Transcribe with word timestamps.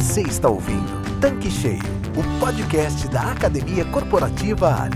Você 0.00 0.20
está 0.20 0.48
ouvindo 0.48 1.20
Tanque 1.20 1.50
Cheio, 1.50 1.82
o 2.16 2.38
podcast 2.38 3.08
da 3.08 3.32
Academia 3.32 3.84
Corporativa 3.86 4.82
Ali. 4.82 4.94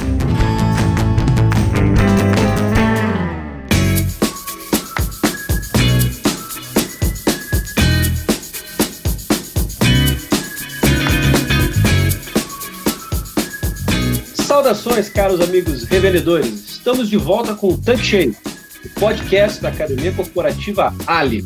Saudações, 14.37 15.09
caros 15.09 15.41
amigos 15.41 15.83
revendedores. 15.83 16.77
Estamos 16.77 17.11
de 17.11 17.17
volta 17.17 17.57
com 17.57 17.71
o 17.71 17.77
Tanque 17.77 18.05
Cheio, 18.05 18.37
o 18.85 19.01
podcast 19.01 19.61
da 19.61 19.71
Academia 19.71 20.13
Corporativa 20.13 20.95
Ali. 21.09 21.45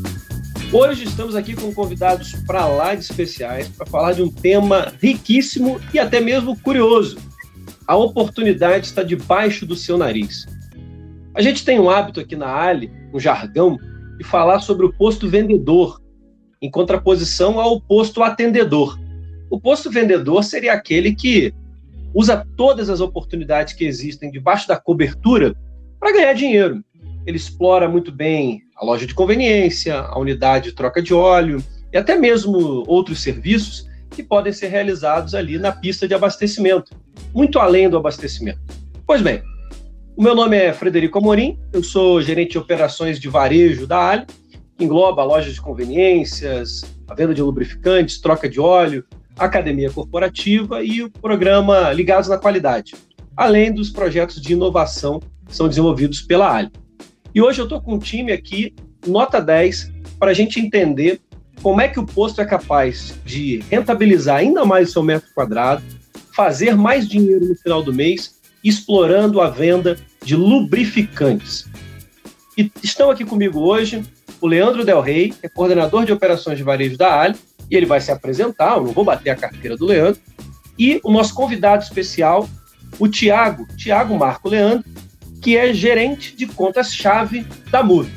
Hoje 0.73 1.05
estamos 1.05 1.37
aqui 1.37 1.55
com 1.55 1.73
convidados 1.73 2.33
para 2.45 2.67
lá 2.67 2.93
de 2.93 3.03
especiais 3.03 3.69
para 3.69 3.87
falar 3.87 4.15
de 4.15 4.23
um 4.23 4.29
tema 4.29 4.93
riquíssimo 5.01 5.81
e 5.95 5.99
até 5.99 6.21
mesmo 6.21 6.59
curioso. 6.61 7.19
A 7.87 7.95
oportunidade 7.95 8.87
está 8.87 9.05
debaixo 9.05 9.65
do 9.65 9.77
seu 9.77 9.97
nariz. 9.97 10.45
A 11.35 11.41
gente 11.41 11.65
tem 11.65 11.79
um 11.79 11.89
hábito 11.89 12.19
aqui 12.19 12.35
na 12.35 12.53
Ali, 12.53 12.91
um 13.15 13.21
jargão, 13.21 13.79
de 14.19 14.25
falar 14.25 14.59
sobre 14.59 14.85
o 14.85 14.93
posto 14.93 15.29
vendedor, 15.29 16.03
em 16.61 16.69
contraposição 16.69 17.61
ao 17.61 17.81
posto 17.81 18.25
atendedor. 18.25 18.99
O 19.49 19.61
posto 19.61 19.89
vendedor 19.89 20.43
seria 20.43 20.73
aquele 20.73 21.15
que 21.15 21.55
usa 22.13 22.45
todas 22.57 22.91
as 22.91 23.01
oportunidades 23.01 23.73
que 23.73 23.85
existem 23.85 24.33
debaixo 24.33 24.67
da 24.67 24.77
cobertura 24.77 25.55
para 26.01 26.13
ganhar 26.13 26.33
dinheiro. 26.33 26.85
Ele 27.25 27.37
explora 27.37 27.89
muito 27.89 28.11
bem 28.11 28.66
a 28.77 28.85
loja 28.85 29.07
de 29.07 29.15
conveniência, 29.15 29.99
a 29.99 30.19
unidade 30.19 30.67
de 30.67 30.73
troca 30.73 31.01
de 31.01 31.15
óleo 31.15 31.63
e 31.93 31.97
até 31.97 32.17
mesmo 32.17 32.85
outros 32.87 33.23
serviços 33.23 33.89
que 34.11 34.23
podem 34.23 34.53
ser 34.53 34.69
realizados 34.69 35.35
ali 35.35 35.59
na 35.59 35.73
pista 35.73 36.07
de 36.07 36.15
abastecimento, 36.15 36.93
muito 37.35 37.59
além 37.59 37.89
do 37.89 37.97
abastecimento. 37.97 38.61
Pois 39.07 39.23
bem, 39.23 39.43
o 40.17 40.23
meu 40.23 40.35
nome 40.35 40.57
é 40.57 40.73
Frederico 40.73 41.19
Amorim, 41.19 41.59
eu 41.73 41.83
sou 41.83 42.21
gerente 42.21 42.53
de 42.53 42.59
operações 42.59 43.19
de 43.19 43.29
varejo 43.29 43.87
da 43.87 44.11
Ali, 44.11 44.27
que 44.77 44.85
engloba 44.85 45.25
lojas 45.25 45.55
de 45.55 45.61
conveniências, 45.61 46.83
a 47.09 47.15
venda 47.15 47.35
de 47.35 47.43
lubrificantes, 47.43 48.21
troca 48.21 48.49
de 48.49 48.61
óleo, 48.61 49.05
academia 49.39 49.91
corporativa 49.91 50.83
e 50.83 51.03
o 51.03 51.11
programa 51.11 51.93
Ligados 51.93 52.29
na 52.29 52.39
Qualidade, 52.39 52.95
além 53.37 53.73
dos 53.73 53.91
projetos 53.91 54.41
de 54.41 54.53
inovação 54.53 55.21
que 55.47 55.55
são 55.55 55.69
desenvolvidos 55.69 56.23
pela 56.23 56.55
Ali. 56.55 56.71
E 57.37 57.43
hoje 57.43 57.61
eu 57.61 57.65
estou 57.65 57.83
com 57.83 57.97
um 57.97 57.99
time 57.99 58.33
aqui, 58.33 58.75
nota 59.07 59.43
10, 59.43 59.93
para 60.19 60.31
a 60.31 60.35
gente 60.35 60.59
entender 60.59 61.21
como 61.63 61.83
é 61.83 61.87
que 61.87 62.01
o 62.01 62.07
posto 62.07 62.41
é 62.41 62.47
capaz 62.47 63.15
de 63.27 63.63
rentabilizar 63.71 64.37
ainda 64.37 64.65
mais 64.65 64.89
o 64.89 64.93
seu 64.93 65.03
metro 65.03 65.29
quadrado, 65.35 65.83
fazer 66.35 66.75
mais 66.75 67.07
dinheiro 67.07 67.47
no 67.47 67.55
final 67.55 67.83
do 67.83 67.93
mês, 67.93 68.41
explorando 68.65 69.43
a 69.43 69.51
venda 69.51 69.99
de 70.25 70.35
lubrificantes. 70.35 71.69
E 72.57 72.73
estão 72.83 73.11
aqui 73.11 73.23
comigo 73.23 73.61
hoje 73.61 74.03
o 74.41 74.47
Leandro 74.47 74.83
Del 74.83 75.03
Rey, 75.03 75.29
que 75.29 75.45
é 75.45 75.49
coordenador 75.51 76.07
de 76.07 76.15
operações 76.15 76.57
de 76.57 76.65
varejo 76.65 76.97
da 76.97 77.21
Ali, 77.21 77.37
e 77.71 77.77
ele 77.77 77.85
vai 77.85 78.01
se 78.01 78.11
apresentar, 78.11 78.79
eu 78.79 78.85
não 78.85 78.93
vou 78.93 79.05
bater 79.05 79.29
a 79.29 79.37
carteira 79.37 79.77
do 79.77 79.85
Leandro, 79.85 80.23
e 80.79 81.03
o 81.05 81.13
nosso 81.13 81.35
convidado 81.35 81.83
especial, 81.83 82.49
o 82.99 83.07
Tiago, 83.07 83.67
Tiago 83.77 84.17
Marco 84.17 84.49
Leandro, 84.49 84.89
que 85.47 85.57
é 85.57 85.73
gerente 85.73 86.35
de 86.35 86.45
contas-chave 86.45 87.45
da 87.71 87.81
MUV. 87.81 88.11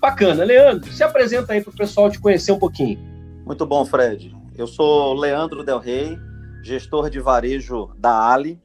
Bacana. 0.00 0.42
Leandro, 0.42 0.90
se 0.90 1.04
apresenta 1.04 1.52
aí 1.52 1.60
para 1.60 1.70
o 1.70 1.76
pessoal 1.76 2.10
te 2.10 2.18
conhecer 2.18 2.50
um 2.50 2.58
pouquinho. 2.58 2.98
Muito 3.44 3.66
bom, 3.66 3.84
Fred. 3.84 4.34
Eu 4.56 4.66
sou 4.66 5.12
Leandro 5.12 5.62
Del 5.62 5.78
Rey, 5.78 6.18
gestor 6.62 7.10
de 7.10 7.20
varejo 7.20 7.90
da 7.98 8.32
Ali. 8.32 8.58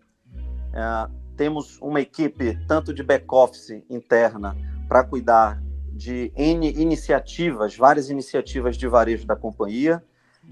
É, 0.71 1.09
temos 1.35 1.77
uma 1.81 1.99
equipe 1.99 2.57
tanto 2.65 2.93
de 2.93 3.03
back-office 3.03 3.83
interna 3.89 4.55
para 4.87 5.03
cuidar 5.03 5.61
de 5.91 6.31
N 6.37 6.65
iniciativas, 6.65 7.75
várias 7.75 8.09
iniciativas 8.09 8.77
de 8.77 8.87
varejo 8.87 9.27
da 9.27 9.35
companhia, 9.35 10.01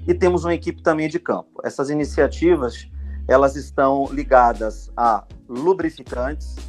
e 0.05 0.13
temos 0.13 0.43
uma 0.43 0.53
equipe 0.53 0.83
também 0.83 1.07
de 1.07 1.19
campo. 1.19 1.61
Essas 1.63 1.89
iniciativas, 1.89 2.85
elas 3.29 3.55
estão 3.55 4.09
ligadas 4.11 4.91
a 4.97 5.23
lubrificantes, 5.47 6.66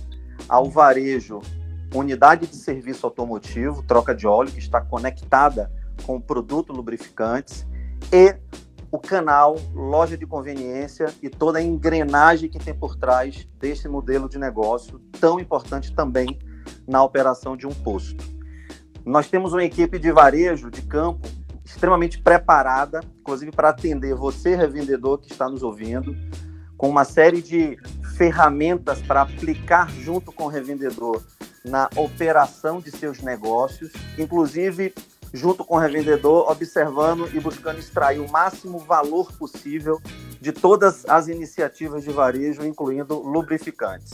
ao 0.49 0.71
varejo, 0.71 1.41
unidade 1.95 2.47
de 2.47 2.57
serviço 2.57 3.07
automotivo, 3.07 3.83
troca 3.83 4.15
de 4.15 4.27
óleo, 4.27 4.53
que 4.53 4.59
está 4.59 4.81
conectada 4.81 5.73
com 6.05 6.17
o 6.17 6.21
produto 6.21 6.73
lubrificantes, 6.73 7.67
e 8.13 8.37
o 8.91 8.99
canal, 8.99 9.57
loja 9.75 10.17
de 10.17 10.27
conveniência 10.27 11.13
e 11.23 11.29
toda 11.29 11.59
a 11.59 11.63
engrenagem 11.63 12.49
que 12.49 12.59
tem 12.59 12.75
por 12.75 12.97
trás 12.97 13.47
desse 13.59 13.89
modelo 13.89 14.29
de 14.29 14.39
negócio 14.39 14.99
tão 15.21 15.39
importante 15.39 15.95
também 15.95 16.39
na 16.87 17.03
operação 17.03 17.57
de 17.57 17.67
um 17.67 17.73
posto. 17.73 18.25
Nós 19.05 19.29
temos 19.29 19.53
uma 19.53 19.65
equipe 19.65 19.99
de 19.99 20.11
varejo 20.11 20.71
de 20.71 20.83
campo 20.83 21.29
extremamente 21.65 22.21
preparada, 22.21 23.01
inclusive 23.21 23.53
para 23.53 23.69
atender 23.69 24.15
você, 24.15 24.57
revendedor 24.57 25.19
que 25.19 25.31
está 25.31 25.49
nos 25.49 25.63
ouvindo, 25.63 26.17
com 26.79 26.89
uma 26.89 27.05
série 27.05 27.43
de 27.43 27.77
ferramentas 28.17 29.03
para 29.03 29.23
aplicar 29.23 29.91
junto 29.91 30.33
com 30.33 30.45
o 30.45 30.49
revendedor 30.49 31.23
na 31.65 31.91
operação 31.97 32.81
de 32.81 32.91
seus 32.91 33.21
negócios, 33.21 33.93
inclusive 34.17 34.95
junto 35.35 35.65
com 35.65 35.75
o 35.75 35.79
revendedor, 35.79 36.51
observando 36.51 37.29
e 37.35 37.41
buscando 37.41 37.79
extrair 37.79 38.21
o 38.21 38.31
máximo 38.31 38.79
valor 38.79 39.31
possível 39.33 40.01
de 40.41 40.53
todas 40.53 41.05
as 41.07 41.29
iniciativas 41.29 42.05
de 42.05 42.11
varejo, 42.11 42.65
incluindo 42.65 43.19
lubrificantes. 43.19 44.13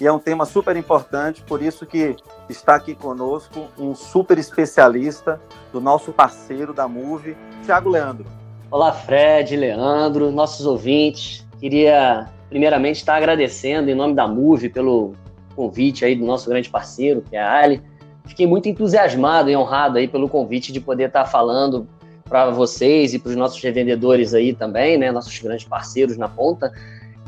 E 0.00 0.06
é 0.06 0.12
um 0.12 0.18
tema 0.18 0.44
super 0.44 0.76
importante, 0.76 1.42
por 1.42 1.62
isso 1.62 1.86
que 1.86 2.16
está 2.48 2.74
aqui 2.74 2.94
conosco 2.94 3.68
um 3.78 3.94
super 3.94 4.38
especialista 4.38 5.40
do 5.72 5.80
nosso 5.80 6.12
parceiro 6.12 6.74
da 6.74 6.88
Move, 6.88 7.36
Thiago 7.64 7.88
Leandro. 7.88 8.26
Olá, 8.70 8.92
Fred, 8.92 9.56
Leandro, 9.56 10.30
nossos 10.30 10.66
ouvintes. 10.66 11.46
Queria 11.60 12.28
primeiramente 12.48 12.96
estar 12.96 13.16
agradecendo 13.16 13.90
em 13.90 13.94
nome 13.94 14.14
da 14.14 14.26
Move 14.26 14.70
pelo 14.70 15.14
convite 15.54 16.04
aí 16.04 16.16
do 16.16 16.24
nosso 16.24 16.48
grande 16.48 16.70
parceiro, 16.70 17.22
que 17.22 17.36
é 17.36 17.40
a 17.40 17.58
Ali. 17.58 17.82
Fiquei 18.26 18.46
muito 18.46 18.68
entusiasmado 18.68 19.50
e 19.50 19.56
honrado 19.56 19.98
aí 19.98 20.08
pelo 20.08 20.28
convite 20.28 20.72
de 20.72 20.80
poder 20.80 21.08
estar 21.08 21.26
falando 21.26 21.86
para 22.28 22.50
vocês 22.50 23.12
e 23.12 23.18
para 23.18 23.30
os 23.30 23.36
nossos 23.36 23.60
revendedores 23.60 24.32
aí 24.32 24.54
também, 24.54 24.96
né, 24.96 25.10
nossos 25.10 25.36
grandes 25.38 25.66
parceiros 25.66 26.16
na 26.16 26.28
ponta, 26.28 26.72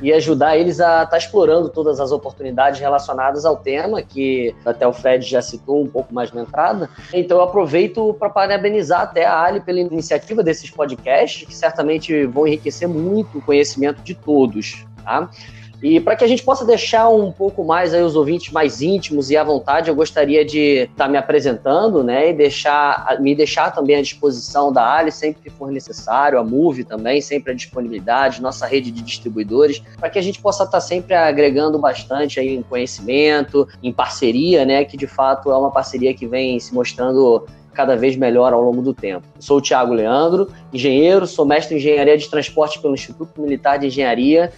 e 0.02 0.12
ajudar 0.12 0.58
eles 0.58 0.80
a 0.80 1.04
estar 1.04 1.06
tá 1.06 1.16
explorando 1.16 1.68
todas 1.68 2.00
as 2.00 2.10
oportunidades 2.10 2.80
relacionadas 2.80 3.44
ao 3.44 3.56
tema, 3.56 4.02
que 4.02 4.54
até 4.66 4.86
o 4.86 4.92
Fred 4.92 5.24
já 5.24 5.40
citou 5.40 5.80
um 5.80 5.86
pouco 5.86 6.12
mais 6.12 6.32
na 6.32 6.42
entrada. 6.42 6.90
Então 7.14 7.38
eu 7.38 7.44
aproveito 7.44 8.12
para 8.18 8.28
parabenizar 8.28 9.02
até 9.02 9.24
a 9.24 9.40
Ali 9.40 9.60
pela 9.60 9.78
iniciativa 9.78 10.42
desses 10.42 10.70
podcasts, 10.70 11.46
que 11.46 11.54
certamente 11.54 12.26
vão 12.26 12.46
enriquecer 12.46 12.88
muito 12.88 13.38
o 13.38 13.42
conhecimento 13.42 14.02
de 14.02 14.14
todos. 14.14 14.84
Tá? 15.04 15.30
E 15.82 15.98
para 15.98 16.14
que 16.14 16.22
a 16.22 16.28
gente 16.28 16.44
possa 16.44 16.64
deixar 16.64 17.08
um 17.08 17.32
pouco 17.32 17.64
mais 17.64 17.92
aí 17.92 18.02
os 18.02 18.14
ouvintes 18.14 18.52
mais 18.52 18.80
íntimos 18.80 19.30
e 19.30 19.36
à 19.36 19.42
vontade, 19.42 19.90
eu 19.90 19.96
gostaria 19.96 20.44
de 20.44 20.82
estar 20.82 21.06
tá 21.06 21.08
me 21.08 21.18
apresentando, 21.18 22.04
né, 22.04 22.30
e 22.30 22.32
deixar, 22.32 23.18
me 23.20 23.34
deixar 23.34 23.72
também 23.72 23.96
à 23.96 24.02
disposição 24.02 24.72
da 24.72 24.92
Ali 24.96 25.10
sempre 25.10 25.42
que 25.42 25.50
for 25.50 25.72
necessário, 25.72 26.38
a 26.38 26.44
Move 26.44 26.84
também, 26.84 27.20
sempre 27.20 27.50
à 27.50 27.54
disponibilidade, 27.54 28.40
nossa 28.40 28.64
rede 28.64 28.92
de 28.92 29.02
distribuidores, 29.02 29.82
para 29.98 30.08
que 30.08 30.18
a 30.20 30.22
gente 30.22 30.40
possa 30.40 30.62
estar 30.62 30.76
tá 30.76 30.80
sempre 30.80 31.14
agregando 31.14 31.78
bastante 31.78 32.38
aí 32.38 32.54
em 32.54 32.62
conhecimento, 32.62 33.66
em 33.82 33.92
parceria, 33.92 34.64
né, 34.64 34.84
que 34.84 34.96
de 34.96 35.08
fato 35.08 35.50
é 35.50 35.56
uma 35.56 35.72
parceria 35.72 36.14
que 36.14 36.28
vem 36.28 36.60
se 36.60 36.72
mostrando 36.72 37.44
cada 37.74 37.96
vez 37.96 38.14
melhor 38.16 38.52
ao 38.52 38.60
longo 38.60 38.82
do 38.82 38.94
tempo. 38.94 39.26
Sou 39.40 39.58
o 39.58 39.60
Tiago 39.60 39.94
Leandro, 39.94 40.48
engenheiro, 40.72 41.26
sou 41.26 41.44
mestre 41.44 41.74
em 41.74 41.78
engenharia 41.78 42.16
de 42.16 42.28
transporte 42.28 42.78
pelo 42.78 42.94
Instituto 42.94 43.40
Militar 43.40 43.78
de 43.78 43.86
Engenharia 43.86 44.52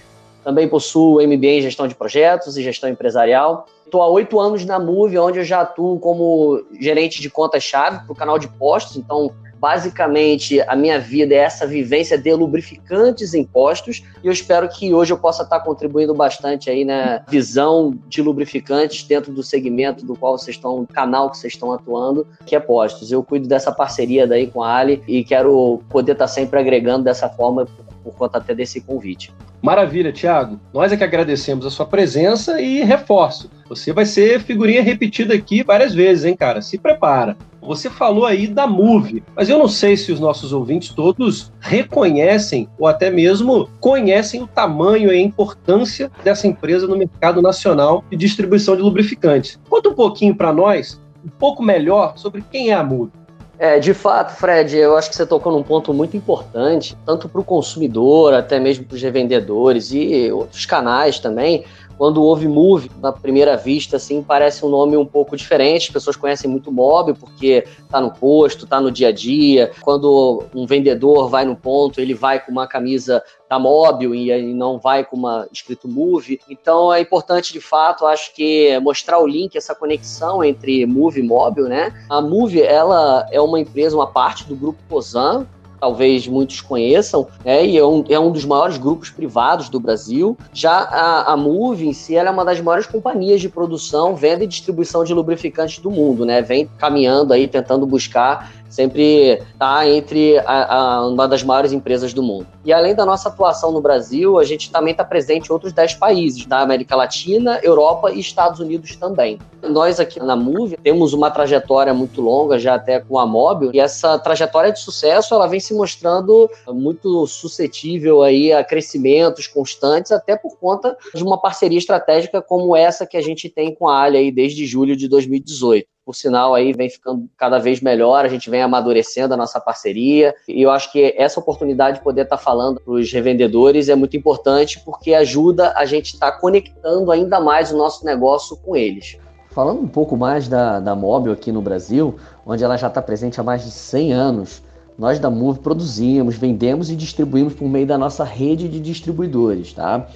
também 0.44 0.69
possuo 0.69 1.26
MBA 1.26 1.46
em 1.46 1.62
gestão 1.62 1.88
de 1.88 1.94
projetos 1.94 2.56
e 2.56 2.62
gestão 2.62 2.88
empresarial. 2.91 3.67
Estou 3.85 4.02
há 4.02 4.08
oito 4.08 4.38
anos 4.38 4.64
na 4.64 4.79
Move, 4.79 5.19
onde 5.19 5.38
eu 5.38 5.44
já 5.44 5.62
atuo 5.62 5.99
como 5.99 6.62
gerente 6.79 7.20
de 7.20 7.31
contas-chave 7.31 8.05
para 8.05 8.12
o 8.12 8.14
canal 8.14 8.38
de 8.38 8.49
postos. 8.49 8.96
Então, 8.96 9.32
basicamente, 9.64 10.61
a 10.61 10.76
minha 10.76 10.99
vida 11.00 11.35
é 11.35 11.38
essa 11.38 11.67
vivência 11.67 12.19
de 12.19 12.31
lubrificantes 12.35 13.32
em 13.32 13.44
postos. 13.44 14.02
E 14.23 14.26
eu 14.26 14.32
espero 14.32 14.69
que 14.69 14.93
hoje 14.93 15.12
eu 15.12 15.19
possa 15.19 15.43
estar 15.43 15.61
contribuindo 15.61 16.12
bastante 16.12 16.69
aí 16.69 16.85
na 16.85 17.23
visão 17.29 17.96
de 18.06 18.20
lubrificantes 18.20 19.05
dentro 19.05 19.32
do 19.32 19.43
segmento 19.43 20.05
do 20.05 20.14
qual 20.14 20.37
vocês 20.37 20.56
estão, 20.56 20.85
canal 20.93 21.31
que 21.31 21.38
vocês 21.38 21.55
estão 21.55 21.73
atuando, 21.73 22.26
que 22.44 22.55
é 22.55 22.61
postos. 22.61 23.11
Eu 23.11 23.23
cuido 23.23 23.49
dessa 23.49 23.73
parceria 23.73 24.26
daí 24.26 24.49
com 24.49 24.62
a 24.62 24.75
Ali 24.75 25.02
e 25.08 25.25
quero 25.25 25.81
poder 25.88 26.12
estar 26.12 26.29
sempre 26.29 26.58
agregando 26.58 27.05
dessa 27.05 27.29
forma 27.29 27.67
por 28.05 28.15
conta 28.15 28.39
até 28.39 28.55
desse 28.55 28.83
convite. 28.83 29.33
Maravilha, 29.62 30.12
Tiago. 30.12 30.61
Nós 30.75 30.93
é 30.93 30.97
que 30.97 31.03
agradecemos 31.03 31.65
a 31.65 31.71
sua 31.71 31.87
presença 31.87 32.61
e 32.61 32.85
reforço. 32.85 33.51
Você 33.67 33.95
vai 33.95 34.05
ser 34.05 34.41
figurinha 34.41 34.83
repetida 34.83 35.33
aqui 35.33 35.62
várias 35.62 35.95
vezes, 35.95 36.27
hein, 36.27 36.37
cara? 36.37 36.61
Se 36.61 36.77
prepara. 36.77 37.35
Você 37.62 37.89
falou 37.89 38.27
aí 38.27 38.47
da 38.47 38.67
Move, 38.67 39.25
mas 39.35 39.49
eu 39.49 39.59
não 39.59 39.69
sei 39.69 39.97
se 39.97 40.12
os 40.12 40.21
nossos 40.21 40.53
ouvintes 40.53 40.91
todos 40.91 41.51
reconhecem 41.61 42.69
ou 42.79 42.87
até 42.87 43.11
mesmo 43.11 43.71
conhecem 43.81 44.43
o 44.43 44.47
tamanho 44.47 45.11
e 45.11 45.17
a 45.17 45.23
importância 45.23 46.11
dessa 46.23 46.47
empresa 46.47 46.87
no 46.87 46.95
mercado 46.95 47.41
nacional 47.41 48.05
de 48.11 48.19
distribuição 48.19 48.77
de 48.77 48.83
lubrificantes. 48.83 49.59
Conta 49.67 49.89
um 49.89 49.95
pouquinho 49.95 50.37
para 50.37 50.53
nós, 50.53 51.01
um 51.25 51.31
pouco 51.31 51.62
melhor, 51.62 52.19
sobre 52.19 52.45
quem 52.51 52.69
é 52.69 52.75
a 52.75 52.85
Move. 52.85 53.11
É, 53.59 53.79
de 53.79 53.95
fato, 53.95 54.35
Fred, 54.35 54.77
eu 54.77 54.97
acho 54.97 55.09
que 55.09 55.17
você 55.17 55.25
tocou 55.25 55.53
num 55.53 55.62
ponto 55.62 55.95
muito 55.95 56.17
importante, 56.17 56.97
tanto 57.06 57.29
para 57.29 57.41
o 57.41 57.45
consumidor, 57.45 58.35
até 58.35 58.59
mesmo 58.59 58.85
para 58.85 58.97
os 58.97 59.03
revendedores 59.03 59.93
e 59.93 60.31
outros 60.33 60.67
canais 60.67 61.21
também, 61.21 61.65
quando 61.96 62.23
houve 62.23 62.49
Move, 62.49 62.91
na 63.00 63.12
primeira 63.12 63.56
vista, 63.56 63.96
assim, 63.96 64.23
parece 64.23 64.64
um 64.64 64.69
nome 64.69 64.96
um 64.96 65.06
pouco 65.06 65.37
diferente. 65.37 65.87
As 65.88 65.93
pessoas 65.93 66.17
conhecem 66.17 66.50
muito 66.50 66.73
Mob 66.73 67.14
porque 67.14 67.64
tá 67.88 68.00
no 68.00 68.11
posto, 68.11 68.67
tá 68.67 68.81
no 68.81 68.91
dia 68.91 69.08
a 69.08 69.12
dia. 69.12 69.70
Quando 69.81 70.44
um 70.55 70.67
vendedor 70.67 71.29
vai 71.29 71.44
no 71.44 71.56
ponto, 71.56 72.00
ele 72.00 72.14
vai 72.14 72.44
com 72.44 72.50
uma 72.50 72.67
camisa 72.67 73.23
da 73.49 73.58
Móvel 73.58 74.14
e 74.14 74.55
não 74.55 74.79
vai 74.79 75.05
com 75.05 75.17
uma 75.17 75.46
escrito 75.52 75.88
Move. 75.88 76.41
Então 76.49 76.93
é 76.93 77.00
importante, 77.00 77.52
de 77.52 77.61
fato, 77.61 78.06
acho 78.06 78.35
que 78.35 78.79
mostrar 78.81 79.19
o 79.20 79.26
link, 79.26 79.56
essa 79.56 79.75
conexão 79.75 80.43
entre 80.43 80.85
Move 80.87 81.20
e 81.20 81.23
Móvel, 81.23 81.69
né? 81.69 81.93
A 82.08 82.20
Move, 82.20 82.61
ela 82.61 83.26
é 83.31 83.41
uma 83.41 83.61
empresa, 83.61 83.96
uma 83.96 84.06
parte 84.06 84.44
do 84.44 84.56
grupo 84.56 84.79
Cosan, 84.88 85.46
talvez 85.85 86.27
muitos 86.27 86.63
conheçam, 86.63 87.27
né, 87.45 87.67
e 87.67 87.77
é 87.77 87.85
um, 87.85 88.03
é 88.09 88.19
um 88.19 88.33
dos 88.33 88.47
maiores 88.47 88.79
grupos 88.79 89.11
privados 89.11 89.69
do 89.69 89.79
Brasil. 89.79 90.35
Já 90.51 90.79
a, 90.79 91.35
a 91.35 91.37
Move 91.37 91.87
em 91.87 91.93
si 91.93 92.17
é 92.17 92.31
uma 92.31 92.43
das 92.43 92.59
maiores 92.59 92.87
companhias 92.87 93.39
de 93.39 93.51
produção, 93.51 94.17
venda 94.17 94.45
e 94.45 94.47
distribuição 94.47 95.05
de 95.05 95.13
lubrificantes 95.13 95.81
do 95.81 95.91
mundo, 95.91 96.25
né? 96.25 96.41
Vem 96.41 96.71
caminhando 96.79 97.35
aí, 97.35 97.47
tentando 97.47 97.85
buscar 97.85 98.51
sempre 98.75 99.41
está 99.53 99.88
entre 99.88 100.37
a, 100.38 100.75
a, 100.75 101.06
uma 101.06 101.29
das 101.29 101.44
maiores 101.44 101.73
empresas 101.73 102.12
do 102.12 102.23
mundo. 102.23 102.47
E 102.65 102.73
além 102.73 102.94
da 102.94 103.06
nossa 103.06 103.29
atuação 103.29 103.71
no 103.71 103.81
Brasil, 103.81 104.37
a 104.38 104.44
gente 104.44 104.71
também 104.71 104.91
está 104.91 105.05
presente 105.05 105.49
em 105.49 105.53
outros 105.53 105.73
10 105.73 105.94
países, 105.94 106.44
da 106.44 106.61
América 106.61 106.97
Latina, 106.97 107.61
Europa 107.62 108.11
e 108.11 108.19
Estados 108.19 108.59
Unidos 108.59 108.97
também. 108.97 109.38
Nós 109.62 110.00
aqui 110.00 110.19
na 110.19 110.35
Move 110.35 110.76
temos 110.82 111.12
uma 111.12 111.31
trajetória 111.31 111.94
muito 111.94 112.21
longa, 112.21 112.59
já 112.59 112.75
até 112.75 112.99
com 112.99 113.19
a 113.19 113.25
Móbil, 113.25 113.71
e 113.73 113.79
essa 113.79 114.19
trajetória 114.19 114.73
de 114.73 114.81
sucesso 114.81 115.35
ela 115.35 115.47
vem 115.47 115.61
se 115.61 115.73
mostrando 115.73 116.50
muito 116.69 117.27
suscetível 117.29 118.23
aí 118.23 118.53
a 118.53 118.65
crescimentos 118.65 119.47
constantes, 119.47 120.11
até 120.11 120.37
por 120.37 120.59
conta 120.59 120.97
de 121.15 121.23
uma 121.23 121.41
parceria 121.41 121.79
estratégica 121.79 122.43
como 122.43 122.75
essa 122.75 123.06
que 123.06 123.17
a 123.17 123.23
gente 123.23 123.49
tem 123.49 123.73
com 123.73 123.88
a 123.88 124.03
Ali 124.03 124.19
aí 124.19 124.32
desde 124.32 124.67
julho 124.67 124.97
de 124.97 125.09
2018 125.09 125.94
por 126.05 126.15
sinal 126.15 126.55
aí 126.55 126.73
vem 126.73 126.91
ficando 126.91 127.29
cada 127.37 127.59
vez 127.59 127.81
melhor, 127.81 128.25
a 128.25 128.29
gente 128.29 128.51
vem 128.51 128.61
amadurecendo 128.61 129.33
a 129.33 129.37
nossa 129.37 129.59
parceria, 129.59 130.35
e 130.47 130.62
eu 130.62 130.71
acho 130.71 130.93
que 130.93 131.15
essa 131.17 131.41
oportunidade 131.41 131.99
de 131.99 132.05
poder 132.05 132.23
estar 132.23 132.37
tá 132.37 132.43
falando 132.43 132.81
para 132.81 132.93
os 132.93 133.11
revendedores 133.11 133.89
é 133.89 133.95
muito 133.95 134.17
importante 134.17 134.81
porque 134.85 135.15
ajuda 135.15 135.73
a 135.77 135.85
gente 135.87 136.15
estar 136.15 136.33
tá 136.33 136.39
conectando 136.39 137.11
ainda 137.11 137.41
mais 137.41 137.73
o 137.73 137.77
nosso 137.77 138.05
negócio 138.05 138.56
com 138.56 138.77
eles. 138.77 139.17
Falando 139.51 139.81
um 139.81 139.89
pouco 139.89 140.17
mais 140.17 140.49
da, 140.49 140.81
da 140.81 140.95
Móbil 140.95 141.33
aqui 141.33 141.51
no 141.51 141.62
Brasil, 141.62 142.17
onde 142.45 142.62
ela 142.62 142.77
já 142.77 142.89
está 142.89 143.01
presente 143.01 143.41
há 143.41 143.43
mais 143.43 143.65
de 143.65 143.71
100 143.71 144.12
anos, 144.12 144.62
nós 144.99 145.19
da 145.19 145.31
Move 145.31 145.61
produzimos, 145.61 146.37
vendemos 146.37 146.91
e 146.91 146.97
distribuímos 146.97 147.55
por 147.55 147.69
meio 147.69 147.87
da 147.87 147.97
nossa 147.97 148.25
rede 148.25 148.69
de 148.69 148.79
distribuidores, 148.79 149.73
tá? 149.73 150.06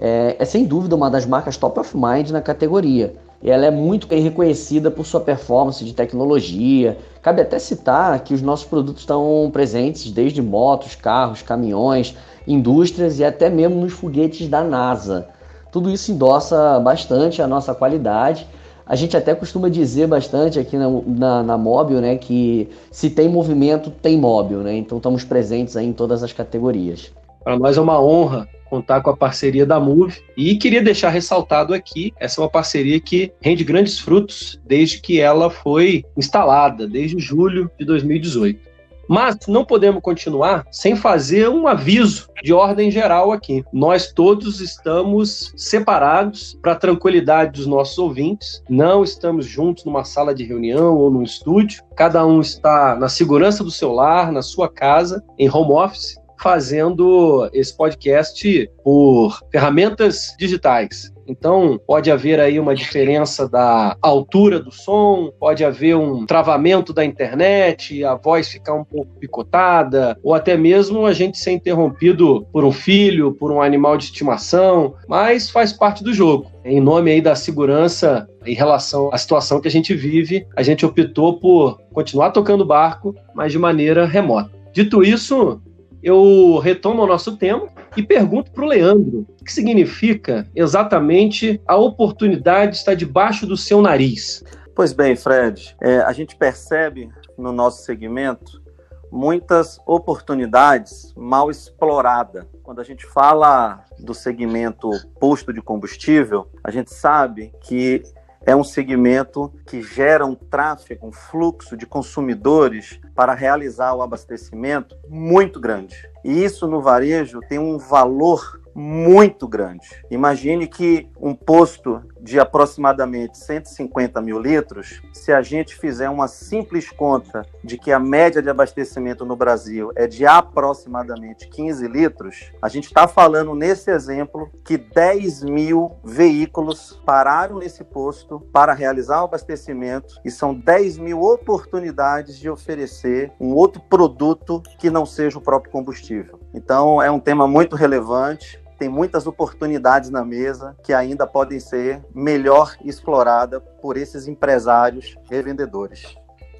É, 0.00 0.36
é 0.38 0.44
sem 0.44 0.64
dúvida 0.64 0.96
uma 0.96 1.10
das 1.10 1.26
marcas 1.26 1.56
top 1.56 1.78
of 1.78 1.96
mind 1.96 2.30
na 2.30 2.40
categoria 2.40 3.14
ela 3.42 3.66
é 3.66 3.70
muito 3.70 4.06
reconhecida 4.08 4.90
por 4.90 5.04
sua 5.04 5.20
performance 5.20 5.84
de 5.84 5.92
tecnologia. 5.92 6.96
Cabe 7.20 7.42
até 7.42 7.58
citar 7.58 8.18
que 8.24 8.32
os 8.32 8.40
nossos 8.40 8.66
produtos 8.66 9.02
estão 9.02 9.50
presentes 9.52 10.10
desde 10.10 10.40
motos, 10.40 10.94
carros, 10.94 11.42
caminhões, 11.42 12.16
indústrias 12.46 13.18
e 13.18 13.24
até 13.24 13.50
mesmo 13.50 13.80
nos 13.80 13.92
foguetes 13.92 14.48
da 14.48 14.62
NASA. 14.62 15.28
Tudo 15.70 15.90
isso 15.90 16.12
endossa 16.12 16.78
bastante 16.80 17.42
a 17.42 17.46
nossa 17.46 17.74
qualidade. 17.74 18.46
A 18.86 18.94
gente 18.96 19.16
até 19.16 19.34
costuma 19.34 19.68
dizer 19.68 20.06
bastante 20.06 20.58
aqui 20.58 20.76
na, 20.76 20.88
na, 20.88 21.42
na 21.42 21.58
né, 22.00 22.16
que 22.16 22.68
se 22.90 23.10
tem 23.10 23.28
movimento, 23.28 23.90
tem 23.90 24.18
móvel, 24.18 24.60
né? 24.60 24.76
Então 24.76 24.98
estamos 24.98 25.24
presentes 25.24 25.76
aí 25.76 25.86
em 25.86 25.92
todas 25.92 26.22
as 26.22 26.32
categorias. 26.32 27.10
Para 27.42 27.58
nós 27.58 27.76
é 27.76 27.80
uma 27.80 28.00
honra 28.00 28.46
contar 28.74 29.00
com 29.02 29.10
a 29.10 29.16
parceria 29.16 29.64
da 29.64 29.78
Move. 29.78 30.20
E 30.36 30.56
queria 30.56 30.82
deixar 30.82 31.10
ressaltado 31.10 31.72
aqui, 31.72 32.12
essa 32.18 32.40
é 32.40 32.42
uma 32.42 32.50
parceria 32.50 32.98
que 32.98 33.32
rende 33.40 33.62
grandes 33.62 34.00
frutos 34.00 34.60
desde 34.66 35.00
que 35.00 35.20
ela 35.20 35.48
foi 35.48 36.04
instalada, 36.16 36.88
desde 36.88 37.18
julho 37.20 37.70
de 37.78 37.84
2018. 37.84 38.74
Mas 39.08 39.36
não 39.46 39.64
podemos 39.64 40.00
continuar 40.02 40.64
sem 40.72 40.96
fazer 40.96 41.48
um 41.48 41.68
aviso 41.68 42.28
de 42.42 42.54
ordem 42.54 42.90
geral 42.90 43.32
aqui. 43.32 43.62
Nós 43.70 44.10
todos 44.10 44.60
estamos 44.60 45.52
separados 45.56 46.58
para 46.62 46.72
a 46.72 46.76
tranquilidade 46.76 47.52
dos 47.52 47.66
nossos 47.66 47.98
ouvintes, 47.98 48.62
não 48.68 49.04
estamos 49.04 49.46
juntos 49.46 49.84
numa 49.84 50.04
sala 50.04 50.34
de 50.34 50.42
reunião 50.42 50.96
ou 50.96 51.10
num 51.10 51.22
estúdio. 51.22 51.82
Cada 51.94 52.26
um 52.26 52.40
está 52.40 52.96
na 52.96 53.08
segurança 53.08 53.62
do 53.62 53.70
seu 53.70 53.92
lar, 53.92 54.32
na 54.32 54.42
sua 54.42 54.70
casa, 54.70 55.22
em 55.38 55.50
home 55.50 55.72
office, 55.72 56.16
fazendo 56.40 57.48
esse 57.52 57.76
podcast 57.76 58.70
por 58.82 59.40
ferramentas 59.50 60.34
digitais. 60.38 61.14
Então, 61.26 61.80
pode 61.86 62.10
haver 62.10 62.38
aí 62.38 62.60
uma 62.60 62.74
diferença 62.74 63.48
da 63.48 63.96
altura 64.02 64.60
do 64.60 64.70
som, 64.70 65.32
pode 65.38 65.64
haver 65.64 65.96
um 65.96 66.26
travamento 66.26 66.92
da 66.92 67.04
internet, 67.04 68.04
a 68.04 68.14
voz 68.14 68.48
ficar 68.48 68.74
um 68.74 68.84
pouco 68.84 69.18
picotada, 69.18 70.18
ou 70.22 70.34
até 70.34 70.56
mesmo 70.56 71.06
a 71.06 71.12
gente 71.12 71.38
ser 71.38 71.52
interrompido 71.52 72.46
por 72.52 72.64
um 72.64 72.72
filho, 72.72 73.32
por 73.34 73.50
um 73.50 73.62
animal 73.62 73.96
de 73.96 74.04
estimação, 74.04 74.94
mas 75.08 75.50
faz 75.50 75.72
parte 75.72 76.04
do 76.04 76.12
jogo. 76.12 76.50
Em 76.64 76.80
nome 76.80 77.10
aí 77.10 77.20
da 77.20 77.34
segurança 77.34 78.28
em 78.44 78.54
relação 78.54 79.10
à 79.12 79.18
situação 79.18 79.60
que 79.60 79.68
a 79.68 79.70
gente 79.70 79.94
vive, 79.94 80.46
a 80.54 80.62
gente 80.62 80.84
optou 80.84 81.38
por 81.38 81.80
continuar 81.92 82.30
tocando 82.30 82.64
barco, 82.64 83.14
mas 83.34 83.52
de 83.52 83.58
maneira 83.58 84.04
remota. 84.04 84.50
Dito 84.72 85.02
isso, 85.02 85.60
eu 86.04 86.58
retomo 86.58 87.02
o 87.02 87.06
nosso 87.06 87.36
tema 87.38 87.66
e 87.96 88.02
pergunto 88.02 88.50
para 88.50 88.62
o 88.62 88.68
Leandro 88.68 89.26
o 89.40 89.44
que 89.44 89.50
significa 89.50 90.46
exatamente 90.54 91.60
a 91.66 91.76
oportunidade 91.76 92.76
estar 92.76 92.94
debaixo 92.94 93.46
do 93.46 93.56
seu 93.56 93.80
nariz. 93.80 94.44
Pois 94.74 94.92
bem, 94.92 95.16
Fred, 95.16 95.74
é, 95.80 96.00
a 96.00 96.12
gente 96.12 96.36
percebe 96.36 97.08
no 97.38 97.52
nosso 97.52 97.84
segmento 97.84 98.62
muitas 99.10 99.78
oportunidades 99.86 101.14
mal 101.16 101.50
exploradas. 101.50 102.44
Quando 102.62 102.80
a 102.80 102.84
gente 102.84 103.06
fala 103.06 103.82
do 103.98 104.12
segmento 104.12 104.90
posto 105.18 105.54
de 105.54 105.62
combustível, 105.62 106.48
a 106.62 106.70
gente 106.70 106.92
sabe 106.92 107.50
que 107.62 108.02
é 108.46 108.54
um 108.54 108.64
segmento 108.64 109.52
que 109.66 109.82
gera 109.82 110.26
um 110.26 110.34
tráfego, 110.34 111.06
um 111.06 111.12
fluxo 111.12 111.76
de 111.76 111.86
consumidores 111.86 113.00
para 113.14 113.34
realizar 113.34 113.94
o 113.94 114.02
abastecimento 114.02 114.96
muito 115.08 115.60
grande. 115.60 115.96
E 116.24 116.44
isso 116.44 116.66
no 116.66 116.80
varejo 116.80 117.40
tem 117.48 117.58
um 117.58 117.78
valor 117.78 118.60
muito 118.74 119.46
grande. 119.46 119.88
Imagine 120.10 120.66
que 120.66 121.08
um 121.20 121.34
posto 121.34 122.02
de 122.20 122.40
aproximadamente 122.40 123.38
150 123.38 124.20
mil 124.20 124.38
litros, 124.40 125.02
se 125.12 125.32
a 125.32 125.42
gente 125.42 125.76
fizer 125.76 126.08
uma 126.08 126.26
simples 126.26 126.90
conta 126.90 127.46
de 127.62 127.76
que 127.76 127.92
a 127.92 127.98
média 127.98 128.42
de 128.42 128.48
abastecimento 128.48 129.24
no 129.24 129.36
Brasil 129.36 129.92
é 129.94 130.06
de 130.06 130.26
aproximadamente 130.26 131.48
15 131.48 131.86
litros, 131.86 132.50
a 132.62 132.68
gente 132.68 132.86
está 132.86 133.06
falando 133.06 133.54
nesse 133.54 133.90
exemplo 133.90 134.50
que 134.64 134.78
10 134.78 135.44
mil 135.44 135.92
veículos 136.02 137.00
pararam 137.04 137.58
nesse 137.58 137.84
posto 137.84 138.40
para 138.52 138.72
realizar 138.72 139.20
o 139.20 139.24
abastecimento 139.24 140.20
e 140.24 140.30
são 140.30 140.54
10 140.54 140.98
mil 140.98 141.20
oportunidades 141.20 142.38
de 142.38 142.48
oferecer 142.48 143.32
um 143.38 143.52
outro 143.54 143.82
produto 143.82 144.62
que 144.78 144.90
não 144.90 145.04
seja 145.04 145.38
o 145.38 145.42
próprio 145.42 145.70
combustível. 145.70 146.40
Então, 146.54 147.02
é 147.02 147.10
um 147.10 147.20
tema 147.20 147.46
muito 147.46 147.76
relevante 147.76 148.63
tem 148.84 148.88
muitas 148.90 149.26
oportunidades 149.26 150.10
na 150.10 150.22
mesa 150.22 150.76
que 150.84 150.92
ainda 150.92 151.26
podem 151.26 151.58
ser 151.58 152.02
melhor 152.14 152.76
exploradas 152.84 153.62
por 153.80 153.96
esses 153.96 154.28
empresários 154.28 155.16
revendedores. 155.30 156.14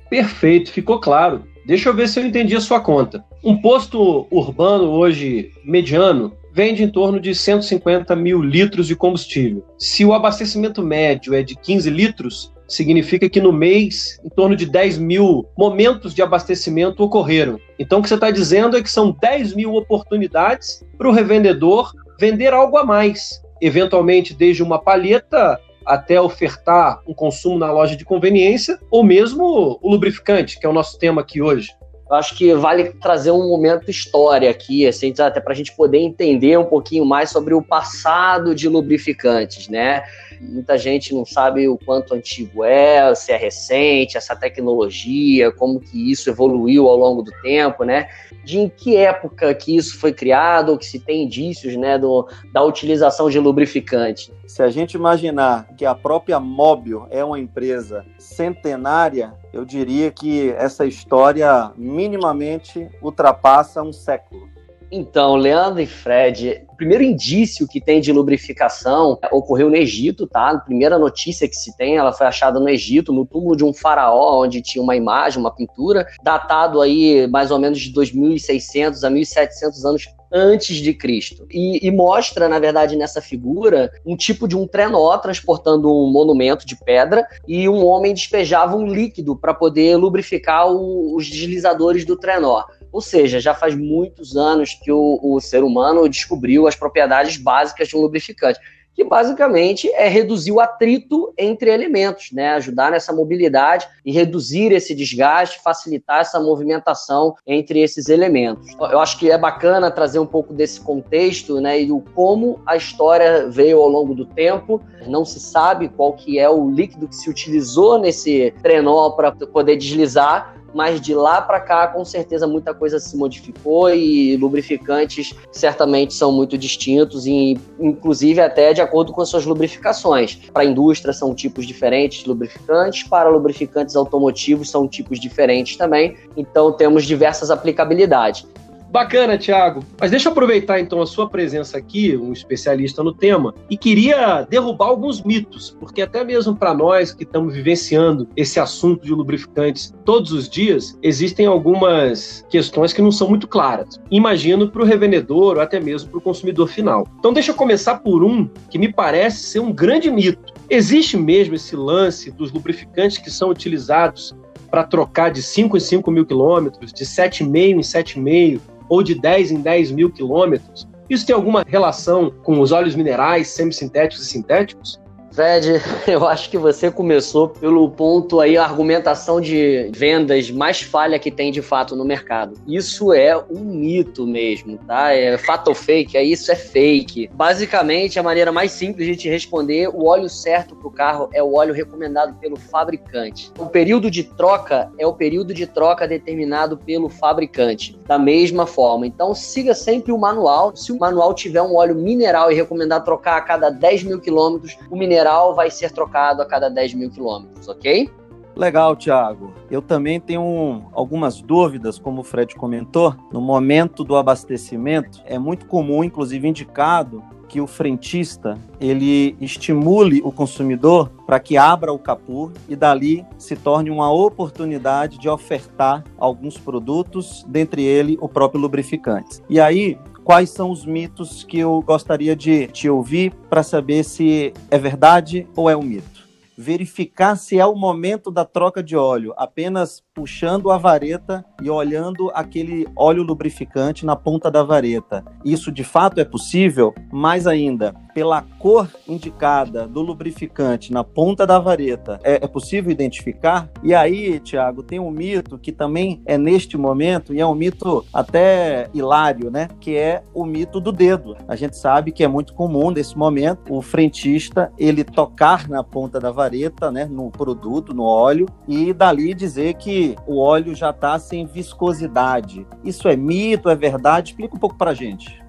Perfeito, 0.08 0.72
ficou 0.72 0.98
claro. 0.98 1.44
Deixa 1.66 1.90
eu 1.90 1.94
ver 1.94 2.08
se 2.08 2.18
eu 2.18 2.24
entendi 2.24 2.56
a 2.56 2.62
sua 2.62 2.80
conta. 2.80 3.22
Um 3.44 3.60
posto 3.60 4.26
urbano 4.30 4.88
hoje 4.88 5.52
mediano 5.62 6.32
vende 6.50 6.82
em 6.82 6.88
torno 6.88 7.20
de 7.20 7.34
150 7.34 8.16
mil 8.16 8.40
litros 8.40 8.86
de 8.86 8.96
combustível. 8.96 9.62
Se 9.78 10.02
o 10.02 10.14
abastecimento 10.14 10.82
médio 10.82 11.34
é 11.34 11.42
de 11.42 11.54
15 11.54 11.90
litros, 11.90 12.54
significa 12.66 13.28
que 13.28 13.40
no 13.40 13.52
mês, 13.52 14.18
em 14.24 14.30
torno 14.30 14.56
de 14.56 14.64
10 14.64 14.96
mil 14.96 15.44
momentos 15.58 16.14
de 16.14 16.22
abastecimento 16.22 17.02
ocorreram. 17.02 17.60
Então, 17.78 17.98
o 17.98 18.02
que 18.02 18.08
você 18.08 18.14
está 18.14 18.30
dizendo 18.30 18.78
é 18.78 18.82
que 18.82 18.90
são 18.90 19.14
10 19.20 19.54
mil 19.54 19.74
oportunidades 19.74 20.82
para 20.96 21.08
o 21.08 21.12
revendedor 21.12 21.92
vender 22.18 22.52
algo 22.52 22.76
a 22.76 22.84
mais, 22.84 23.42
eventualmente 23.60 24.34
desde 24.34 24.62
uma 24.62 24.78
palheta 24.78 25.60
até 25.84 26.20
ofertar 26.20 27.00
um 27.06 27.12
consumo 27.12 27.58
na 27.58 27.70
loja 27.70 27.96
de 27.96 28.04
conveniência, 28.04 28.78
ou 28.90 29.04
mesmo 29.04 29.78
o 29.82 29.90
lubrificante, 29.90 30.58
que 30.58 30.66
é 30.66 30.68
o 30.68 30.72
nosso 30.72 30.98
tema 30.98 31.20
aqui 31.20 31.42
hoje. 31.42 31.68
Eu 32.08 32.16
acho 32.16 32.36
que 32.36 32.54
vale 32.54 32.90
trazer 33.00 33.30
um 33.30 33.48
momento 33.48 33.90
história 33.90 34.50
aqui, 34.50 34.86
assim, 34.86 35.12
até 35.18 35.40
para 35.40 35.52
a 35.52 35.56
gente 35.56 35.74
poder 35.74 35.98
entender 35.98 36.58
um 36.58 36.64
pouquinho 36.64 37.04
mais 37.04 37.30
sobre 37.30 37.54
o 37.54 37.62
passado 37.62 38.54
de 38.54 38.68
lubrificantes, 38.68 39.68
né? 39.68 40.02
Muita 40.40 40.76
gente 40.78 41.14
não 41.14 41.24
sabe 41.24 41.68
o 41.68 41.78
quanto 41.78 42.14
antigo 42.14 42.64
é, 42.64 43.14
se 43.14 43.32
é 43.32 43.36
recente, 43.36 44.16
essa 44.16 44.34
tecnologia, 44.34 45.52
como 45.52 45.80
que 45.80 46.10
isso 46.10 46.30
evoluiu 46.30 46.88
ao 46.88 46.96
longo 46.96 47.22
do 47.22 47.32
tempo, 47.42 47.84
né? 47.84 48.08
De 48.44 48.58
em 48.58 48.68
que 48.68 48.96
época 48.96 49.54
que 49.54 49.76
isso 49.76 49.98
foi 49.98 50.12
criado, 50.12 50.70
ou 50.70 50.78
que 50.78 50.86
se 50.86 50.98
tem 50.98 51.24
indícios, 51.24 51.76
né, 51.76 51.98
do, 51.98 52.28
da 52.52 52.62
utilização 52.62 53.30
de 53.30 53.38
lubrificante. 53.38 54.32
Se 54.46 54.62
a 54.62 54.68
gente 54.68 54.94
imaginar 54.94 55.68
que 55.76 55.84
a 55.84 55.94
própria 55.94 56.38
Móbil 56.38 57.06
é 57.10 57.24
uma 57.24 57.38
empresa 57.38 58.04
centenária, 58.18 59.34
eu 59.52 59.64
diria 59.64 60.10
que 60.10 60.50
essa 60.50 60.84
história 60.84 61.72
minimamente 61.76 62.88
ultrapassa 63.02 63.82
um 63.82 63.92
século. 63.92 64.48
Então, 64.90 65.34
Leandro 65.34 65.80
e 65.80 65.86
Fred, 65.86 66.64
primeiro 66.84 67.02
indício 67.02 67.66
que 67.66 67.80
tem 67.80 67.98
de 67.98 68.12
lubrificação 68.12 69.18
ocorreu 69.32 69.70
no 69.70 69.76
Egito, 69.76 70.26
tá? 70.26 70.50
A 70.50 70.58
primeira 70.58 70.98
notícia 70.98 71.48
que 71.48 71.56
se 71.56 71.74
tem, 71.78 71.96
ela 71.96 72.12
foi 72.12 72.26
achada 72.26 72.60
no 72.60 72.68
Egito, 72.68 73.10
no 73.10 73.24
túmulo 73.24 73.56
de 73.56 73.64
um 73.64 73.72
faraó, 73.72 74.42
onde 74.42 74.60
tinha 74.60 74.82
uma 74.82 74.94
imagem, 74.94 75.40
uma 75.40 75.54
pintura, 75.54 76.06
datado 76.22 76.82
aí 76.82 77.26
mais 77.26 77.50
ou 77.50 77.58
menos 77.58 77.80
de 77.80 77.90
2.600 77.90 79.02
a 79.02 79.10
1.700 79.10 79.84
anos 79.86 80.04
antes 80.30 80.76
de 80.76 80.92
Cristo. 80.92 81.46
E, 81.50 81.86
e, 81.86 81.90
mostra, 81.90 82.48
na 82.48 82.58
verdade, 82.58 82.96
nessa 82.96 83.22
figura, 83.22 83.90
um 84.04 84.16
tipo 84.16 84.46
de 84.46 84.56
um 84.56 84.66
trenó 84.66 85.16
transportando 85.16 85.88
um 85.88 86.10
monumento 86.10 86.66
de 86.66 86.76
pedra 86.76 87.26
e 87.46 87.68
um 87.68 87.86
homem 87.86 88.12
despejava 88.12 88.76
um 88.76 88.86
líquido 88.86 89.36
para 89.36 89.54
poder 89.54 89.96
lubrificar 89.96 90.70
o, 90.70 91.14
os 91.16 91.30
deslizadores 91.30 92.04
do 92.04 92.16
trenó. 92.16 92.64
Ou 92.94 93.00
seja, 93.00 93.40
já 93.40 93.52
faz 93.52 93.74
muitos 93.74 94.36
anos 94.36 94.78
que 94.80 94.92
o, 94.92 95.18
o 95.20 95.40
ser 95.40 95.64
humano 95.64 96.08
descobriu 96.08 96.68
as 96.68 96.76
propriedades 96.76 97.36
básicas 97.36 97.88
de 97.88 97.96
um 97.96 98.00
lubrificante 98.00 98.60
que 98.94 99.02
basicamente 99.02 99.90
é 99.94 100.06
reduzir 100.06 100.52
o 100.52 100.60
atrito 100.60 101.34
entre 101.36 101.70
elementos, 101.70 102.30
né? 102.30 102.50
Ajudar 102.50 102.92
nessa 102.92 103.12
mobilidade 103.12 103.88
e 104.04 104.12
reduzir 104.12 104.70
esse 104.70 104.94
desgaste, 104.94 105.60
facilitar 105.60 106.20
essa 106.20 106.38
movimentação 106.38 107.34
entre 107.44 107.80
esses 107.80 108.08
elementos. 108.08 108.72
Eu 108.78 109.00
acho 109.00 109.18
que 109.18 109.28
é 109.28 109.36
bacana 109.36 109.90
trazer 109.90 110.20
um 110.20 110.26
pouco 110.26 110.54
desse 110.54 110.80
contexto, 110.80 111.60
né? 111.60 111.82
E 111.82 111.90
o 111.90 112.00
como 112.14 112.62
a 112.64 112.76
história 112.76 113.48
veio 113.48 113.80
ao 113.80 113.88
longo 113.88 114.14
do 114.14 114.24
tempo. 114.24 114.80
Não 115.08 115.24
se 115.24 115.40
sabe 115.40 115.88
qual 115.88 116.12
que 116.12 116.38
é 116.38 116.48
o 116.48 116.70
líquido 116.70 117.08
que 117.08 117.16
se 117.16 117.28
utilizou 117.28 117.98
nesse 117.98 118.54
trenó 118.62 119.10
para 119.10 119.32
poder 119.32 119.76
deslizar, 119.76 120.54
mas 120.74 121.00
de 121.00 121.14
lá 121.14 121.40
para 121.40 121.60
cá, 121.60 121.86
com 121.86 122.04
certeza, 122.04 122.46
muita 122.46 122.74
coisa 122.74 122.98
se 122.98 123.16
modificou 123.16 123.88
e 123.94 124.36
lubrificantes 124.36 125.32
certamente 125.52 126.12
são 126.12 126.32
muito 126.32 126.58
distintos, 126.58 127.26
e 127.26 127.58
inclusive 127.78 128.40
até 128.40 128.72
de 128.72 128.80
acordo 128.80 129.12
com 129.12 129.20
as 129.20 129.28
suas 129.28 129.46
lubrificações. 129.46 130.36
Para 130.52 130.62
a 130.62 130.66
indústria 130.66 131.12
são 131.12 131.34
tipos 131.34 131.66
diferentes 131.66 132.22
de 132.22 132.28
lubrificantes, 132.28 133.04
para 133.04 133.28
lubrificantes 133.28 133.94
automotivos 133.94 134.70
são 134.70 134.88
tipos 134.88 135.20
diferentes 135.20 135.76
também, 135.76 136.16
então 136.36 136.72
temos 136.72 137.04
diversas 137.04 137.50
aplicabilidades. 137.50 138.46
Bacana, 138.94 139.36
Thiago. 139.36 139.82
Mas 140.00 140.12
deixa 140.12 140.28
eu 140.28 140.30
aproveitar 140.30 140.78
então 140.78 141.02
a 141.02 141.06
sua 141.06 141.28
presença 141.28 141.76
aqui, 141.76 142.16
um 142.16 142.32
especialista 142.32 143.02
no 143.02 143.12
tema, 143.12 143.52
e 143.68 143.76
queria 143.76 144.46
derrubar 144.48 144.86
alguns 144.86 145.20
mitos, 145.20 145.76
porque 145.80 146.00
até 146.00 146.22
mesmo 146.22 146.54
para 146.54 146.72
nós 146.72 147.12
que 147.12 147.24
estamos 147.24 147.54
vivenciando 147.54 148.28
esse 148.36 148.60
assunto 148.60 149.04
de 149.04 149.12
lubrificantes 149.12 149.92
todos 150.04 150.30
os 150.30 150.48
dias, 150.48 150.96
existem 151.02 151.44
algumas 151.44 152.46
questões 152.48 152.92
que 152.92 153.02
não 153.02 153.10
são 153.10 153.28
muito 153.28 153.48
claras. 153.48 154.00
Imagino 154.12 154.70
para 154.70 154.82
o 154.82 154.86
revendedor 154.86 155.56
ou 155.56 155.60
até 155.60 155.80
mesmo 155.80 156.10
para 156.10 156.18
o 156.18 156.22
consumidor 156.22 156.68
final. 156.68 157.04
Então 157.18 157.32
deixa 157.32 157.50
eu 157.50 157.56
começar 157.56 157.96
por 157.96 158.22
um 158.22 158.48
que 158.70 158.78
me 158.78 158.92
parece 158.92 159.42
ser 159.42 159.58
um 159.58 159.72
grande 159.72 160.08
mito. 160.08 160.54
Existe 160.70 161.16
mesmo 161.16 161.56
esse 161.56 161.74
lance 161.74 162.30
dos 162.30 162.52
lubrificantes 162.52 163.18
que 163.18 163.28
são 163.28 163.50
utilizados 163.50 164.32
para 164.70 164.82
trocar 164.82 165.30
de 165.30 165.40
5 165.40 165.76
em 165.76 165.80
5 165.80 166.10
mil 166.10 166.26
quilômetros, 166.26 166.92
de 166.92 167.04
7,5 167.04 167.46
em 167.54 167.78
7,5, 167.78 168.60
ou 168.88 169.02
de 169.02 169.14
10 169.14 169.52
em 169.52 169.60
10 169.60 169.92
mil 169.92 170.10
quilômetros. 170.10 170.86
Isso 171.08 171.26
tem 171.26 171.34
alguma 171.34 171.64
relação 171.66 172.30
com 172.42 172.60
os 172.60 172.72
óleos 172.72 172.94
minerais 172.94 173.48
semissintéticos 173.48 174.26
e 174.26 174.30
sintéticos? 174.30 175.00
Fred, 175.34 175.82
eu 176.06 176.28
acho 176.28 176.48
que 176.48 176.56
você 176.56 176.92
começou 176.92 177.48
pelo 177.48 177.90
ponto 177.90 178.40
aí, 178.40 178.56
a 178.56 178.62
argumentação 178.62 179.40
de 179.40 179.90
vendas 179.92 180.48
mais 180.48 180.80
falha 180.80 181.18
que 181.18 181.28
tem 181.28 181.50
de 181.50 181.60
fato 181.60 181.96
no 181.96 182.04
mercado. 182.04 182.54
Isso 182.68 183.12
é 183.12 183.36
um 183.50 183.58
mito 183.64 184.24
mesmo, 184.28 184.78
tá? 184.86 185.12
É 185.12 185.36
fato 185.36 185.68
ou 185.68 185.74
fake, 185.74 186.16
é 186.16 186.22
isso 186.22 186.52
é 186.52 186.54
fake. 186.54 187.28
Basicamente, 187.34 188.16
a 188.16 188.22
maneira 188.22 188.52
mais 188.52 188.70
simples 188.70 189.08
de 189.08 189.16
te 189.16 189.28
responder, 189.28 189.88
o 189.88 190.06
óleo 190.06 190.28
certo 190.28 190.76
para 190.76 190.86
o 190.86 190.90
carro 190.90 191.28
é 191.32 191.42
o 191.42 191.54
óleo 191.54 191.74
recomendado 191.74 192.38
pelo 192.38 192.56
fabricante. 192.56 193.50
O 193.58 193.66
período 193.66 194.08
de 194.12 194.22
troca 194.22 194.88
é 194.98 195.06
o 195.06 195.14
período 195.14 195.52
de 195.52 195.66
troca 195.66 196.06
determinado 196.06 196.76
pelo 196.76 197.08
fabricante. 197.08 197.98
Da 198.06 198.18
mesma 198.18 198.66
forma. 198.66 199.04
Então, 199.04 199.34
siga 199.34 199.74
sempre 199.74 200.12
o 200.12 200.18
manual. 200.18 200.76
Se 200.76 200.92
o 200.92 200.98
manual 200.98 201.34
tiver 201.34 201.62
um 201.62 201.74
óleo 201.74 201.96
mineral 201.96 202.52
e 202.52 202.54
recomendar 202.54 203.02
trocar 203.02 203.38
a 203.38 203.40
cada 203.40 203.68
10 203.68 204.04
mil 204.04 204.20
quilômetros, 204.20 204.76
o 204.88 204.96
mineral 204.96 205.23
mineral 205.24 205.54
vai 205.54 205.70
ser 205.70 205.90
trocado 205.90 206.42
a 206.42 206.46
cada 206.46 206.68
10 206.68 206.94
mil 206.94 207.10
quilômetros, 207.10 207.66
ok? 207.66 208.10
Legal, 208.54 208.94
Thiago. 208.94 209.52
Eu 209.70 209.82
também 209.82 210.20
tenho 210.20 210.84
algumas 210.92 211.40
dúvidas, 211.40 211.98
como 211.98 212.20
o 212.20 212.24
Fred 212.24 212.54
comentou. 212.54 213.14
No 213.32 213.40
momento 213.40 214.04
do 214.04 214.14
abastecimento, 214.14 215.20
é 215.24 215.38
muito 215.38 215.66
comum, 215.66 216.04
inclusive 216.04 216.46
indicado, 216.46 217.22
que 217.48 217.60
o 217.60 217.66
frentista 217.66 218.58
ele 218.80 219.36
estimule 219.40 220.20
o 220.24 220.30
consumidor 220.30 221.10
para 221.26 221.40
que 221.40 221.56
abra 221.56 221.92
o 221.92 221.98
capô 221.98 222.50
e 222.68 222.76
dali 222.76 223.24
se 223.38 223.56
torne 223.56 223.90
uma 223.90 224.12
oportunidade 224.12 225.18
de 225.18 225.28
ofertar 225.28 226.04
alguns 226.18 226.56
produtos, 226.56 227.44
dentre 227.48 227.82
ele 227.82 228.16
o 228.20 228.28
próprio 228.28 228.60
lubrificante. 228.60 229.42
E 229.48 229.60
aí 229.60 229.98
quais 230.24 230.48
são 230.50 230.70
os 230.70 230.86
mitos 230.86 231.44
que 231.44 231.58
eu 231.58 231.82
gostaria 231.82 232.34
de 232.34 232.66
te 232.68 232.88
ouvir 232.88 233.32
para 233.50 233.62
saber 233.62 234.02
se 234.02 234.54
é 234.70 234.78
verdade 234.78 235.46
ou 235.54 235.68
é 235.68 235.76
um 235.76 235.82
mito. 235.82 236.24
Verificar 236.56 237.36
se 237.36 237.58
é 237.58 237.66
o 237.66 237.74
momento 237.74 238.30
da 238.30 238.44
troca 238.44 238.82
de 238.82 238.96
óleo, 238.96 239.34
apenas 239.36 240.02
puxando 240.14 240.70
a 240.70 240.78
vareta 240.78 241.44
e 241.60 241.68
olhando 241.68 242.30
aquele 242.32 242.86
óleo 242.96 243.24
lubrificante 243.24 244.06
na 244.06 244.14
ponta 244.14 244.48
da 244.48 244.62
vareta. 244.62 245.24
Isso 245.44 245.72
de 245.72 245.82
fato 245.82 246.20
é 246.20 246.24
possível? 246.24 246.94
Mais 247.12 247.48
ainda, 247.48 247.92
pela 248.14 248.42
cor 248.60 248.88
indicada 249.08 249.88
do 249.88 250.00
lubrificante 250.00 250.92
na 250.92 251.02
ponta 251.02 251.44
da 251.44 251.58
vareta, 251.58 252.20
é, 252.22 252.44
é 252.44 252.46
possível 252.46 252.92
identificar? 252.92 253.68
E 253.82 253.92
aí, 253.92 254.38
Tiago, 254.38 254.84
tem 254.84 255.00
um 255.00 255.10
mito 255.10 255.58
que 255.58 255.72
também 255.72 256.22
é 256.24 256.38
neste 256.38 256.76
momento, 256.76 257.34
e 257.34 257.40
é 257.40 257.46
um 257.46 257.54
mito 257.54 258.04
até 258.12 258.88
hilário, 258.94 259.50
né? 259.50 259.68
Que 259.80 259.96
é 259.96 260.22
o 260.32 260.44
mito 260.44 260.80
do 260.80 260.92
dedo. 260.92 261.36
A 261.48 261.56
gente 261.56 261.76
sabe 261.76 262.12
que 262.12 262.22
é 262.22 262.28
muito 262.28 262.54
comum 262.54 262.92
nesse 262.92 263.18
momento 263.18 263.74
o 263.74 263.82
frentista 263.82 264.72
ele 264.78 265.02
tocar 265.02 265.68
na 265.68 265.82
ponta 265.82 266.20
da 266.20 266.30
vareta, 266.30 266.92
né? 266.92 267.06
No 267.06 267.30
produto, 267.32 267.92
no 267.92 268.04
óleo, 268.04 268.46
e 268.68 268.92
dali 268.92 269.34
dizer 269.34 269.74
que 269.74 270.03
o 270.26 270.38
óleo 270.40 270.74
já 270.74 270.90
está 270.90 271.18
sem 271.18 271.46
viscosidade. 271.46 272.66
Isso 272.84 273.08
é 273.08 273.16
mito, 273.16 273.68
é 273.68 273.74
verdade? 273.74 274.30
Explica 274.30 274.56
um 274.56 274.58
pouco 274.58 274.76
para 274.76 274.94
gente. 274.94 275.43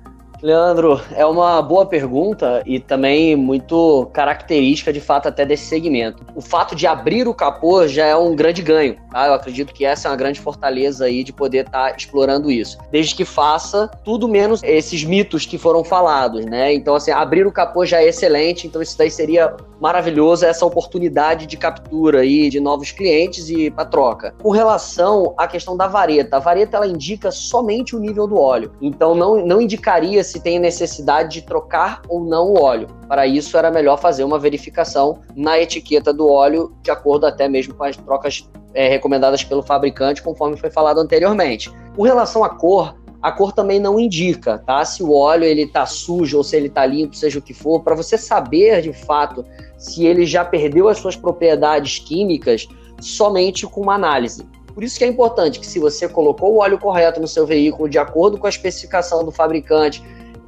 Leandro, 0.45 1.01
é 1.15 1.25
uma 1.25 1.59
boa 1.59 1.87
pergunta 1.87 2.61
e 2.67 2.79
também 2.79 3.35
muito 3.35 4.07
característica 4.13 4.93
de 4.93 5.01
fato 5.01 5.27
até 5.27 5.43
desse 5.43 5.65
segmento. 5.65 6.23
O 6.35 6.41
fato 6.41 6.75
de 6.75 6.85
abrir 6.85 7.27
o 7.27 7.33
capô 7.33 7.87
já 7.87 8.05
é 8.05 8.15
um 8.15 8.35
grande 8.35 8.61
ganho, 8.61 8.95
tá? 9.11 9.25
Eu 9.25 9.33
acredito 9.33 9.73
que 9.73 9.83
essa 9.83 10.07
é 10.07 10.11
uma 10.11 10.17
grande 10.17 10.39
fortaleza 10.39 11.05
aí 11.05 11.23
de 11.23 11.33
poder 11.33 11.65
estar 11.65 11.89
tá 11.89 11.95
explorando 11.97 12.51
isso. 12.51 12.77
Desde 12.91 13.15
que 13.15 13.25
faça 13.25 13.89
tudo 14.03 14.27
menos 14.27 14.61
esses 14.61 15.03
mitos 15.03 15.47
que 15.47 15.57
foram 15.57 15.83
falados, 15.83 16.45
né? 16.45 16.71
Então, 16.71 16.93
assim, 16.93 17.09
abrir 17.09 17.47
o 17.47 17.51
capô 17.51 17.83
já 17.83 18.03
é 18.03 18.09
excelente, 18.09 18.67
então 18.67 18.83
isso 18.83 18.95
daí 18.95 19.09
seria 19.09 19.51
maravilhoso, 19.79 20.45
essa 20.45 20.65
oportunidade 20.65 21.45
de 21.45 21.57
captura 21.57 22.19
aí 22.19 22.49
de 22.49 22.59
novos 22.59 22.91
clientes 22.91 23.49
e 23.49 23.69
para 23.69 23.85
troca. 23.85 24.35
Com 24.41 24.51
relação 24.51 25.33
à 25.37 25.47
questão 25.47 25.75
da 25.75 25.87
vareta, 25.87 26.37
a 26.37 26.39
vareta 26.39 26.77
ela 26.77 26.87
indica 26.87 27.31
somente 27.31 27.95
o 27.95 27.99
nível 27.99 28.27
do 28.27 28.37
óleo, 28.37 28.71
então 28.81 29.15
não, 29.15 29.45
não 29.45 29.61
indicaria 29.61 30.23
se 30.23 30.34
tem 30.39 30.59
necessidade 30.59 31.33
de 31.33 31.41
trocar 31.41 32.01
ou 32.07 32.23
não 32.23 32.53
o 32.53 32.61
óleo. 32.61 32.87
Para 33.07 33.27
isso, 33.27 33.57
era 33.57 33.71
melhor 33.71 33.97
fazer 33.97 34.23
uma 34.23 34.39
verificação 34.39 35.19
na 35.35 35.59
etiqueta 35.59 36.13
do 36.13 36.27
óleo, 36.27 36.75
de 36.81 36.91
acordo 36.91 37.25
até 37.25 37.47
mesmo 37.47 37.73
com 37.73 37.83
as 37.83 37.95
trocas 37.97 38.49
é, 38.73 38.87
recomendadas 38.87 39.43
pelo 39.43 39.63
fabricante, 39.63 40.21
conforme 40.21 40.57
foi 40.57 40.69
falado 40.69 40.99
anteriormente. 40.99 41.71
Com 41.95 42.03
relação 42.03 42.43
à 42.43 42.49
cor, 42.49 42.95
a 43.21 43.31
cor 43.31 43.51
também 43.51 43.79
não 43.79 43.99
indica, 43.99 44.59
tá? 44.59 44.85
Se 44.85 45.01
o 45.01 45.11
óleo 45.11 45.45
ele 45.45 45.65
tá 45.65 45.85
sujo 45.85 46.37
ou 46.37 46.43
se 46.43 46.55
ele 46.55 46.69
tá 46.69 46.85
limpo, 46.85 47.15
seja 47.15 47.39
o 47.39 47.41
que 47.41 47.53
for, 47.53 47.81
para 47.81 47.95
você 47.95 48.17
saber 48.17 48.81
de 48.81 48.93
fato 48.93 49.43
se 49.77 50.05
ele 50.05 50.25
já 50.25 50.45
perdeu 50.45 50.87
as 50.87 50.99
suas 50.99 51.15
propriedades 51.15 51.97
químicas 51.97 52.67
somente 53.01 53.65
com 53.65 53.81
uma 53.81 53.95
análise. 53.95 54.47
Por 54.75 54.83
isso 54.83 54.97
que 54.97 55.05
é 55.05 55.07
importante 55.07 55.59
que 55.59 55.65
se 55.65 55.79
você 55.79 56.07
colocou 56.07 56.53
o 56.53 56.57
óleo 56.57 56.77
correto 56.77 57.19
no 57.21 57.27
seu 57.27 57.47
veículo 57.47 57.89
de 57.89 57.97
acordo 57.97 58.37
com 58.37 58.45
a 58.45 58.49
especificação 58.49 59.23
do 59.23 59.31
fabricante, 59.31 60.03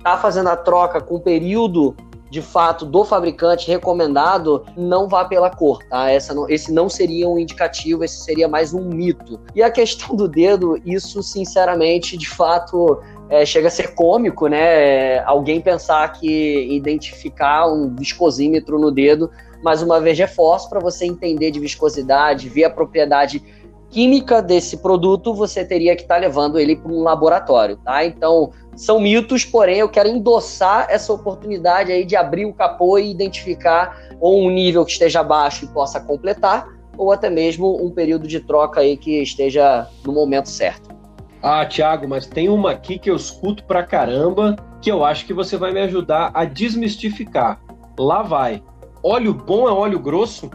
está 0.08 0.18
fazendo 0.18 0.48
a 0.48 0.56
troca 0.56 1.02
com 1.02 1.16
o 1.16 1.20
período 1.20 1.94
de 2.30 2.42
fato 2.42 2.86
do 2.86 3.06
fabricante 3.06 3.70
recomendado, 3.70 4.66
não 4.76 5.08
vá 5.08 5.24
pela 5.26 5.50
cor, 5.50 5.82
tá? 5.90 6.10
Essa 6.10 6.34
não, 6.34 6.50
esse 6.50 6.74
não 6.74 6.90
seria 6.90 7.28
um 7.28 7.38
indicativo, 7.38 8.04
esse 8.04 8.22
seria 8.22 8.48
mais 8.48 8.74
um 8.74 8.84
mito. 8.84 9.40
E 9.56 9.64
a 9.64 9.72
questão 9.72 10.16
do 10.16 10.28
dedo, 10.28 10.78
isso 10.86 11.24
sinceramente, 11.24 12.18
de 12.18 12.28
fato, 12.28 13.02
é, 13.30 13.46
chega 13.46 13.68
a 13.68 13.72
ser 13.72 13.96
cômico, 13.96 14.48
né? 14.48 15.20
alguém 15.20 15.62
pensar 15.62 16.12
que 16.14 16.68
identificar 16.70 17.68
um 17.68 17.96
viscosímetro 17.96 18.78
no 18.78 18.92
dedo, 18.92 19.30
mais 19.64 19.82
uma 19.82 20.00
vez 20.00 20.18
reforço 20.18 20.70
para 20.70 20.80
você 20.80 21.06
entender 21.06 21.52
de 21.52 21.60
viscosidade, 21.60 22.50
ver 22.50 22.66
a 22.66 22.70
propriedade 22.70 23.42
química 23.90 24.42
desse 24.42 24.78
produto, 24.78 25.34
você 25.34 25.64
teria 25.64 25.96
que 25.96 26.02
estar 26.04 26.16
tá 26.16 26.22
levando 26.22 26.60
ele 26.60 26.76
para 26.76 26.92
um 26.92 27.02
laboratório, 27.02 27.78
tá? 27.78 28.06
Então, 28.06 28.52
são 28.76 29.00
mitos, 29.00 29.46
porém 29.46 29.80
eu 29.80 29.90
quero 29.90 30.10
endossar 30.10 30.88
essa 30.90 31.12
oportunidade 31.12 31.92
aí 31.92 32.06
de 32.06 32.16
abrir 32.16 32.46
o 32.46 32.54
capô 32.54 32.98
e 32.98 33.10
identificar 33.10 33.98
ou 34.20 34.42
um 34.44 34.50
nível 34.50 34.86
que 34.86 34.92
esteja 34.92 35.24
baixo 35.24 35.66
e 35.66 35.68
possa 35.70 36.00
completar, 36.00 36.68
ou 36.98 37.12
até 37.12 37.30
mesmo 37.30 37.84
um 37.84 37.92
período 37.92 38.28
de 38.28 38.40
troca 38.40 38.82
aí 38.82 38.98
que 38.98 39.22
esteja 39.22 39.88
no 40.06 40.14
momento 40.14 40.50
certo. 40.50 40.96
Ah, 41.42 41.66
Thiago, 41.66 42.08
mas 42.08 42.26
tem 42.26 42.50
uma 42.50 42.72
aqui 42.72 42.98
que 42.98 43.10
eu 43.10 43.16
escuto 43.16 43.64
pra 43.64 43.84
caramba 43.84 44.56
que 44.82 44.92
eu 44.92 45.06
acho 45.06 45.26
que 45.26 45.34
você 45.34 45.58
vai 45.58 45.72
me 45.72 45.80
ajudar 45.82 46.32
a 46.34 46.46
desmistificar. 46.46 47.62
Lá 47.98 48.22
vai. 48.22 48.64
Óleo 49.04 49.34
bom 49.34 49.68
é 49.68 49.72
óleo 49.72 50.00
grosso? 50.00 50.50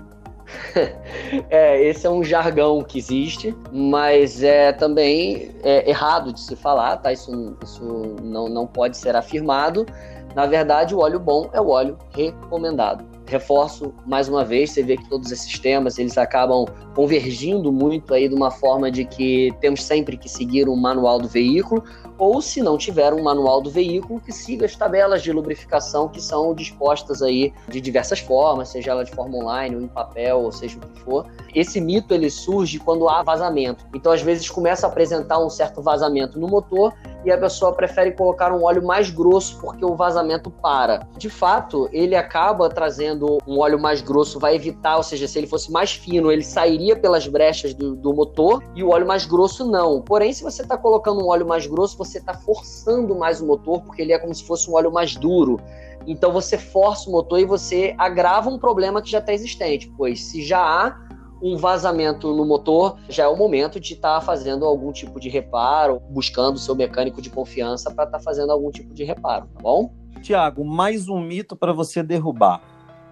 é, 1.51 1.83
esse 1.83 2.07
é 2.07 2.11
um 2.11 2.23
jargão 2.23 2.83
que 2.83 2.99
existe, 2.99 3.55
mas 3.73 4.43
é 4.43 4.73
também 4.73 5.51
é, 5.63 5.89
errado 5.89 6.33
de 6.33 6.41
se 6.41 6.57
falar, 6.57 6.97
tá? 6.99 7.13
Isso, 7.13 7.57
isso 7.63 8.17
não, 8.23 8.49
não 8.49 8.67
pode 8.67 8.97
ser 8.97 9.15
afirmado. 9.17 9.87
Na 10.35 10.47
verdade, 10.47 10.95
o 10.95 10.99
óleo 10.99 11.19
bom 11.19 11.51
é 11.53 11.61
o 11.61 11.69
óleo 11.69 11.99
recomendado. 12.11 13.05
Reforço 13.27 13.95
mais 14.07 14.29
uma 14.29 14.45
vez, 14.45 14.71
você 14.71 14.83
vê 14.83 14.97
que 14.97 15.09
todos 15.09 15.31
esses 15.31 15.59
temas 15.59 15.99
eles 15.99 16.19
acabam 16.19 16.67
convergindo 16.95 17.73
muito 17.73 18.13
aí 18.13 18.29
de 18.29 18.35
uma 18.35 18.51
forma 18.51 18.91
de 18.91 19.05
que 19.05 19.53
temos 19.61 19.83
sempre 19.85 20.17
que 20.17 20.29
seguir 20.29 20.69
um 20.69 20.77
manual 20.77 21.19
do 21.19 21.29
veículo, 21.29 21.85
ou 22.23 22.41
se 22.41 22.63
não 22.63 22.79
tiver 22.79 23.13
um 23.13 23.21
manual 23.21 23.61
do 23.61 23.69
veículo, 23.69 24.21
que 24.21 24.31
siga 24.31 24.65
as 24.65 24.77
tabelas 24.77 25.25
de 25.25 25.33
lubrificação 25.33 26.09
que 26.09 26.21
são 26.21 26.55
dispostas 26.55 27.21
aí 27.21 27.53
de 27.67 27.81
diversas 27.81 28.21
formas, 28.21 28.69
seja 28.69 28.93
ela 28.93 29.05
de 29.05 29.11
forma 29.11 29.39
online 29.39 29.75
ou 29.75 29.83
em 29.83 29.89
papel, 29.89 30.39
ou 30.39 30.53
seja 30.53 30.79
o 30.79 30.81
que 30.81 31.01
for. 31.01 31.27
Esse 31.53 31.81
mito 31.81 32.15
ele 32.15 32.31
surge 32.31 32.79
quando 32.79 33.09
há 33.09 33.25
vazamento. 33.25 33.85
Então, 33.93 34.13
às 34.13 34.23
vezes, 34.23 34.49
começa 34.49 34.87
a 34.87 34.91
apresentar 34.91 35.45
um 35.45 35.51
certo 35.51 35.83
vazamento 35.83 36.39
no 36.39 36.47
motor 36.47 36.95
e 37.25 37.31
a 37.31 37.39
pessoa 37.39 37.73
prefere 37.73 38.13
colocar 38.13 38.53
um 38.53 38.65
óleo 38.65 38.85
mais 38.85 39.11
grosso 39.11 39.59
porque 39.61 39.85
o 39.85 39.95
vazamento 39.95 40.51
para. 40.51 41.07
De 41.17 41.31
fato, 41.31 41.89
ele 41.93 42.15
acaba 42.15 42.69
trazendo 42.69 43.39
um 43.47 43.59
óleo 43.59 43.81
mais 43.81 44.01
grosso, 44.01 44.39
vai 44.39 44.55
evitar, 44.55 44.97
ou 44.97 45.03
seja, 45.03 45.27
se 45.29 45.39
ele 45.39 45.47
fosse 45.47 45.71
mais 45.71 45.93
fino, 45.93 46.31
ele 46.31 46.43
sairia 46.43 46.97
pelas 46.97 47.27
brechas 47.27 47.75
do, 47.75 47.95
do 47.95 48.13
motor 48.13 48.63
e 48.75 48.83
o 48.83 48.91
óleo 48.91 49.07
mais 49.07 49.25
grosso 49.25 49.65
não. 49.71 50.01
Porém, 50.01 50.33
se 50.33 50.43
você 50.43 50.63
está 50.63 50.77
colocando 50.77 51.25
um 51.25 51.29
óleo 51.29 51.47
mais 51.47 51.67
grosso, 51.67 51.97
você 51.97 52.19
está 52.19 52.35
forçando 52.35 53.15
mais 53.15 53.41
o 53.41 53.47
motor 53.47 53.83
porque 53.83 54.03
ele 54.03 54.13
é 54.13 54.19
como 54.19 54.35
se 54.35 54.45
fosse 54.45 54.71
um 54.71 54.75
óleo 54.75 54.93
mais 54.93 55.15
duro. 55.15 55.61
Então 56.07 56.33
você 56.33 56.59
força 56.59 57.09
o 57.09 57.13
motor 57.13 57.39
e 57.39 57.45
você 57.45 57.95
agrava 57.99 58.51
um 58.51 58.59
problema 58.59 59.01
que 59.01 59.11
já 59.11 59.19
está 59.19 59.33
existente, 59.33 59.93
pois 59.97 60.21
se 60.25 60.43
já 60.43 60.61
há 60.61 61.12
um 61.43 61.57
vazamento 61.57 62.33
no 62.33 62.47
motor, 62.47 62.97
já 63.09 63.25
é 63.25 63.29
o 63.29 63.37
momento 63.37 63.81
de 63.81 63.95
estar 63.95 64.21
tá 64.21 64.25
fazendo 64.25 64.65
algum 64.65 64.93
tipo 64.93 65.19
de 65.19 65.29
reparo, 65.29 66.01
buscando 66.09 66.59
seu 66.59 66.75
mecânico 66.75 67.21
de 67.21 67.29
confiança 67.29 67.91
para 67.91 68.05
estar 68.05 68.19
tá 68.19 68.25
fazendo 68.25 68.53
algum 68.53 68.71
tipo 68.71 68.95
de 68.95 69.03
reparo, 69.03 69.49
tá 69.53 69.61
bom? 69.61 69.93
Tiago, 70.23 70.65
mais 70.65 71.09
um 71.09 71.21
mito 71.21 71.57
para 71.57 71.73
você 71.73 72.03
derrubar. 72.03 72.63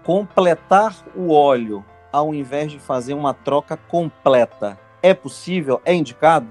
Completar 0.03 0.95
o 1.15 1.33
óleo 1.33 1.83
ao 2.11 2.33
invés 2.33 2.71
de 2.71 2.79
fazer 2.79 3.13
uma 3.13 3.33
troca 3.33 3.75
completa. 3.75 4.79
É 5.03 5.13
possível? 5.13 5.81
É 5.83 5.93
indicado? 5.93 6.47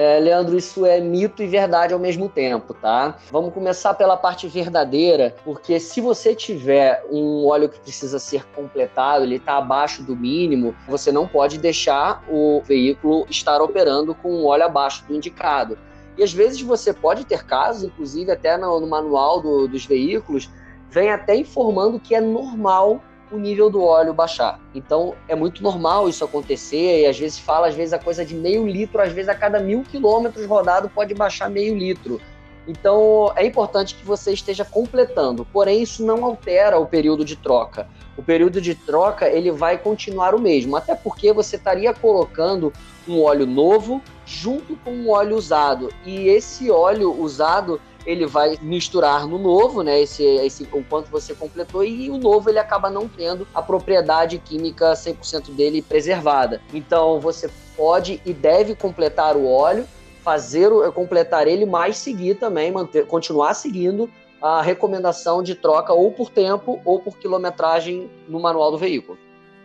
É, 0.00 0.20
Leandro, 0.20 0.56
isso 0.56 0.86
é 0.86 1.00
mito 1.00 1.42
e 1.42 1.48
verdade 1.48 1.92
ao 1.92 1.98
mesmo 1.98 2.28
tempo, 2.28 2.72
tá? 2.72 3.16
Vamos 3.32 3.52
começar 3.52 3.94
pela 3.94 4.16
parte 4.16 4.46
verdadeira, 4.46 5.34
porque 5.44 5.80
se 5.80 6.00
você 6.00 6.36
tiver 6.36 7.04
um 7.10 7.44
óleo 7.48 7.68
que 7.68 7.80
precisa 7.80 8.20
ser 8.20 8.44
completado, 8.54 9.24
ele 9.24 9.34
está 9.34 9.56
abaixo 9.56 10.04
do 10.04 10.14
mínimo, 10.14 10.72
você 10.86 11.10
não 11.10 11.26
pode 11.26 11.58
deixar 11.58 12.22
o 12.30 12.62
veículo 12.64 13.26
estar 13.28 13.60
operando 13.60 14.14
com 14.14 14.32
um 14.32 14.46
óleo 14.46 14.66
abaixo 14.66 15.04
do 15.04 15.16
indicado. 15.16 15.76
E 16.16 16.22
às 16.22 16.32
vezes 16.32 16.60
você 16.60 16.92
pode 16.92 17.26
ter 17.26 17.44
casos, 17.44 17.82
inclusive 17.82 18.30
até 18.30 18.56
no, 18.56 18.78
no 18.78 18.86
manual 18.86 19.42
do, 19.42 19.66
dos 19.66 19.84
veículos, 19.84 20.48
vem 20.88 21.10
até 21.10 21.34
informando 21.34 21.98
que 21.98 22.14
é 22.14 22.20
normal 22.20 23.02
o 23.30 23.38
nível 23.38 23.70
do 23.70 23.82
óleo 23.82 24.12
baixar. 24.14 24.60
Então 24.74 25.14
é 25.26 25.34
muito 25.34 25.62
normal 25.62 26.08
isso 26.08 26.24
acontecer 26.24 27.02
e 27.02 27.06
às 27.06 27.18
vezes 27.18 27.38
fala, 27.38 27.68
às 27.68 27.74
vezes 27.74 27.92
a 27.92 27.98
coisa 27.98 28.24
de 28.24 28.34
meio 28.34 28.66
litro, 28.66 29.00
às 29.00 29.12
vezes 29.12 29.28
a 29.28 29.34
cada 29.34 29.60
mil 29.60 29.82
quilômetros 29.82 30.46
rodado 30.46 30.88
pode 30.88 31.14
baixar 31.14 31.48
meio 31.48 31.76
litro. 31.76 32.20
Então 32.66 33.32
é 33.34 33.46
importante 33.46 33.94
que 33.94 34.04
você 34.04 34.32
esteja 34.32 34.64
completando, 34.64 35.46
porém 35.46 35.82
isso 35.82 36.04
não 36.04 36.24
altera 36.24 36.78
o 36.78 36.86
período 36.86 37.24
de 37.24 37.34
troca. 37.34 37.88
O 38.16 38.22
período 38.22 38.60
de 38.60 38.74
troca 38.74 39.28
ele 39.28 39.50
vai 39.50 39.78
continuar 39.78 40.34
o 40.34 40.40
mesmo, 40.40 40.76
até 40.76 40.94
porque 40.94 41.32
você 41.32 41.56
estaria 41.56 41.94
colocando 41.94 42.72
um 43.08 43.22
óleo 43.22 43.46
novo 43.46 44.02
junto 44.26 44.76
com 44.76 44.90
um 44.90 45.10
óleo 45.10 45.36
usado 45.36 45.88
e 46.04 46.28
esse 46.28 46.70
óleo 46.70 47.18
usado 47.18 47.80
ele 48.08 48.24
vai 48.24 48.58
misturar 48.62 49.26
no 49.26 49.38
novo, 49.38 49.82
né? 49.82 50.00
Esse, 50.00 50.24
esse 50.24 50.66
o 50.72 50.82
quanto 50.82 51.10
você 51.10 51.34
completou 51.34 51.84
e 51.84 52.08
o 52.08 52.16
novo 52.16 52.48
ele 52.48 52.58
acaba 52.58 52.88
não 52.88 53.06
tendo 53.06 53.46
a 53.54 53.60
propriedade 53.60 54.38
química 54.38 54.94
100% 54.94 55.50
dele 55.54 55.82
preservada. 55.82 56.62
Então 56.72 57.20
você 57.20 57.50
pode 57.76 58.22
e 58.24 58.32
deve 58.32 58.74
completar 58.74 59.36
o 59.36 59.46
óleo, 59.46 59.86
fazer 60.24 60.70
completar 60.94 61.46
ele, 61.46 61.66
mas 61.66 61.98
seguir 61.98 62.36
também, 62.36 62.72
manter, 62.72 63.06
continuar 63.06 63.52
seguindo 63.52 64.08
a 64.40 64.62
recomendação 64.62 65.42
de 65.42 65.54
troca 65.54 65.92
ou 65.92 66.10
por 66.10 66.30
tempo 66.30 66.80
ou 66.86 67.00
por 67.00 67.18
quilometragem 67.18 68.08
no 68.26 68.40
manual 68.40 68.70
do 68.70 68.78
veículo. 68.78 69.18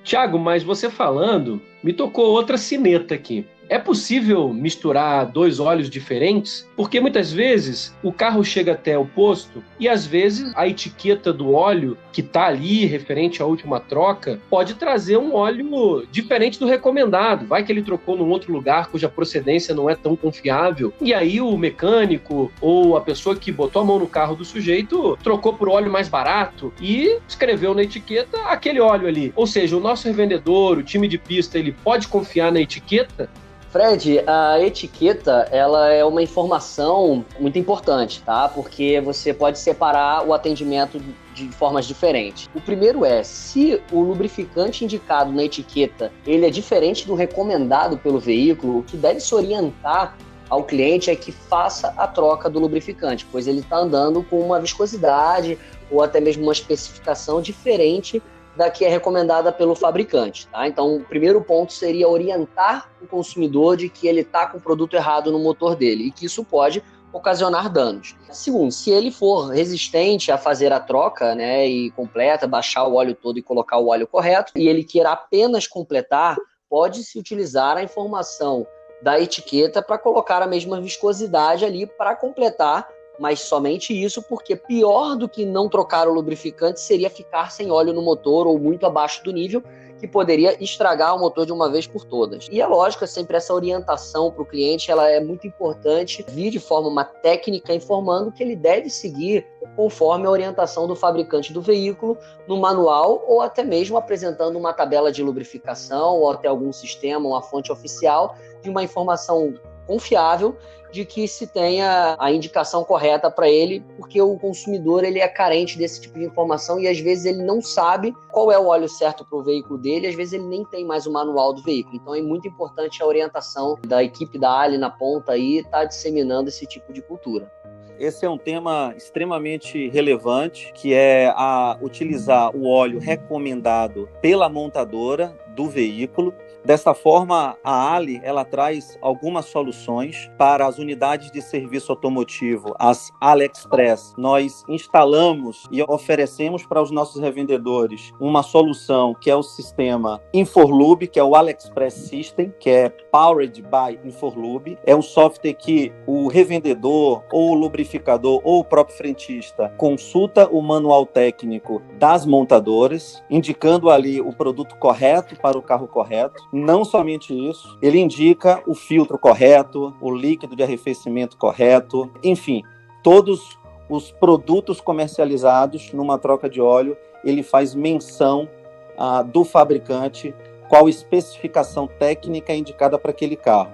Tiago, 0.03 0.37
mas 0.37 0.63
você 0.63 0.89
falando, 0.89 1.61
me 1.81 1.93
tocou 1.93 2.25
outra 2.25 2.57
sineta 2.57 3.15
aqui. 3.15 3.47
É 3.69 3.79
possível 3.79 4.53
misturar 4.53 5.25
dois 5.25 5.59
óleos 5.59 5.89
diferentes? 5.89 6.69
Porque 6.75 6.99
muitas 6.99 7.31
vezes 7.31 7.95
o 8.03 8.11
carro 8.11 8.43
chega 8.43 8.73
até 8.73 8.97
o 8.97 9.05
posto 9.05 9.63
e 9.79 9.87
às 9.87 10.05
vezes 10.05 10.51
a 10.55 10.67
etiqueta 10.67 11.31
do 11.31 11.53
óleo 11.53 11.97
que 12.11 12.21
está 12.21 12.47
ali 12.47 12.85
referente 12.85 13.41
à 13.41 13.45
última 13.45 13.79
troca 13.79 14.39
pode 14.49 14.75
trazer 14.75 15.17
um 15.17 15.33
óleo 15.33 16.05
diferente 16.11 16.59
do 16.59 16.67
recomendado. 16.67 17.47
Vai 17.47 17.63
que 17.63 17.71
ele 17.71 17.81
trocou 17.81 18.17
num 18.17 18.29
outro 18.29 18.51
lugar 18.51 18.87
cuja 18.89 19.09
procedência 19.09 19.73
não 19.73 19.89
é 19.89 19.95
tão 19.95 20.15
confiável. 20.15 20.93
E 21.01 21.13
aí 21.13 21.39
o 21.39 21.57
mecânico 21.57 22.51
ou 22.59 22.97
a 22.97 23.01
pessoa 23.01 23.35
que 23.35 23.51
botou 23.51 23.81
a 23.81 23.85
mão 23.85 23.97
no 23.97 24.07
carro 24.07 24.35
do 24.35 24.45
sujeito 24.45 25.17
trocou 25.23 25.53
por 25.53 25.69
óleo 25.69 25.91
mais 25.91 26.09
barato 26.09 26.73
e 26.81 27.17
escreveu 27.27 27.73
na 27.73 27.83
etiqueta 27.83 28.37
aquele 28.43 28.79
óleo 28.79 29.07
ali. 29.07 29.33
Ou 29.35 29.47
seja, 29.47 29.77
o 29.77 29.79
nosso 29.79 30.07
revendedor, 30.07 30.77
o 30.77 30.83
time 30.83 31.07
de 31.07 31.17
pista, 31.17 31.57
ele 31.57 31.71
pode 31.71 32.07
confiar 32.07 32.51
na 32.51 32.61
etiqueta 32.61 33.29
Fred, 33.73 34.23
a 34.27 34.61
etiqueta 34.61 35.47
ela 35.49 35.91
é 35.91 36.05
uma 36.05 36.21
informação 36.21 37.25
muito 37.39 37.57
importante, 37.57 38.21
tá? 38.21 38.47
Porque 38.47 39.01
você 39.01 39.33
pode 39.33 39.57
separar 39.57 40.27
o 40.27 40.31
atendimento 40.31 41.01
de 41.33 41.49
formas 41.49 41.87
diferentes. 41.87 42.47
O 42.53 42.61
primeiro 42.61 43.03
é, 43.03 43.23
se 43.23 43.81
o 43.91 44.01
lubrificante 44.01 44.85
indicado 44.85 45.31
na 45.31 45.43
etiqueta 45.45 46.13
ele 46.23 46.45
é 46.45 46.51
diferente 46.51 47.07
do 47.07 47.15
recomendado 47.15 47.97
pelo 47.97 48.19
veículo, 48.19 48.77
o 48.77 48.83
que 48.83 48.95
deve 48.95 49.19
se 49.19 49.33
orientar 49.33 50.15
ao 50.47 50.63
cliente 50.63 51.09
é 51.09 51.15
que 51.15 51.31
faça 51.31 51.95
a 51.97 52.05
troca 52.05 52.47
do 52.51 52.59
lubrificante, 52.59 53.25
pois 53.31 53.47
ele 53.47 53.61
está 53.61 53.77
andando 53.77 54.21
com 54.21 54.39
uma 54.39 54.59
viscosidade 54.59 55.57
ou 55.89 56.03
até 56.03 56.19
mesmo 56.19 56.43
uma 56.43 56.53
especificação 56.53 57.41
diferente 57.41 58.21
da 58.55 58.69
que 58.69 58.85
é 58.85 58.89
recomendada 58.89 59.51
pelo 59.51 59.75
fabricante. 59.75 60.47
Tá? 60.47 60.67
Então, 60.67 60.97
o 60.97 61.03
primeiro 61.03 61.41
ponto 61.41 61.73
seria 61.73 62.07
orientar 62.07 62.89
o 63.01 63.07
consumidor 63.07 63.77
de 63.77 63.89
que 63.89 64.07
ele 64.07 64.21
está 64.21 64.47
com 64.47 64.57
o 64.57 64.61
produto 64.61 64.95
errado 64.95 65.31
no 65.31 65.39
motor 65.39 65.75
dele 65.75 66.05
e 66.05 66.11
que 66.11 66.25
isso 66.25 66.43
pode 66.43 66.83
ocasionar 67.11 67.69
danos. 67.69 68.15
Segundo, 68.31 68.71
se 68.71 68.89
ele 68.89 69.11
for 69.11 69.49
resistente 69.49 70.31
a 70.31 70.37
fazer 70.37 70.73
a 70.73 70.79
troca, 70.79 71.35
né, 71.35 71.67
e 71.67 71.91
completa, 71.91 72.47
baixar 72.47 72.85
o 72.85 72.95
óleo 72.95 73.15
todo 73.15 73.37
e 73.37 73.43
colocar 73.43 73.77
o 73.77 73.89
óleo 73.89 74.07
correto, 74.07 74.51
e 74.55 74.67
ele 74.67 74.83
queira 74.83 75.11
apenas 75.11 75.67
completar, 75.67 76.35
pode-se 76.67 77.19
utilizar 77.19 77.77
a 77.77 77.83
informação 77.83 78.65
da 79.03 79.19
etiqueta 79.19 79.81
para 79.81 79.97
colocar 79.97 80.41
a 80.41 80.47
mesma 80.47 80.81
viscosidade 80.81 81.63
ali 81.63 81.85
para 81.85 82.15
completar, 82.15 82.87
mas 83.23 83.39
somente 83.39 83.93
isso, 83.93 84.21
porque 84.21 84.53
pior 84.53 85.15
do 85.15 85.29
que 85.29 85.45
não 85.45 85.69
trocar 85.69 86.09
o 86.09 86.13
lubrificante 86.13 86.81
seria 86.81 87.09
ficar 87.09 87.53
sem 87.53 87.71
óleo 87.71 87.93
no 87.93 88.01
motor 88.01 88.45
ou 88.45 88.59
muito 88.59 88.85
abaixo 88.85 89.23
do 89.23 89.31
nível, 89.31 89.63
que 89.97 90.05
poderia 90.05 90.61
estragar 90.61 91.15
o 91.15 91.19
motor 91.19 91.45
de 91.45 91.53
uma 91.53 91.71
vez 91.71 91.87
por 91.87 92.03
todas. 92.03 92.49
E 92.51 92.59
é 92.59 92.67
lógico, 92.67 93.05
é 93.05 93.07
sempre 93.07 93.37
essa 93.37 93.53
orientação 93.53 94.29
para 94.29 94.41
o 94.41 94.45
cliente, 94.45 94.91
ela 94.91 95.09
é 95.09 95.21
muito 95.21 95.47
importante 95.47 96.25
vir 96.27 96.49
de 96.49 96.59
forma 96.59 96.89
uma 96.89 97.05
técnica 97.05 97.73
informando 97.73 98.29
que 98.29 98.43
ele 98.43 98.57
deve 98.57 98.89
seguir 98.89 99.47
conforme 99.77 100.27
a 100.27 100.29
orientação 100.29 100.85
do 100.85 100.93
fabricante 100.93 101.53
do 101.53 101.61
veículo 101.61 102.17
no 102.45 102.57
manual 102.59 103.23
ou 103.25 103.39
até 103.39 103.63
mesmo 103.63 103.95
apresentando 103.95 104.59
uma 104.59 104.73
tabela 104.73 105.13
de 105.13 105.23
lubrificação 105.23 106.17
ou 106.17 106.29
até 106.29 106.49
algum 106.49 106.73
sistema, 106.73 107.25
uma 107.25 107.41
fonte 107.41 107.71
oficial 107.71 108.35
de 108.61 108.69
uma 108.69 108.83
informação 108.83 109.53
confiável 109.85 110.57
de 110.93 111.03
que 111.03 111.27
se 111.27 111.47
tenha 111.47 112.15
a 112.19 112.31
indicação 112.31 112.83
correta 112.83 113.29
para 113.29 113.49
ele, 113.49 113.83
porque 113.97 114.21
o 114.21 114.37
consumidor 114.37 115.03
ele 115.03 115.19
é 115.19 115.27
carente 115.27 115.75
desse 115.75 115.99
tipo 115.99 116.19
de 116.19 116.25
informação 116.25 116.79
e 116.79 116.87
às 116.87 116.99
vezes 116.99 117.25
ele 117.25 117.41
não 117.41 117.63
sabe 117.63 118.13
qual 118.31 118.51
é 118.51 118.59
o 118.59 118.67
óleo 118.67 118.87
certo 118.87 119.25
para 119.25 119.39
o 119.39 119.43
veículo 119.43 119.79
dele, 119.79 120.05
às 120.05 120.13
vezes 120.13 120.33
ele 120.33 120.45
nem 120.45 120.63
tem 120.65 120.85
mais 120.85 121.07
o 121.07 121.11
manual 121.11 121.51
do 121.51 121.63
veículo. 121.63 121.95
Então 121.95 122.13
é 122.13 122.21
muito 122.21 122.47
importante 122.47 123.01
a 123.01 123.07
orientação 123.07 123.75
da 123.87 124.03
equipe 124.03 124.37
da 124.37 124.53
Ali 124.59 124.77
na 124.77 124.91
ponta 124.91 125.31
aí 125.31 125.57
estar 125.57 125.79
tá 125.79 125.85
disseminando 125.85 126.49
esse 126.49 126.67
tipo 126.67 126.93
de 126.93 127.01
cultura. 127.01 127.51
Esse 127.99 128.25
é 128.25 128.29
um 128.29 128.37
tema 128.37 128.93
extremamente 128.97 129.87
relevante, 129.89 130.71
que 130.73 130.93
é 130.93 131.31
a 131.35 131.77
utilizar 131.81 132.55
o 132.55 132.67
óleo 132.67 132.99
recomendado 132.99 134.09
pela 134.21 134.49
montadora 134.49 135.35
do 135.55 135.67
veículo 135.67 136.33
Desta 136.65 136.93
forma, 136.93 137.57
a 137.61 137.93
Ali 137.93 138.21
ela 138.23 138.45
traz 138.45 138.97
algumas 139.01 139.45
soluções 139.45 140.31
para 140.37 140.65
as 140.65 140.77
unidades 140.77 141.29
de 141.29 141.41
serviço 141.41 141.91
automotivo, 141.91 142.73
as 142.79 143.11
AliExpress. 143.19 144.13
Nós 144.17 144.63
instalamos 144.69 145.67
e 145.69 145.83
oferecemos 145.83 146.65
para 146.65 146.81
os 146.81 146.89
nossos 146.89 147.21
revendedores 147.21 148.13
uma 148.17 148.41
solução 148.41 149.13
que 149.13 149.29
é 149.29 149.35
o 149.35 149.43
sistema 149.43 150.21
Inforlube, 150.33 151.07
que 151.07 151.19
é 151.19 151.23
o 151.23 151.35
AliExpress 151.35 151.93
System, 151.93 152.53
que 152.57 152.69
é 152.69 152.89
powered 153.11 153.61
by 153.61 153.99
Inforlube. 154.07 154.77
É 154.85 154.95
um 154.95 155.01
software 155.01 155.53
que 155.53 155.91
o 156.07 156.29
revendedor 156.29 157.23
ou 157.29 157.51
o 157.51 157.55
lubrificador 157.55 158.39
ou 158.41 158.61
o 158.61 158.65
próprio 158.65 158.95
frentista 158.95 159.73
consulta 159.77 160.47
o 160.47 160.61
manual 160.61 161.05
técnico 161.05 161.81
das 161.99 162.25
montadoras, 162.25 163.21
indicando 163.29 163.89
ali 163.89 164.21
o 164.21 164.31
produto 164.31 164.77
correto 164.77 165.35
para 165.35 165.57
o 165.57 165.61
carro 165.61 165.87
correto 165.89 166.52
não 166.53 166.85
somente 166.85 167.33
isso, 167.33 167.75
ele 167.81 167.97
indica 167.97 168.61
o 168.67 168.75
filtro 168.75 169.17
correto, 169.17 169.91
o 169.99 170.13
líquido 170.13 170.55
de 170.55 170.61
arrefecimento 170.61 171.35
correto, 171.35 172.11
enfim, 172.23 172.61
todos 173.01 173.57
os 173.89 174.11
produtos 174.11 174.79
comercializados 174.79 175.91
numa 175.93 176.19
troca 176.19 176.47
de 176.47 176.61
óleo, 176.61 176.95
ele 177.23 177.41
faz 177.41 177.73
menção 177.73 178.47
ah, 178.95 179.23
do 179.23 179.43
fabricante, 179.43 180.33
qual 180.69 180.87
especificação 180.87 181.87
técnica 181.87 182.53
indicada 182.53 182.99
para 182.99 183.09
aquele 183.09 183.35
carro. 183.35 183.71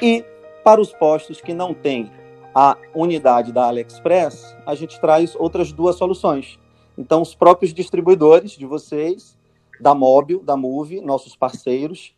E 0.00 0.24
para 0.64 0.80
os 0.80 0.90
postos 0.90 1.38
que 1.38 1.52
não 1.52 1.74
têm 1.74 2.10
a 2.54 2.78
unidade 2.94 3.52
da 3.52 3.66
AliExpress, 3.66 4.56
a 4.64 4.74
gente 4.74 4.98
traz 5.00 5.34
outras 5.36 5.70
duas 5.70 5.96
soluções. 5.96 6.58
Então, 6.96 7.20
os 7.20 7.34
próprios 7.34 7.74
distribuidores 7.74 8.52
de 8.52 8.64
vocês, 8.64 9.38
da 9.78 9.94
Móbil, 9.94 10.42
da 10.42 10.56
Move, 10.56 11.00
nossos 11.00 11.36
parceiros, 11.36 12.14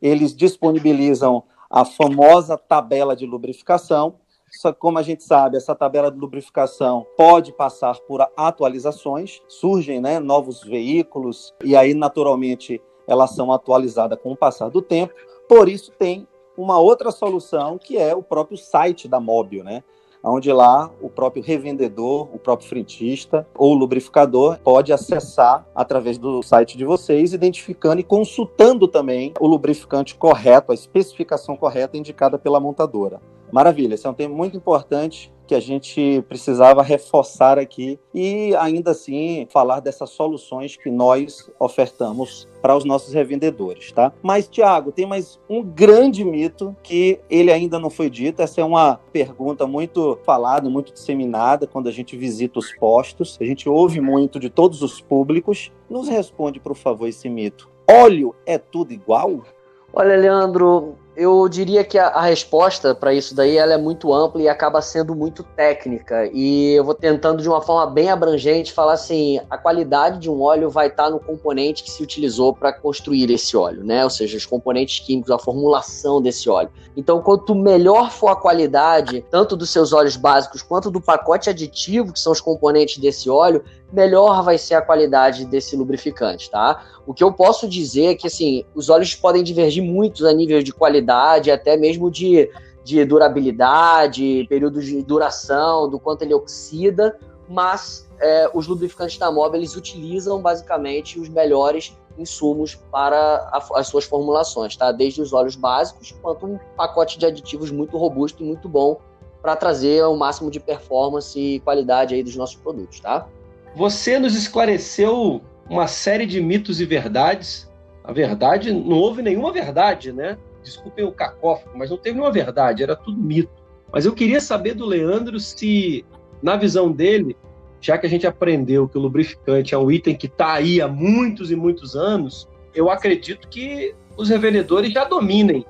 eles 0.00 0.34
disponibilizam 0.34 1.42
a 1.70 1.84
famosa 1.84 2.56
tabela 2.56 3.14
de 3.14 3.26
lubrificação. 3.26 4.14
Só 4.50 4.72
que, 4.72 4.78
como 4.78 4.98
a 4.98 5.02
gente 5.02 5.22
sabe, 5.22 5.56
essa 5.56 5.74
tabela 5.74 6.10
de 6.10 6.18
lubrificação 6.18 7.06
pode 7.16 7.52
passar 7.52 7.98
por 8.00 8.26
atualizações, 8.36 9.40
surgem 9.46 10.00
né, 10.00 10.18
novos 10.18 10.64
veículos, 10.64 11.52
e 11.62 11.76
aí, 11.76 11.92
naturalmente, 11.92 12.80
elas 13.06 13.30
são 13.30 13.52
atualizadas 13.52 14.18
com 14.22 14.32
o 14.32 14.36
passar 14.36 14.70
do 14.70 14.80
tempo. 14.80 15.12
Por 15.48 15.68
isso, 15.68 15.92
tem 15.92 16.26
uma 16.56 16.78
outra 16.78 17.10
solução 17.10 17.78
que 17.78 17.96
é 17.96 18.14
o 18.14 18.22
próprio 18.22 18.56
site 18.56 19.06
da 19.06 19.20
Móbil, 19.20 19.62
né? 19.62 19.84
Onde 20.22 20.52
lá 20.52 20.90
o 21.00 21.08
próprio 21.08 21.42
revendedor, 21.42 22.28
o 22.34 22.38
próprio 22.38 22.68
frentista 22.68 23.46
ou 23.56 23.74
lubrificador 23.74 24.58
pode 24.62 24.92
acessar 24.92 25.66
através 25.74 26.18
do 26.18 26.42
site 26.42 26.76
de 26.76 26.84
vocês, 26.84 27.32
identificando 27.32 28.00
e 28.00 28.04
consultando 28.04 28.88
também 28.88 29.32
o 29.40 29.46
lubrificante 29.46 30.14
correto, 30.14 30.72
a 30.72 30.74
especificação 30.74 31.56
correta 31.56 31.96
indicada 31.96 32.38
pela 32.38 32.60
montadora. 32.60 33.20
Maravilha, 33.50 33.94
esse 33.94 34.06
é 34.06 34.10
um 34.10 34.14
tema 34.14 34.34
muito 34.34 34.56
importante 34.56 35.32
que 35.48 35.54
a 35.54 35.60
gente 35.60 36.22
precisava 36.28 36.82
reforçar 36.82 37.58
aqui 37.58 37.98
e 38.14 38.54
ainda 38.56 38.90
assim 38.90 39.48
falar 39.50 39.80
dessas 39.80 40.10
soluções 40.10 40.76
que 40.76 40.90
nós 40.90 41.50
ofertamos 41.58 42.46
para 42.60 42.76
os 42.76 42.84
nossos 42.84 43.14
revendedores, 43.14 43.90
tá? 43.92 44.12
Mas 44.22 44.46
Tiago, 44.46 44.92
tem 44.92 45.06
mais 45.06 45.40
um 45.48 45.62
grande 45.62 46.22
mito 46.22 46.76
que 46.82 47.18
ele 47.30 47.50
ainda 47.50 47.78
não 47.78 47.88
foi 47.88 48.10
dito. 48.10 48.42
Essa 48.42 48.60
é 48.60 48.64
uma 48.64 49.00
pergunta 49.10 49.66
muito 49.66 50.18
falada, 50.22 50.68
muito 50.68 50.92
disseminada 50.92 51.66
quando 51.66 51.88
a 51.88 51.92
gente 51.92 52.14
visita 52.14 52.58
os 52.58 52.70
postos. 52.76 53.38
A 53.40 53.44
gente 53.44 53.68
ouve 53.68 54.02
muito 54.02 54.38
de 54.38 54.50
todos 54.50 54.82
os 54.82 55.00
públicos. 55.00 55.72
Nos 55.88 56.08
responde, 56.08 56.60
por 56.60 56.76
favor, 56.76 57.08
esse 57.08 57.28
mito. 57.28 57.70
Óleo 57.90 58.34
é 58.44 58.58
tudo 58.58 58.92
igual? 58.92 59.44
Olha, 59.92 60.14
Leandro, 60.14 60.96
eu 61.18 61.48
diria 61.48 61.82
que 61.82 61.98
a, 61.98 62.06
a 62.06 62.22
resposta 62.22 62.94
para 62.94 63.12
isso 63.12 63.34
daí 63.34 63.56
ela 63.56 63.74
é 63.74 63.76
muito 63.76 64.14
ampla 64.14 64.40
e 64.40 64.48
acaba 64.48 64.80
sendo 64.80 65.16
muito 65.16 65.42
técnica. 65.42 66.30
E 66.32 66.74
eu 66.74 66.84
vou 66.84 66.94
tentando 66.94 67.42
de 67.42 67.48
uma 67.48 67.60
forma 67.60 67.90
bem 67.90 68.08
abrangente 68.08 68.72
falar 68.72 68.92
assim: 68.92 69.40
a 69.50 69.58
qualidade 69.58 70.20
de 70.20 70.30
um 70.30 70.40
óleo 70.40 70.70
vai 70.70 70.86
estar 70.86 71.10
no 71.10 71.18
componente 71.18 71.82
que 71.82 71.90
se 71.90 72.04
utilizou 72.04 72.54
para 72.54 72.72
construir 72.72 73.32
esse 73.32 73.56
óleo, 73.56 73.82
né? 73.82 74.04
Ou 74.04 74.10
seja, 74.10 74.36
os 74.36 74.46
componentes 74.46 75.04
químicos, 75.04 75.32
a 75.32 75.38
formulação 75.40 76.22
desse 76.22 76.48
óleo. 76.48 76.70
Então, 76.96 77.20
quanto 77.20 77.52
melhor 77.52 78.12
for 78.12 78.28
a 78.28 78.36
qualidade, 78.36 79.24
tanto 79.28 79.56
dos 79.56 79.70
seus 79.70 79.92
óleos 79.92 80.16
básicos 80.16 80.62
quanto 80.62 80.88
do 80.88 81.00
pacote 81.00 81.50
aditivo, 81.50 82.12
que 82.12 82.20
são 82.20 82.30
os 82.30 82.40
componentes 82.40 82.98
desse 82.98 83.28
óleo, 83.28 83.64
melhor 83.92 84.42
vai 84.42 84.58
ser 84.58 84.74
a 84.74 84.82
qualidade 84.82 85.44
desse 85.44 85.76
lubrificante, 85.76 86.50
tá? 86.50 86.84
O 87.06 87.14
que 87.14 87.24
eu 87.24 87.32
posso 87.32 87.68
dizer 87.68 88.06
é 88.06 88.14
que, 88.14 88.26
assim, 88.26 88.64
os 88.74 88.88
óleos 88.90 89.14
podem 89.14 89.42
divergir 89.42 89.82
muito 89.82 90.26
a 90.26 90.32
nível 90.32 90.62
de 90.62 90.72
qualidade, 90.72 91.50
até 91.50 91.76
mesmo 91.76 92.10
de, 92.10 92.50
de 92.84 93.04
durabilidade, 93.04 94.46
período 94.48 94.80
de 94.82 95.02
duração, 95.02 95.88
do 95.88 95.98
quanto 95.98 96.22
ele 96.22 96.34
oxida, 96.34 97.18
mas 97.48 98.08
é, 98.20 98.50
os 98.52 98.66
lubrificantes 98.66 99.16
da 99.16 99.30
Mobil, 99.30 99.60
eles 99.60 99.74
utilizam 99.74 100.42
basicamente 100.42 101.18
os 101.18 101.28
melhores 101.28 101.96
insumos 102.18 102.74
para 102.90 103.48
a, 103.52 103.66
as 103.76 103.86
suas 103.86 104.04
formulações, 104.04 104.76
tá? 104.76 104.92
Desde 104.92 105.22
os 105.22 105.32
óleos 105.32 105.56
básicos, 105.56 106.12
quanto 106.20 106.46
um 106.46 106.58
pacote 106.76 107.18
de 107.18 107.24
aditivos 107.24 107.70
muito 107.70 107.96
robusto 107.96 108.42
e 108.42 108.46
muito 108.46 108.68
bom 108.68 109.00
para 109.40 109.54
trazer 109.56 110.04
o 110.04 110.16
máximo 110.16 110.50
de 110.50 110.58
performance 110.58 111.38
e 111.38 111.60
qualidade 111.60 112.14
aí 112.14 112.22
dos 112.22 112.36
nossos 112.36 112.56
produtos, 112.56 113.00
tá? 113.00 113.26
Você 113.74 114.18
nos 114.18 114.34
esclareceu 114.34 115.42
uma 115.68 115.86
série 115.86 116.26
de 116.26 116.40
mitos 116.40 116.80
e 116.80 116.84
verdades. 116.84 117.70
A 118.02 118.12
verdade, 118.12 118.72
não 118.72 118.96
houve 118.96 119.22
nenhuma 119.22 119.52
verdade, 119.52 120.12
né? 120.12 120.38
Desculpem 120.62 121.04
o 121.04 121.12
cacófago, 121.12 121.76
mas 121.76 121.90
não 121.90 121.98
teve 121.98 122.16
nenhuma 122.16 122.32
verdade, 122.32 122.82
era 122.82 122.96
tudo 122.96 123.20
mito. 123.20 123.50
Mas 123.92 124.04
eu 124.04 124.12
queria 124.12 124.40
saber 124.40 124.74
do 124.74 124.86
Leandro 124.86 125.38
se, 125.38 126.04
na 126.42 126.56
visão 126.56 126.90
dele, 126.90 127.36
já 127.80 127.96
que 127.96 128.06
a 128.06 128.10
gente 128.10 128.26
aprendeu 128.26 128.88
que 128.88 128.98
o 128.98 129.00
lubrificante 129.00 129.74
é 129.74 129.78
um 129.78 129.90
item 129.90 130.16
que 130.16 130.26
está 130.26 130.54
aí 130.54 130.80
há 130.80 130.88
muitos 130.88 131.50
e 131.50 131.56
muitos 131.56 131.94
anos, 131.94 132.48
eu 132.74 132.90
acredito 132.90 133.48
que 133.48 133.94
os 134.16 134.28
revendedores 134.28 134.92
já 134.92 135.04
dominem 135.04 135.64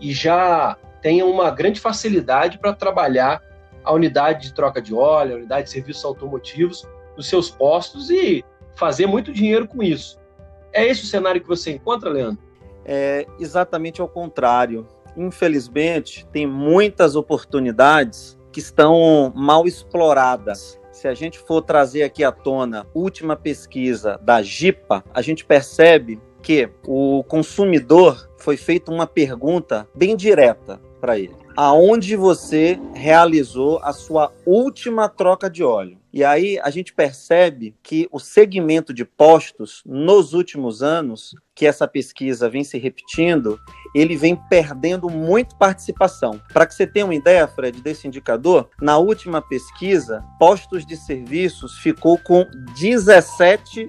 e 0.00 0.12
já 0.12 0.76
tenham 1.00 1.30
uma 1.30 1.50
grande 1.50 1.80
facilidade 1.80 2.58
para 2.58 2.72
trabalhar 2.72 3.40
a 3.84 3.92
unidade 3.92 4.48
de 4.48 4.54
troca 4.54 4.80
de 4.80 4.94
óleo, 4.94 5.34
a 5.34 5.38
unidade 5.38 5.64
de 5.64 5.70
serviços 5.70 6.04
automotivos 6.04 6.86
nos 7.16 7.28
seus 7.28 7.50
postos 7.50 8.10
e 8.10 8.44
fazer 8.74 9.06
muito 9.06 9.32
dinheiro 9.32 9.66
com 9.68 9.82
isso. 9.82 10.18
É 10.72 10.86
esse 10.86 11.04
o 11.04 11.06
cenário 11.06 11.40
que 11.40 11.48
você 11.48 11.70
encontra, 11.72 12.10
Leandro? 12.10 12.42
É 12.84 13.26
exatamente 13.38 14.00
ao 14.00 14.08
contrário. 14.08 14.86
Infelizmente, 15.16 16.26
tem 16.32 16.46
muitas 16.46 17.14
oportunidades 17.14 18.38
que 18.50 18.60
estão 18.60 19.32
mal 19.34 19.66
exploradas. 19.66 20.80
Se 20.90 21.06
a 21.08 21.14
gente 21.14 21.38
for 21.38 21.62
trazer 21.62 22.02
aqui 22.02 22.24
à 22.24 22.32
tona 22.32 22.86
última 22.94 23.36
pesquisa 23.36 24.18
da 24.22 24.42
GIPA, 24.42 25.04
a 25.12 25.20
gente 25.22 25.44
percebe 25.44 26.20
que 26.42 26.68
o 26.86 27.22
consumidor 27.24 28.30
foi 28.36 28.56
feita 28.56 28.90
uma 28.90 29.06
pergunta 29.06 29.86
bem 29.94 30.16
direta 30.16 30.80
para 31.00 31.18
ele. 31.18 31.36
aonde 31.56 32.16
você 32.16 32.80
realizou 32.94 33.78
a 33.82 33.92
sua 33.92 34.32
última 34.46 35.08
troca 35.08 35.50
de 35.50 35.62
óleo. 35.62 35.98
E 36.12 36.22
aí 36.22 36.58
a 36.62 36.68
gente 36.68 36.92
percebe 36.92 37.74
que 37.82 38.06
o 38.12 38.18
segmento 38.18 38.92
de 38.92 39.04
postos, 39.04 39.82
nos 39.86 40.34
últimos 40.34 40.82
anos, 40.82 41.34
que 41.54 41.66
essa 41.66 41.88
pesquisa 41.88 42.50
vem 42.50 42.62
se 42.64 42.78
repetindo, 42.78 43.58
ele 43.94 44.16
vem 44.16 44.36
perdendo 44.48 45.08
muito 45.08 45.56
participação. 45.56 46.40
Para 46.52 46.66
que 46.66 46.74
você 46.74 46.86
tenha 46.86 47.06
uma 47.06 47.14
ideia, 47.14 47.48
Fred, 47.48 47.80
desse 47.80 48.06
indicador, 48.06 48.68
na 48.80 48.98
última 48.98 49.40
pesquisa, 49.40 50.22
postos 50.38 50.84
de 50.84 50.96
serviços 50.96 51.78
ficou 51.78 52.18
com 52.18 52.46
17 52.76 53.88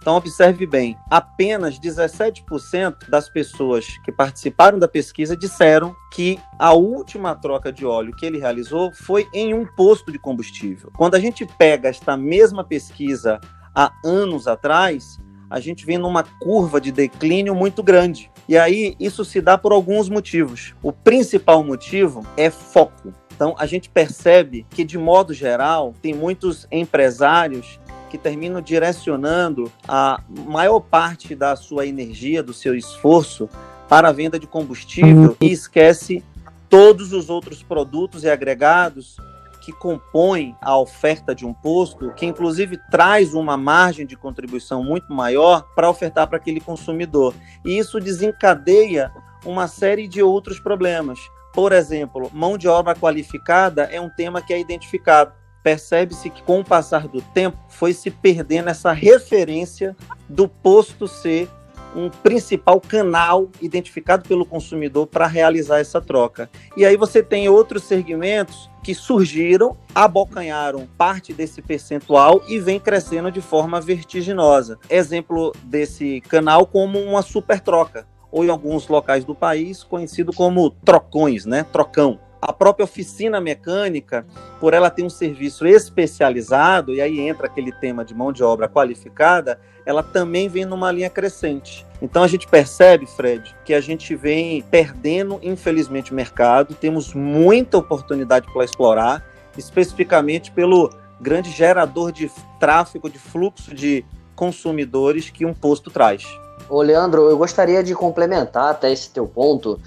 então, 0.00 0.16
observe 0.16 0.66
bem: 0.66 0.96
apenas 1.10 1.78
17% 1.78 3.08
das 3.08 3.28
pessoas 3.28 3.86
que 4.04 4.12
participaram 4.12 4.78
da 4.78 4.86
pesquisa 4.86 5.36
disseram 5.36 5.94
que 6.12 6.38
a 6.58 6.72
última 6.72 7.34
troca 7.34 7.72
de 7.72 7.84
óleo 7.84 8.14
que 8.14 8.24
ele 8.24 8.38
realizou 8.38 8.92
foi 8.92 9.26
em 9.32 9.52
um 9.52 9.66
posto 9.66 10.12
de 10.12 10.18
combustível. 10.18 10.90
Quando 10.96 11.14
a 11.14 11.20
gente 11.20 11.46
pega 11.58 11.88
esta 11.88 12.16
mesma 12.16 12.62
pesquisa 12.62 13.40
há 13.74 13.92
anos 14.04 14.46
atrás, 14.46 15.18
a 15.50 15.60
gente 15.60 15.84
vem 15.84 15.98
numa 15.98 16.22
curva 16.22 16.80
de 16.80 16.92
declínio 16.92 17.54
muito 17.54 17.82
grande. 17.82 18.30
E 18.48 18.56
aí 18.56 18.94
isso 19.00 19.24
se 19.24 19.40
dá 19.40 19.56
por 19.56 19.72
alguns 19.72 20.08
motivos. 20.08 20.74
O 20.82 20.92
principal 20.92 21.64
motivo 21.64 22.24
é 22.36 22.50
foco. 22.50 23.12
Então 23.34 23.54
a 23.58 23.66
gente 23.66 23.88
percebe 23.90 24.64
que, 24.70 24.84
de 24.84 24.96
modo 24.96 25.34
geral, 25.34 25.92
tem 26.00 26.14
muitos 26.14 26.68
empresários 26.70 27.80
que 28.14 28.18
terminam 28.18 28.62
direcionando 28.62 29.72
a 29.88 30.22
maior 30.28 30.78
parte 30.78 31.34
da 31.34 31.56
sua 31.56 31.84
energia, 31.84 32.44
do 32.44 32.54
seu 32.54 32.76
esforço 32.76 33.50
para 33.88 34.08
a 34.08 34.12
venda 34.12 34.38
de 34.38 34.46
combustível 34.46 35.30
uhum. 35.30 35.36
e 35.40 35.50
esquece 35.50 36.22
todos 36.70 37.12
os 37.12 37.28
outros 37.28 37.60
produtos 37.60 38.22
e 38.22 38.30
agregados 38.30 39.16
que 39.62 39.72
compõem 39.72 40.54
a 40.62 40.78
oferta 40.78 41.34
de 41.34 41.44
um 41.44 41.52
posto, 41.52 42.12
que 42.12 42.24
inclusive 42.24 42.78
traz 42.88 43.34
uma 43.34 43.56
margem 43.56 44.06
de 44.06 44.16
contribuição 44.16 44.84
muito 44.84 45.12
maior 45.12 45.66
para 45.74 45.90
ofertar 45.90 46.28
para 46.28 46.36
aquele 46.36 46.60
consumidor. 46.60 47.34
E 47.64 47.76
isso 47.76 47.98
desencadeia 47.98 49.10
uma 49.44 49.66
série 49.66 50.06
de 50.06 50.22
outros 50.22 50.60
problemas. 50.60 51.18
Por 51.52 51.72
exemplo, 51.72 52.30
mão 52.32 52.56
de 52.56 52.68
obra 52.68 52.94
qualificada 52.94 53.88
é 53.90 54.00
um 54.00 54.08
tema 54.08 54.40
que 54.40 54.54
é 54.54 54.60
identificado 54.60 55.32
percebe-se 55.64 56.28
que 56.28 56.42
com 56.42 56.60
o 56.60 56.64
passar 56.64 57.08
do 57.08 57.22
tempo 57.22 57.56
foi 57.70 57.94
se 57.94 58.10
perdendo 58.10 58.68
essa 58.68 58.92
referência 58.92 59.96
do 60.28 60.46
posto 60.46 61.08
ser 61.08 61.48
um 61.96 62.10
principal 62.10 62.80
canal 62.80 63.48
identificado 63.62 64.28
pelo 64.28 64.44
consumidor 64.44 65.06
para 65.06 65.26
realizar 65.26 65.78
essa 65.78 66.00
troca. 66.00 66.50
E 66.76 66.84
aí 66.84 66.96
você 66.96 67.22
tem 67.22 67.48
outros 67.48 67.84
segmentos 67.84 68.68
que 68.82 68.94
surgiram, 68.94 69.76
abocanharam 69.94 70.86
parte 70.98 71.32
desse 71.32 71.62
percentual 71.62 72.42
e 72.48 72.58
vem 72.58 72.78
crescendo 72.78 73.30
de 73.30 73.40
forma 73.40 73.80
vertiginosa. 73.80 74.78
Exemplo 74.90 75.52
desse 75.62 76.20
canal 76.22 76.66
como 76.66 76.98
uma 76.98 77.22
super 77.22 77.60
troca, 77.60 78.06
ou 78.30 78.44
em 78.44 78.50
alguns 78.50 78.88
locais 78.88 79.24
do 79.24 79.34
país 79.34 79.84
conhecido 79.84 80.32
como 80.32 80.68
trocões, 80.70 81.46
né? 81.46 81.64
Trocão 81.72 82.18
a 82.46 82.52
própria 82.52 82.84
oficina 82.84 83.40
mecânica, 83.40 84.26
por 84.60 84.74
ela 84.74 84.90
ter 84.90 85.02
um 85.02 85.08
serviço 85.08 85.66
especializado, 85.66 86.92
e 86.92 87.00
aí 87.00 87.18
entra 87.18 87.46
aquele 87.46 87.72
tema 87.72 88.04
de 88.04 88.14
mão 88.14 88.30
de 88.30 88.44
obra 88.44 88.68
qualificada, 88.68 89.58
ela 89.86 90.02
também 90.02 90.46
vem 90.46 90.66
numa 90.66 90.92
linha 90.92 91.08
crescente. 91.08 91.86
Então 92.02 92.22
a 92.22 92.28
gente 92.28 92.46
percebe, 92.46 93.06
Fred, 93.06 93.54
que 93.64 93.72
a 93.72 93.80
gente 93.80 94.14
vem 94.14 94.60
perdendo, 94.62 95.40
infelizmente, 95.42 96.12
o 96.12 96.14
mercado, 96.14 96.74
temos 96.74 97.14
muita 97.14 97.78
oportunidade 97.78 98.46
para 98.52 98.64
explorar, 98.64 99.24
especificamente 99.56 100.50
pelo 100.50 100.90
grande 101.18 101.50
gerador 101.50 102.12
de 102.12 102.30
tráfego, 102.60 103.08
de 103.08 103.18
fluxo 103.18 103.74
de 103.74 104.04
consumidores 104.36 105.30
que 105.30 105.46
um 105.46 105.54
posto 105.54 105.90
traz. 105.90 106.24
Ô, 106.68 106.82
Leandro, 106.82 107.22
eu 107.30 107.38
gostaria 107.38 107.82
de 107.82 107.94
complementar 107.94 108.70
até 108.70 108.92
esse 108.92 109.10
teu 109.10 109.26
ponto 109.26 109.80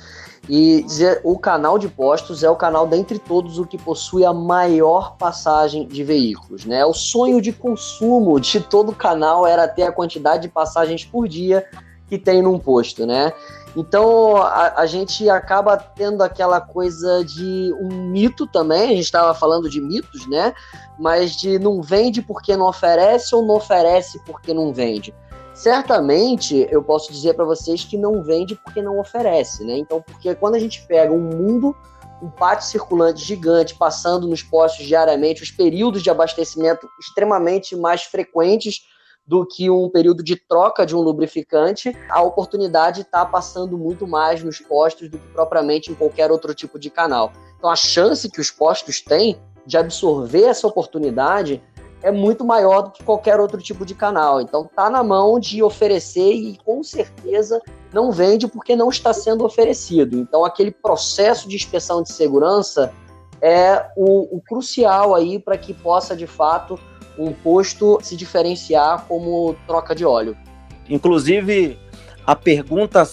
e 0.50 0.82
dizer 0.84 1.20
o 1.24 1.38
canal 1.38 1.78
de 1.78 1.90
postos 1.90 2.44
é 2.44 2.50
o 2.50 2.56
canal 2.56 2.88
dentre 2.88 3.20
todos 3.20 3.60
o 3.60 3.66
que 3.66 3.78
possui 3.78 4.24
a 4.24 4.34
maior 4.34 5.18
passagem 5.18 5.86
de 5.86 6.04
veículos, 6.04 6.66
né? 6.66 6.86
O 6.86 6.94
sonho 6.94 7.42
de 7.42 7.52
consumo 7.52 8.40
de 8.40 8.62
todo 8.62 8.94
canal 8.94 9.46
era 9.46 9.68
ter 9.68 9.84
a 9.84 9.92
quantidade 9.92 10.44
de 10.44 10.50
passagens 10.50 11.04
por 11.04 11.28
dia 11.28 11.66
que 12.08 12.18
tem 12.18 12.42
num 12.42 12.58
posto, 12.58 13.06
né? 13.06 13.34
Então 13.76 14.38
a, 14.38 14.82
a 14.82 14.86
gente 14.86 15.30
acaba 15.30 15.76
tendo 15.76 16.24
aquela 16.24 16.62
coisa 16.62 17.24
de 17.26 17.74
um 17.82 18.10
mito 18.10 18.48
também, 18.48 18.84
a 18.84 18.96
gente 18.96 19.02
estava 19.02 19.34
falando 19.34 19.70
de 19.70 19.82
mitos, 19.82 20.28
né? 20.30 20.54
Mas 20.98 21.36
de 21.36 21.60
não 21.60 21.82
vende 21.82 22.22
porque 22.22 22.56
não 22.56 22.68
oferece 22.68 23.36
ou 23.36 23.46
não 23.46 23.56
oferece 23.56 24.20
porque 24.26 24.54
não 24.54 24.74
vende 24.74 25.14
certamente 25.58 26.68
eu 26.70 26.84
posso 26.84 27.12
dizer 27.12 27.34
para 27.34 27.44
vocês 27.44 27.84
que 27.84 27.98
não 27.98 28.22
vende 28.22 28.56
porque 28.56 28.80
não 28.80 29.00
oferece, 29.00 29.66
né? 29.66 29.76
Então, 29.76 30.02
porque 30.02 30.36
quando 30.36 30.54
a 30.54 30.60
gente 30.60 30.86
pega 30.86 31.12
um 31.12 31.20
mundo, 31.20 31.76
um 32.22 32.30
pátio 32.30 32.68
circulante 32.68 33.26
gigante 33.26 33.76
passando 33.76 34.28
nos 34.28 34.44
postos 34.44 34.86
diariamente, 34.86 35.42
os 35.42 35.50
períodos 35.50 36.04
de 36.04 36.12
abastecimento 36.12 36.88
extremamente 37.00 37.76
mais 37.76 38.04
frequentes 38.04 38.82
do 39.26 39.46
que 39.46 39.68
um 39.68 39.90
período 39.90 40.24
de 40.24 40.36
troca 40.36 40.86
de 40.86 40.96
um 40.96 41.02
lubrificante, 41.02 41.98
a 42.08 42.22
oportunidade 42.22 43.02
está 43.02 43.26
passando 43.26 43.78
muito 43.80 44.08
mais 44.08 44.44
nos 44.44 44.60
postos 44.60 45.10
do 45.10 45.18
que 45.18 45.28
propriamente 45.30 45.92
em 45.92 45.96
qualquer 45.96 46.32
outro 46.32 46.54
tipo 46.54 46.78
de 46.78 46.92
canal. 46.92 47.34
Então, 47.58 47.70
a 47.70 47.76
chance 47.76 48.30
que 48.30 48.40
os 48.40 48.52
postos 48.52 49.02
têm 49.02 49.42
de 49.66 49.76
absorver 49.76 50.44
essa 50.44 50.68
oportunidade 50.68 51.62
é 52.08 52.12
muito 52.12 52.46
maior 52.46 52.84
do 52.84 52.92
que 52.92 53.04
qualquer 53.04 53.38
outro 53.38 53.62
tipo 53.62 53.86
de 53.86 53.94
canal. 53.94 54.40
Então 54.40 54.64
tá 54.64 54.90
na 54.90 55.04
mão 55.04 55.38
de 55.38 55.62
oferecer 55.62 56.32
e 56.32 56.58
com 56.64 56.82
certeza 56.82 57.62
não 57.94 58.14
vende 58.14 58.48
porque 58.48 58.78
não 58.78 58.90
está 58.90 59.12
sendo 59.12 59.44
oferecido. 59.44 60.18
Então 60.18 60.46
aquele 60.46 60.72
processo 60.72 61.50
de 61.50 61.58
inspeção 61.58 62.02
de 62.02 62.10
segurança 62.14 62.94
é 63.42 63.86
o, 63.98 64.38
o 64.38 64.42
crucial 64.42 65.14
aí 65.14 65.38
para 65.38 65.58
que 65.58 65.74
possa 65.74 66.16
de 66.16 66.26
fato 66.26 66.80
um 67.20 67.34
posto 67.34 68.00
se 68.02 68.16
diferenciar 68.16 69.06
como 69.06 69.54
troca 69.68 69.94
de 69.94 70.06
óleo. 70.06 70.38
Inclusive 70.90 71.78
a 72.26 72.38
pergunta 72.38 73.04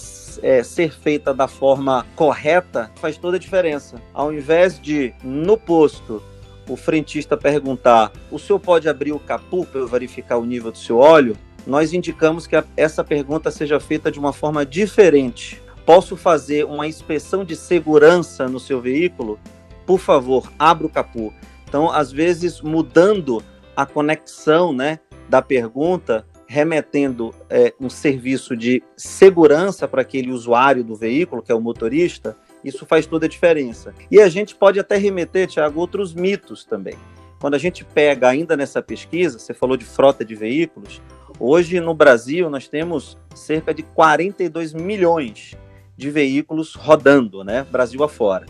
é, 0.41 0.63
ser 0.63 0.93
feita 0.93 1.35
da 1.35 1.49
forma 1.49 2.07
correta 2.15 2.93
faz 2.95 3.17
toda 3.17 3.39
a 3.39 3.41
diferença. 3.41 4.01
Ao 4.13 4.33
invés 4.33 4.79
de 4.81 5.13
no 5.25 5.59
posto 5.59 6.23
o 6.69 6.77
frentista 6.77 7.37
perguntar: 7.37 8.13
o 8.31 8.39
senhor 8.39 8.59
pode 8.59 8.89
abrir 8.89 9.13
o 9.13 9.19
capô 9.19 9.65
para 9.65 9.81
eu 9.81 9.89
verificar 9.89 10.39
o 10.39 10.45
nível 10.45 10.71
do 10.71 10.79
seu 10.79 10.99
óleo? 10.99 11.37
Nós 11.67 11.93
indicamos 11.93 12.47
que 12.47 12.57
a, 12.57 12.65
essa 12.77 13.03
pergunta 13.03 13.51
seja 13.51 13.81
feita 13.81 14.11
de 14.11 14.19
uma 14.19 14.33
forma 14.33 14.65
diferente. 14.67 15.63
Posso 15.87 16.17
fazer 16.17 16.65
uma 16.65 16.87
inspeção 16.87 17.45
de 17.45 17.57
segurança 17.57 18.49
no 18.49 18.61
seu 18.61 18.81
veículo? 18.81 19.39
Por 19.87 19.99
favor, 19.99 20.51
abra 20.59 20.87
o 20.87 20.91
capô. 20.91 21.33
Então, 21.69 21.91
às 21.91 22.11
vezes, 22.11 22.61
mudando 22.61 23.43
a 23.77 23.85
conexão 23.85 24.73
né, 24.73 25.01
da 25.29 25.43
pergunta, 25.43 26.27
remetendo 26.47 27.35
é, 27.51 27.75
um 27.81 27.91
serviço 27.91 28.57
de 28.57 28.83
segurança 28.97 29.89
para 29.89 30.03
aquele 30.03 30.31
usuário 30.31 30.85
do 30.85 30.95
veículo, 30.95 31.43
que 31.43 31.51
é 31.51 31.55
o 31.55 31.61
motorista, 31.61 32.37
isso 32.65 32.87
faz 32.87 33.07
toda 33.07 33.27
a 33.27 33.29
diferença. 33.29 33.95
E 34.11 34.21
a 34.21 34.29
gente 34.29 34.55
pode 34.55 34.81
até 34.81 34.97
remeter, 34.97 35.47
Tiago, 35.47 35.81
outros 35.81 36.15
mitos 36.15 36.65
também. 36.65 36.95
Quando 37.39 37.55
a 37.55 37.59
gente 37.59 37.85
pega 37.85 38.29
ainda 38.29 38.57
nessa 38.57 38.81
pesquisa, 38.81 39.39
você 39.39 39.53
falou 39.53 39.77
de 39.77 39.85
frota 39.85 40.25
de 40.25 40.35
veículos, 40.35 41.03
hoje 41.39 41.79
no 41.79 41.95
Brasil 41.95 42.49
nós 42.49 42.69
temos 42.69 43.19
cerca 43.35 43.75
de 43.75 43.83
42 43.83 44.73
milhões 44.73 45.55
de 45.97 46.11
veículos 46.11 46.75
rodando, 46.75 47.45
né, 47.45 47.67
Brasil 47.71 48.03
afora. 48.03 48.47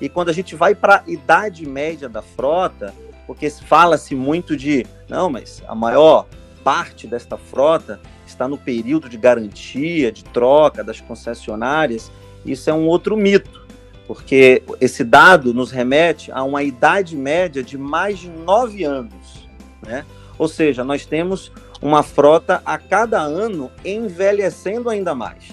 E 0.00 0.08
quando 0.08 0.30
a 0.30 0.32
gente 0.32 0.56
vai 0.56 0.74
para 0.74 1.04
a 1.06 1.10
idade 1.10 1.66
média 1.68 2.08
da 2.08 2.22
frota, 2.22 2.94
porque 3.26 3.50
fala-se 3.50 4.14
muito 4.14 4.56
de, 4.56 4.86
não, 5.08 5.28
mas 5.28 5.62
a 5.68 5.74
maior 5.74 6.26
parte 6.64 7.06
desta 7.06 7.36
frota 7.36 8.00
está 8.26 8.48
no 8.48 8.56
período 8.56 9.08
de 9.08 9.16
garantia, 9.16 10.10
de 10.10 10.24
troca 10.24 10.82
das 10.82 11.00
concessionárias, 11.00 12.10
isso 12.44 12.70
é 12.70 12.72
um 12.72 12.86
outro 12.86 13.16
mito, 13.16 13.66
porque 14.06 14.62
esse 14.80 15.04
dado 15.04 15.54
nos 15.54 15.70
remete 15.70 16.32
a 16.32 16.42
uma 16.42 16.62
idade 16.62 17.16
média 17.16 17.62
de 17.62 17.78
mais 17.78 18.18
de 18.18 18.28
nove 18.28 18.84
anos. 18.84 19.48
Né? 19.86 20.04
Ou 20.38 20.48
seja, 20.48 20.82
nós 20.82 21.04
temos 21.06 21.52
uma 21.82 22.02
frota 22.02 22.62
a 22.64 22.76
cada 22.78 23.20
ano 23.20 23.70
envelhecendo 23.84 24.88
ainda 24.90 25.14
mais. 25.14 25.52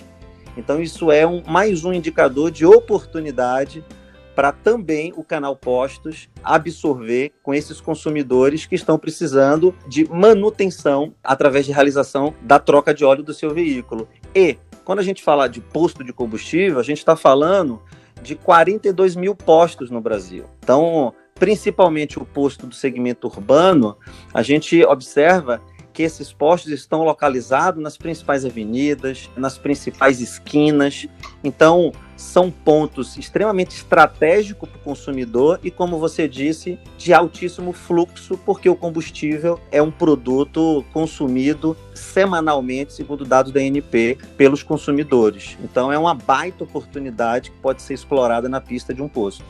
Então, 0.58 0.82
isso 0.82 1.12
é 1.12 1.26
um, 1.26 1.44
mais 1.46 1.86
um 1.86 1.94
indicador 1.94 2.50
de 2.50 2.66
oportunidade 2.66 3.84
para 4.38 4.52
também 4.52 5.14
o 5.16 5.24
canal 5.24 5.56
Postos 5.56 6.30
absorver 6.44 7.32
com 7.42 7.54
esses 7.54 7.82
consumidores 7.82 8.66
que 8.68 8.76
estão 8.76 8.98
precisando 8.98 9.74
de 9.88 10.08
manutenção 10.12 11.14
através 11.24 11.66
de 11.66 11.72
realização 11.72 12.36
da 12.42 12.60
troca 12.60 12.94
de 12.94 13.04
óleo 13.04 13.24
do 13.24 13.34
seu 13.34 13.52
veículo. 13.52 14.08
E 14.36 14.58
quando 14.88 15.00
a 15.00 15.04
gente 15.04 15.22
fala 15.22 15.50
de 15.50 15.60
posto 15.60 16.02
de 16.02 16.14
combustível, 16.14 16.80
a 16.80 16.84
gente 16.84 17.00
está 17.00 17.14
falando 17.14 17.82
de 18.22 18.36
42 18.36 19.18
mil 19.18 19.36
postos 19.36 19.92
no 19.92 20.00
Brasil. 20.00 20.46
Então, 20.60 21.14
principalmente 21.36 22.18
o 22.18 22.24
posto 22.26 22.66
do 22.66 22.74
segmento 22.74 23.28
urbano, 23.28 23.98
a 24.34 24.42
gente 24.42 24.82
observa 24.86 25.62
que 25.98 26.04
esses 26.04 26.32
postos 26.32 26.72
estão 26.72 27.02
localizados 27.04 27.82
nas 27.82 27.98
principais 27.98 28.46
avenidas, 28.46 29.32
nas 29.36 29.58
principais 29.58 30.22
esquinas. 30.22 31.08
Então, 31.44 31.92
são 32.16 32.52
pontos 32.52 33.18
extremamente 33.18 33.76
estratégicos 33.76 34.70
para 34.70 34.78
o 34.78 34.82
consumidor 34.84 35.60
e, 35.64 35.72
como 35.72 35.98
você 35.98 36.28
disse, 36.28 36.78
de 37.00 37.16
altíssimo 37.16 37.74
fluxo, 37.74 38.38
porque 38.46 38.70
o 38.70 38.76
combustível 38.76 39.60
é 39.72 39.82
um 39.82 39.90
produto 39.90 40.86
consumido 40.94 41.76
semanalmente, 41.96 42.94
segundo 42.94 43.26
dados 43.26 43.52
da 43.52 43.60
ANP, 43.60 44.20
pelos 44.38 44.62
consumidores. 44.62 45.58
Então, 45.64 45.92
é 45.92 45.98
uma 45.98 46.14
baita 46.14 46.64
oportunidade 46.64 47.50
que 47.50 47.58
pode 47.58 47.82
ser 47.82 47.96
explorada 47.96 48.48
na 48.48 48.62
pista 48.62 48.94
de 48.94 49.02
um 49.02 49.08
posto. 49.08 49.44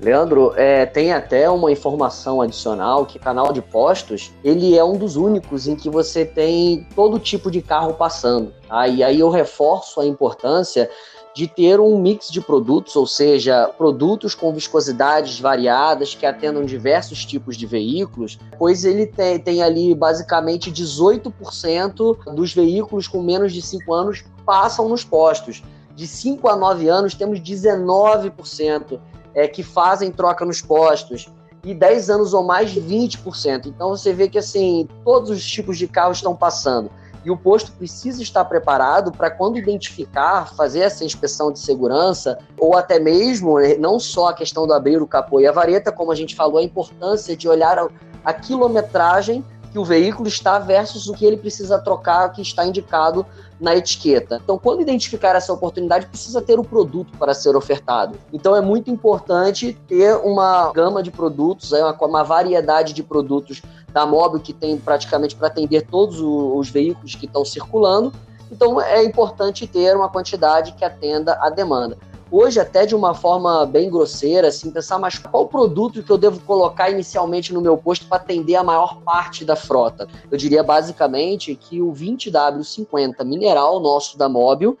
Leandro, 0.00 0.52
é, 0.56 0.84
tem 0.84 1.12
até 1.12 1.48
uma 1.48 1.72
informação 1.72 2.42
adicional 2.42 3.06
que 3.06 3.18
canal 3.18 3.52
de 3.52 3.62
postos 3.62 4.30
ele 4.44 4.76
é 4.76 4.84
um 4.84 4.98
dos 4.98 5.16
únicos 5.16 5.66
em 5.66 5.74
que 5.74 5.88
você 5.88 6.24
tem 6.24 6.86
todo 6.94 7.18
tipo 7.18 7.50
de 7.50 7.62
carro 7.62 7.94
passando. 7.94 8.52
Tá? 8.68 8.86
E 8.86 9.02
aí 9.02 9.20
eu 9.20 9.30
reforço 9.30 10.00
a 10.00 10.06
importância 10.06 10.90
de 11.34 11.46
ter 11.46 11.78
um 11.80 11.98
mix 11.98 12.30
de 12.30 12.40
produtos, 12.40 12.96
ou 12.96 13.06
seja, 13.06 13.68
produtos 13.76 14.34
com 14.34 14.54
viscosidades 14.54 15.38
variadas 15.38 16.14
que 16.14 16.24
atendam 16.24 16.64
diversos 16.64 17.26
tipos 17.26 17.58
de 17.58 17.66
veículos, 17.66 18.38
pois 18.58 18.86
ele 18.86 19.06
tem, 19.06 19.38
tem 19.38 19.62
ali 19.62 19.94
basicamente 19.94 20.72
18% 20.72 22.34
dos 22.34 22.54
veículos 22.54 23.06
com 23.06 23.20
menos 23.20 23.52
de 23.52 23.60
5 23.60 23.92
anos 23.92 24.24
passam 24.46 24.88
nos 24.88 25.04
postos. 25.04 25.62
De 25.94 26.06
5 26.06 26.48
a 26.48 26.56
9 26.56 26.88
anos, 26.88 27.14
temos 27.14 27.38
19% 27.38 28.98
é, 29.36 29.46
que 29.46 29.62
fazem 29.62 30.10
troca 30.10 30.44
nos 30.46 30.62
postos 30.62 31.28
e 31.62 31.74
10 31.74 32.10
anos 32.10 32.32
ou 32.32 32.42
mais, 32.42 32.74
20%. 32.74 33.66
Então 33.66 33.90
você 33.90 34.12
vê 34.12 34.28
que 34.28 34.38
assim, 34.38 34.88
todos 35.04 35.30
os 35.30 35.44
tipos 35.44 35.76
de 35.76 35.86
carros 35.86 36.16
estão 36.16 36.34
passando. 36.34 36.90
E 37.24 37.30
o 37.30 37.36
posto 37.36 37.72
precisa 37.72 38.22
estar 38.22 38.44
preparado 38.44 39.10
para 39.10 39.28
quando 39.30 39.58
identificar, 39.58 40.54
fazer 40.54 40.80
essa 40.80 41.04
inspeção 41.04 41.50
de 41.50 41.58
segurança, 41.58 42.38
ou 42.56 42.76
até 42.76 43.00
mesmo, 43.00 43.58
né, 43.58 43.74
não 43.76 43.98
só 43.98 44.28
a 44.28 44.34
questão 44.34 44.64
do 44.64 44.72
abrir 44.72 45.02
o 45.02 45.08
capô 45.08 45.40
e 45.40 45.46
a 45.46 45.50
vareta, 45.50 45.90
como 45.90 46.12
a 46.12 46.14
gente 46.14 46.36
falou, 46.36 46.58
a 46.58 46.62
importância 46.62 47.36
de 47.36 47.48
olhar 47.48 47.80
a, 47.80 47.88
a 48.24 48.32
quilometragem 48.32 49.44
que 49.76 49.80
o 49.80 49.84
veículo 49.84 50.26
está 50.26 50.58
versus 50.58 51.06
o 51.06 51.12
que 51.12 51.26
ele 51.26 51.36
precisa 51.36 51.78
trocar, 51.78 52.32
que 52.32 52.40
está 52.40 52.64
indicado 52.64 53.26
na 53.60 53.76
etiqueta. 53.76 54.40
Então, 54.42 54.56
quando 54.56 54.80
identificar 54.80 55.36
essa 55.36 55.52
oportunidade, 55.52 56.06
precisa 56.06 56.40
ter 56.40 56.58
o 56.58 56.64
produto 56.64 57.12
para 57.18 57.34
ser 57.34 57.54
ofertado. 57.54 58.16
Então, 58.32 58.56
é 58.56 58.62
muito 58.62 58.90
importante 58.90 59.78
ter 59.86 60.16
uma 60.16 60.72
gama 60.72 61.02
de 61.02 61.10
produtos, 61.10 61.72
uma, 61.72 61.92
uma 61.92 62.22
variedade 62.24 62.94
de 62.94 63.02
produtos 63.02 63.60
da 63.92 64.06
Móvel 64.06 64.40
que 64.40 64.54
tem 64.54 64.78
praticamente 64.78 65.36
para 65.36 65.48
atender 65.48 65.82
todos 65.82 66.22
os 66.22 66.70
veículos 66.70 67.14
que 67.14 67.26
estão 67.26 67.44
circulando. 67.44 68.14
Então, 68.50 68.80
é 68.80 69.04
importante 69.04 69.66
ter 69.66 69.94
uma 69.94 70.08
quantidade 70.08 70.72
que 70.72 70.86
atenda 70.86 71.38
a 71.42 71.50
demanda 71.50 71.98
hoje 72.30 72.58
até 72.58 72.86
de 72.86 72.94
uma 72.94 73.14
forma 73.14 73.64
bem 73.66 73.90
grosseira, 73.90 74.48
assim, 74.48 74.70
pensar, 74.70 74.98
mas 74.98 75.18
qual 75.18 75.46
produto 75.48 76.02
que 76.02 76.10
eu 76.10 76.18
devo 76.18 76.40
colocar 76.40 76.90
inicialmente 76.90 77.52
no 77.52 77.60
meu 77.60 77.76
posto 77.76 78.06
para 78.06 78.18
atender 78.18 78.56
a 78.56 78.64
maior 78.64 79.00
parte 79.02 79.44
da 79.44 79.56
frota? 79.56 80.08
Eu 80.30 80.36
diria 80.36 80.62
basicamente 80.62 81.54
que 81.54 81.80
o 81.80 81.92
20W50 81.92 83.24
mineral 83.24 83.80
nosso 83.80 84.18
da 84.18 84.28
Móbil, 84.28 84.78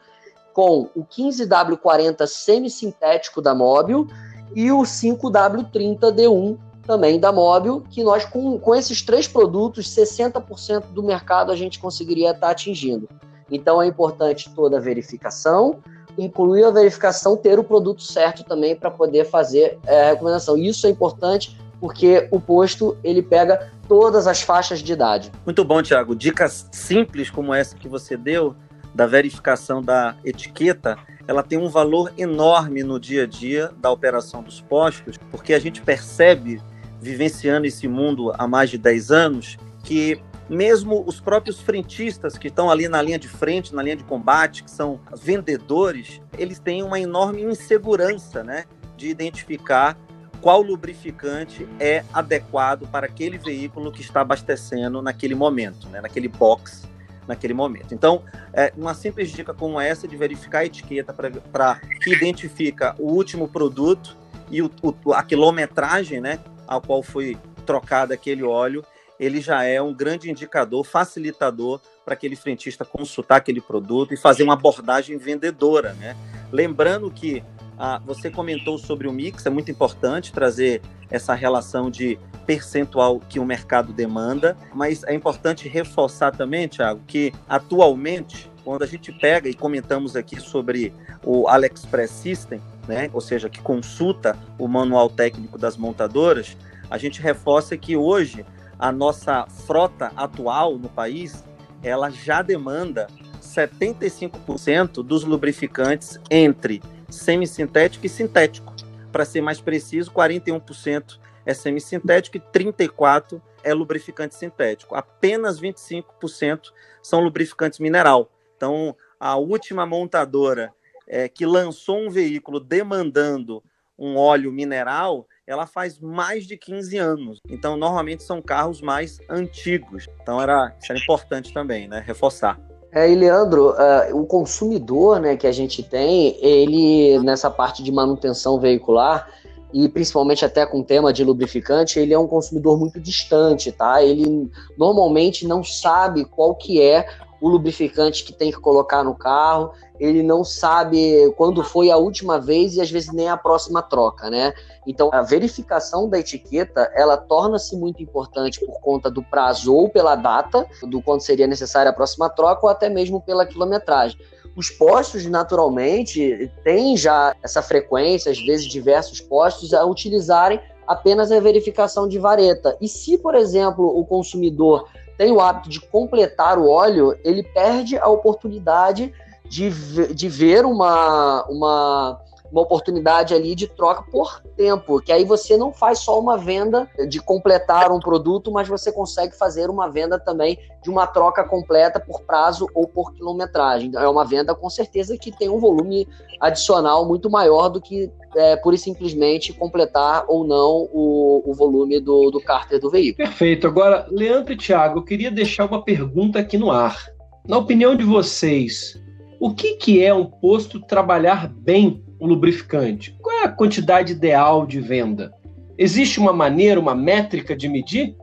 com 0.52 0.88
o 0.94 1.04
15W40 1.04 2.26
semissintético 2.26 3.42
da 3.42 3.54
Móbil 3.54 4.06
e 4.54 4.72
o 4.72 4.82
5W30D1 4.82 6.58
também 6.86 7.18
da 7.18 7.32
Móbil, 7.32 7.82
que 7.90 8.02
nós 8.02 8.24
com, 8.24 8.58
com 8.58 8.74
esses 8.74 9.02
três 9.02 9.26
produtos, 9.26 9.88
60% 9.94 10.92
do 10.92 11.02
mercado 11.02 11.50
a 11.50 11.56
gente 11.56 11.78
conseguiria 11.78 12.30
estar 12.30 12.46
tá 12.46 12.50
atingindo. 12.52 13.08
Então 13.50 13.82
é 13.82 13.86
importante 13.86 14.50
toda 14.54 14.78
a 14.78 14.80
verificação, 14.80 15.80
incluir 16.18 16.64
a 16.64 16.70
verificação, 16.70 17.36
ter 17.36 17.58
o 17.58 17.64
produto 17.64 18.02
certo 18.02 18.44
também 18.44 18.74
para 18.74 18.90
poder 18.90 19.24
fazer 19.24 19.78
é, 19.86 20.06
a 20.06 20.10
recomendação. 20.10 20.56
Isso 20.56 20.86
é 20.86 20.90
importante 20.90 21.56
porque 21.80 22.28
o 22.30 22.40
posto 22.40 22.96
ele 23.04 23.22
pega 23.22 23.70
todas 23.88 24.26
as 24.26 24.42
faixas 24.42 24.80
de 24.80 24.92
idade. 24.92 25.30
Muito 25.44 25.64
bom, 25.64 25.82
Tiago. 25.82 26.14
Dicas 26.14 26.68
simples 26.72 27.30
como 27.30 27.52
essa 27.52 27.76
que 27.76 27.88
você 27.88 28.16
deu 28.16 28.54
da 28.94 29.06
verificação 29.06 29.82
da 29.82 30.16
etiqueta, 30.24 30.96
ela 31.28 31.42
tem 31.42 31.58
um 31.58 31.68
valor 31.68 32.12
enorme 32.16 32.82
no 32.82 32.98
dia 32.98 33.24
a 33.24 33.26
dia 33.26 33.70
da 33.76 33.90
operação 33.90 34.42
dos 34.42 34.60
postos, 34.62 35.18
porque 35.30 35.52
a 35.52 35.58
gente 35.58 35.82
percebe, 35.82 36.62
vivenciando 36.98 37.66
esse 37.66 37.86
mundo 37.86 38.32
há 38.38 38.48
mais 38.48 38.70
de 38.70 38.78
10 38.78 39.10
anos, 39.10 39.58
que 39.84 40.18
mesmo 40.48 41.02
os 41.06 41.20
próprios 41.20 41.60
frentistas 41.60 42.38
que 42.38 42.48
estão 42.48 42.70
ali 42.70 42.88
na 42.88 43.02
linha 43.02 43.18
de 43.18 43.28
frente, 43.28 43.74
na 43.74 43.82
linha 43.82 43.96
de 43.96 44.04
combate, 44.04 44.62
que 44.62 44.70
são 44.70 45.00
vendedores, 45.20 46.20
eles 46.38 46.58
têm 46.58 46.82
uma 46.82 47.00
enorme 47.00 47.42
insegurança, 47.42 48.44
né, 48.44 48.64
de 48.96 49.08
identificar 49.08 49.98
qual 50.40 50.62
lubrificante 50.62 51.66
é 51.80 52.04
adequado 52.12 52.86
para 52.86 53.06
aquele 53.06 53.38
veículo 53.38 53.90
que 53.90 54.00
está 54.00 54.20
abastecendo 54.20 55.02
naquele 55.02 55.34
momento, 55.34 55.88
né, 55.88 56.00
naquele 56.00 56.28
box, 56.28 56.86
naquele 57.26 57.54
momento. 57.54 57.92
Então, 57.92 58.22
é, 58.52 58.72
uma 58.76 58.94
simples 58.94 59.30
dica 59.30 59.52
como 59.52 59.80
essa 59.80 60.06
de 60.06 60.16
verificar 60.16 60.60
a 60.60 60.66
etiqueta 60.66 61.12
para 61.12 61.80
que 62.00 62.12
identifica 62.12 62.94
o 62.98 63.10
último 63.10 63.48
produto 63.48 64.16
e 64.48 64.62
o, 64.62 64.70
o, 64.80 65.12
a 65.12 65.22
quilometragem, 65.24 66.20
né, 66.20 66.38
ao 66.66 66.80
qual 66.80 67.02
foi 67.02 67.36
trocado 67.64 68.12
aquele 68.12 68.44
óleo 68.44 68.84
ele 69.18 69.40
já 69.40 69.64
é 69.64 69.80
um 69.80 69.94
grande 69.94 70.30
indicador, 70.30 70.84
facilitador 70.84 71.80
para 72.04 72.14
aquele 72.14 72.36
frentista 72.36 72.84
consultar 72.84 73.36
aquele 73.36 73.60
produto 73.60 74.14
e 74.14 74.16
fazer 74.16 74.42
uma 74.42 74.54
abordagem 74.54 75.16
vendedora, 75.18 75.92
né? 75.94 76.16
Lembrando 76.52 77.10
que 77.10 77.42
ah, 77.78 78.00
você 78.04 78.30
comentou 78.30 78.78
sobre 78.78 79.06
o 79.06 79.12
mix, 79.12 79.44
é 79.44 79.50
muito 79.50 79.70
importante 79.70 80.32
trazer 80.32 80.80
essa 81.10 81.34
relação 81.34 81.90
de 81.90 82.18
percentual 82.46 83.20
que 83.20 83.38
o 83.38 83.44
mercado 83.44 83.92
demanda, 83.92 84.56
mas 84.72 85.02
é 85.04 85.14
importante 85.14 85.68
reforçar 85.68 86.34
também, 86.34 86.68
Thiago, 86.68 87.00
que 87.06 87.32
atualmente, 87.48 88.50
quando 88.64 88.82
a 88.82 88.86
gente 88.86 89.12
pega 89.12 89.48
e 89.48 89.54
comentamos 89.54 90.16
aqui 90.16 90.40
sobre 90.40 90.92
o 91.24 91.48
AliExpress 91.48 92.10
System, 92.10 92.60
né, 92.88 93.10
ou 93.12 93.20
seja, 93.20 93.48
que 93.48 93.60
consulta 93.60 94.38
o 94.58 94.68
manual 94.68 95.10
técnico 95.10 95.58
das 95.58 95.76
montadoras, 95.76 96.56
a 96.88 96.96
gente 96.96 97.20
reforça 97.20 97.76
que 97.76 97.96
hoje 97.96 98.44
a 98.78 98.92
nossa 98.92 99.46
frota 99.46 100.12
atual 100.16 100.78
no 100.78 100.88
país, 100.88 101.44
ela 101.82 102.10
já 102.10 102.42
demanda 102.42 103.06
75% 103.40 105.02
dos 105.02 105.24
lubrificantes 105.24 106.20
entre 106.30 106.82
semissintético 107.08 108.06
e 108.06 108.08
sintético. 108.08 108.74
Para 109.10 109.24
ser 109.24 109.40
mais 109.40 109.60
preciso, 109.60 110.10
41% 110.10 111.18
é 111.44 111.54
semissintético 111.54 112.36
e 112.36 112.40
34% 112.40 113.40
é 113.62 113.72
lubrificante 113.72 114.34
sintético. 114.34 114.94
Apenas 114.94 115.60
25% 115.60 116.72
são 117.02 117.20
lubrificantes 117.20 117.78
mineral. 117.78 118.30
Então, 118.56 118.94
a 119.18 119.36
última 119.36 119.86
montadora 119.86 120.72
é, 121.06 121.28
que 121.28 121.46
lançou 121.46 121.98
um 121.98 122.10
veículo 122.10 122.60
demandando 122.60 123.62
um 123.98 124.16
óleo 124.16 124.52
mineral, 124.52 125.26
ela 125.46 125.66
faz 125.66 125.98
mais 125.98 126.44
de 126.44 126.56
15 126.56 126.98
anos. 126.98 127.40
Então, 127.48 127.76
normalmente 127.76 128.22
são 128.22 128.42
carros 128.42 128.80
mais 128.80 129.18
antigos. 129.30 130.08
Então, 130.20 130.40
era, 130.40 130.74
era 130.88 130.98
importante 130.98 131.52
também, 131.52 131.86
né? 131.86 132.02
Reforçar. 132.04 132.58
É, 132.92 133.10
e 133.10 133.14
Leandro, 133.14 133.70
uh, 133.70 134.16
o 134.16 134.26
consumidor 134.26 135.20
né, 135.20 135.36
que 135.36 135.46
a 135.46 135.52
gente 135.52 135.82
tem, 135.82 136.36
ele, 136.40 137.18
nessa 137.20 137.50
parte 137.50 137.82
de 137.82 137.92
manutenção 137.92 138.58
veicular, 138.58 139.28
e 139.72 139.88
principalmente 139.88 140.44
até 140.44 140.64
com 140.64 140.80
o 140.80 140.84
tema 140.84 141.12
de 141.12 141.22
lubrificante, 141.22 141.98
ele 141.98 142.14
é 142.14 142.18
um 142.18 142.26
consumidor 142.26 142.78
muito 142.78 142.98
distante, 142.98 143.70
tá? 143.70 144.02
Ele 144.02 144.50
normalmente 144.78 145.46
não 145.46 145.62
sabe 145.62 146.24
qual 146.24 146.54
que 146.54 146.80
é 146.80 147.06
o 147.40 147.48
lubrificante 147.48 148.24
que 148.24 148.32
tem 148.32 148.50
que 148.50 148.58
colocar 148.58 149.04
no 149.04 149.14
carro, 149.14 149.72
ele 149.98 150.22
não 150.22 150.44
sabe 150.44 151.32
quando 151.36 151.62
foi 151.62 151.90
a 151.90 151.96
última 151.96 152.38
vez 152.38 152.76
e 152.76 152.80
às 152.80 152.90
vezes 152.90 153.12
nem 153.12 153.28
a 153.28 153.36
próxima 153.36 153.82
troca, 153.82 154.30
né? 154.30 154.52
Então, 154.86 155.10
a 155.12 155.22
verificação 155.22 156.08
da 156.08 156.18
etiqueta, 156.18 156.90
ela 156.94 157.16
torna-se 157.16 157.76
muito 157.76 158.02
importante 158.02 158.64
por 158.64 158.80
conta 158.80 159.10
do 159.10 159.22
prazo 159.22 159.74
ou 159.74 159.88
pela 159.88 160.14
data 160.14 160.66
do 160.82 161.02
quando 161.02 161.20
seria 161.20 161.46
necessária 161.46 161.90
a 161.90 161.94
próxima 161.94 162.28
troca 162.30 162.64
ou 162.64 162.68
até 162.68 162.88
mesmo 162.88 163.20
pela 163.20 163.46
quilometragem. 163.46 164.18
Os 164.56 164.70
postos, 164.70 165.26
naturalmente, 165.26 166.50
têm 166.64 166.96
já 166.96 167.34
essa 167.42 167.60
frequência, 167.60 168.32
às 168.32 168.38
vezes 168.38 168.66
diversos 168.66 169.20
postos, 169.20 169.74
a 169.74 169.84
utilizarem 169.84 170.60
apenas 170.86 171.30
a 171.30 171.40
verificação 171.40 172.08
de 172.08 172.18
vareta. 172.18 172.76
E 172.80 172.88
se, 172.88 173.18
por 173.18 173.34
exemplo, 173.34 173.86
o 173.86 174.04
consumidor 174.04 174.88
tem 175.18 175.32
o 175.32 175.40
hábito 175.40 175.68
de 175.68 175.80
completar 175.80 176.58
o 176.58 176.68
óleo, 176.68 177.18
ele 177.24 177.42
perde 177.42 177.98
a 177.98 178.06
oportunidade 178.08 179.12
de, 179.48 180.14
de 180.14 180.28
ver 180.28 180.64
uma, 180.64 181.44
uma 181.48 182.20
uma 182.50 182.62
oportunidade 182.62 183.34
ali 183.34 183.54
de 183.54 183.66
troca 183.66 184.02
por 184.10 184.40
tempo, 184.56 185.00
que 185.00 185.12
aí 185.12 185.24
você 185.24 185.56
não 185.56 185.72
faz 185.72 186.00
só 186.00 186.18
uma 186.18 186.36
venda 186.36 186.88
de 187.08 187.20
completar 187.20 187.92
um 187.92 188.00
produto, 188.00 188.50
mas 188.50 188.68
você 188.68 188.90
consegue 188.92 189.36
fazer 189.36 189.68
uma 189.68 189.90
venda 189.90 190.18
também 190.18 190.58
de 190.82 190.90
uma 190.90 191.06
troca 191.06 191.44
completa 191.44 192.00
por 192.00 192.22
prazo 192.22 192.66
ou 192.74 192.86
por 192.86 193.12
quilometragem. 193.14 193.90
É 193.94 194.08
uma 194.08 194.24
venda 194.24 194.54
com 194.54 194.70
certeza 194.70 195.16
que 195.16 195.30
tem 195.30 195.48
um 195.48 195.58
volume 195.58 196.08
adicional 196.40 197.06
muito 197.06 197.28
maior 197.28 197.68
do 197.68 197.80
que 197.80 198.10
é, 198.34 198.56
pura 198.56 198.76
e 198.76 198.78
simplesmente 198.78 199.52
completar 199.52 200.24
ou 200.28 200.46
não 200.46 200.88
o, 200.92 201.42
o 201.44 201.54
volume 201.54 202.00
do, 202.00 202.30
do 202.30 202.40
cárter 202.40 202.80
do 202.80 202.90
veículo. 202.90 203.28
Perfeito. 203.28 203.66
Agora, 203.66 204.06
Leandro 204.10 204.52
e 204.52 204.56
Thiago, 204.56 205.00
eu 205.00 205.04
queria 205.04 205.30
deixar 205.30 205.66
uma 205.66 205.82
pergunta 205.82 206.38
aqui 206.38 206.56
no 206.56 206.70
ar. 206.70 207.06
Na 207.46 207.58
opinião 207.58 207.94
de 207.94 208.04
vocês, 208.04 209.00
o 209.46 209.54
que, 209.54 209.76
que 209.76 210.04
é 210.04 210.12
um 210.12 210.24
posto 210.24 210.80
trabalhar 210.80 211.46
bem 211.46 212.02
o 212.18 212.26
lubrificante? 212.26 213.16
Qual 213.22 213.42
é 213.42 213.44
a 213.44 213.48
quantidade 213.48 214.10
ideal 214.10 214.66
de 214.66 214.80
venda? 214.80 215.32
Existe 215.78 216.18
uma 216.18 216.32
maneira, 216.32 216.80
uma 216.80 216.96
métrica 216.96 217.54
de 217.54 217.68
medir? 217.68 218.16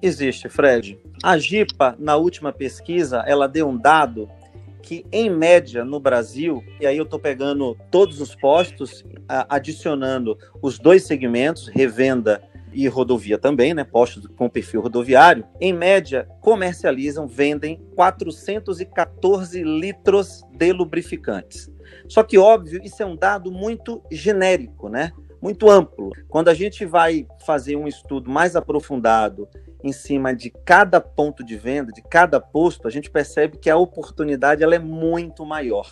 Existe, 0.00 0.48
Fred. 0.48 0.98
A 1.22 1.36
GIPA, 1.36 1.94
na 1.98 2.16
última 2.16 2.54
pesquisa, 2.54 3.22
ela 3.26 3.46
deu 3.46 3.68
um 3.68 3.76
dado 3.76 4.30
que, 4.80 5.04
em 5.12 5.28
média, 5.28 5.84
no 5.84 6.00
Brasil, 6.00 6.64
e 6.80 6.86
aí 6.86 6.96
eu 6.96 7.04
estou 7.04 7.18
pegando 7.18 7.76
todos 7.90 8.18
os 8.18 8.34
postos, 8.34 9.04
adicionando 9.28 10.38
os 10.62 10.78
dois 10.78 11.02
segmentos, 11.02 11.68
revenda 11.68 12.42
e 12.76 12.86
rodovia 12.88 13.38
também, 13.38 13.72
né, 13.72 13.84
postos 13.84 14.26
com 14.36 14.50
perfil 14.50 14.82
rodoviário, 14.82 15.46
em 15.58 15.72
média, 15.72 16.28
comercializam, 16.42 17.26
vendem 17.26 17.80
414 17.94 19.62
litros 19.62 20.42
de 20.52 20.72
lubrificantes. 20.72 21.70
Só 22.06 22.22
que, 22.22 22.36
óbvio, 22.36 22.80
isso 22.84 23.02
é 23.02 23.06
um 23.06 23.16
dado 23.16 23.50
muito 23.50 24.02
genérico, 24.10 24.90
né? 24.90 25.12
Muito 25.40 25.70
amplo. 25.70 26.10
Quando 26.28 26.48
a 26.48 26.54
gente 26.54 26.84
vai 26.84 27.26
fazer 27.46 27.76
um 27.76 27.88
estudo 27.88 28.30
mais 28.30 28.54
aprofundado 28.54 29.48
em 29.82 29.92
cima 29.92 30.34
de 30.34 30.50
cada 30.50 31.00
ponto 31.00 31.42
de 31.42 31.56
venda, 31.56 31.92
de 31.92 32.02
cada 32.02 32.40
posto, 32.40 32.86
a 32.86 32.90
gente 32.90 33.10
percebe 33.10 33.56
que 33.56 33.70
a 33.70 33.76
oportunidade 33.76 34.62
ela 34.62 34.74
é 34.74 34.78
muito 34.78 35.46
maior. 35.46 35.90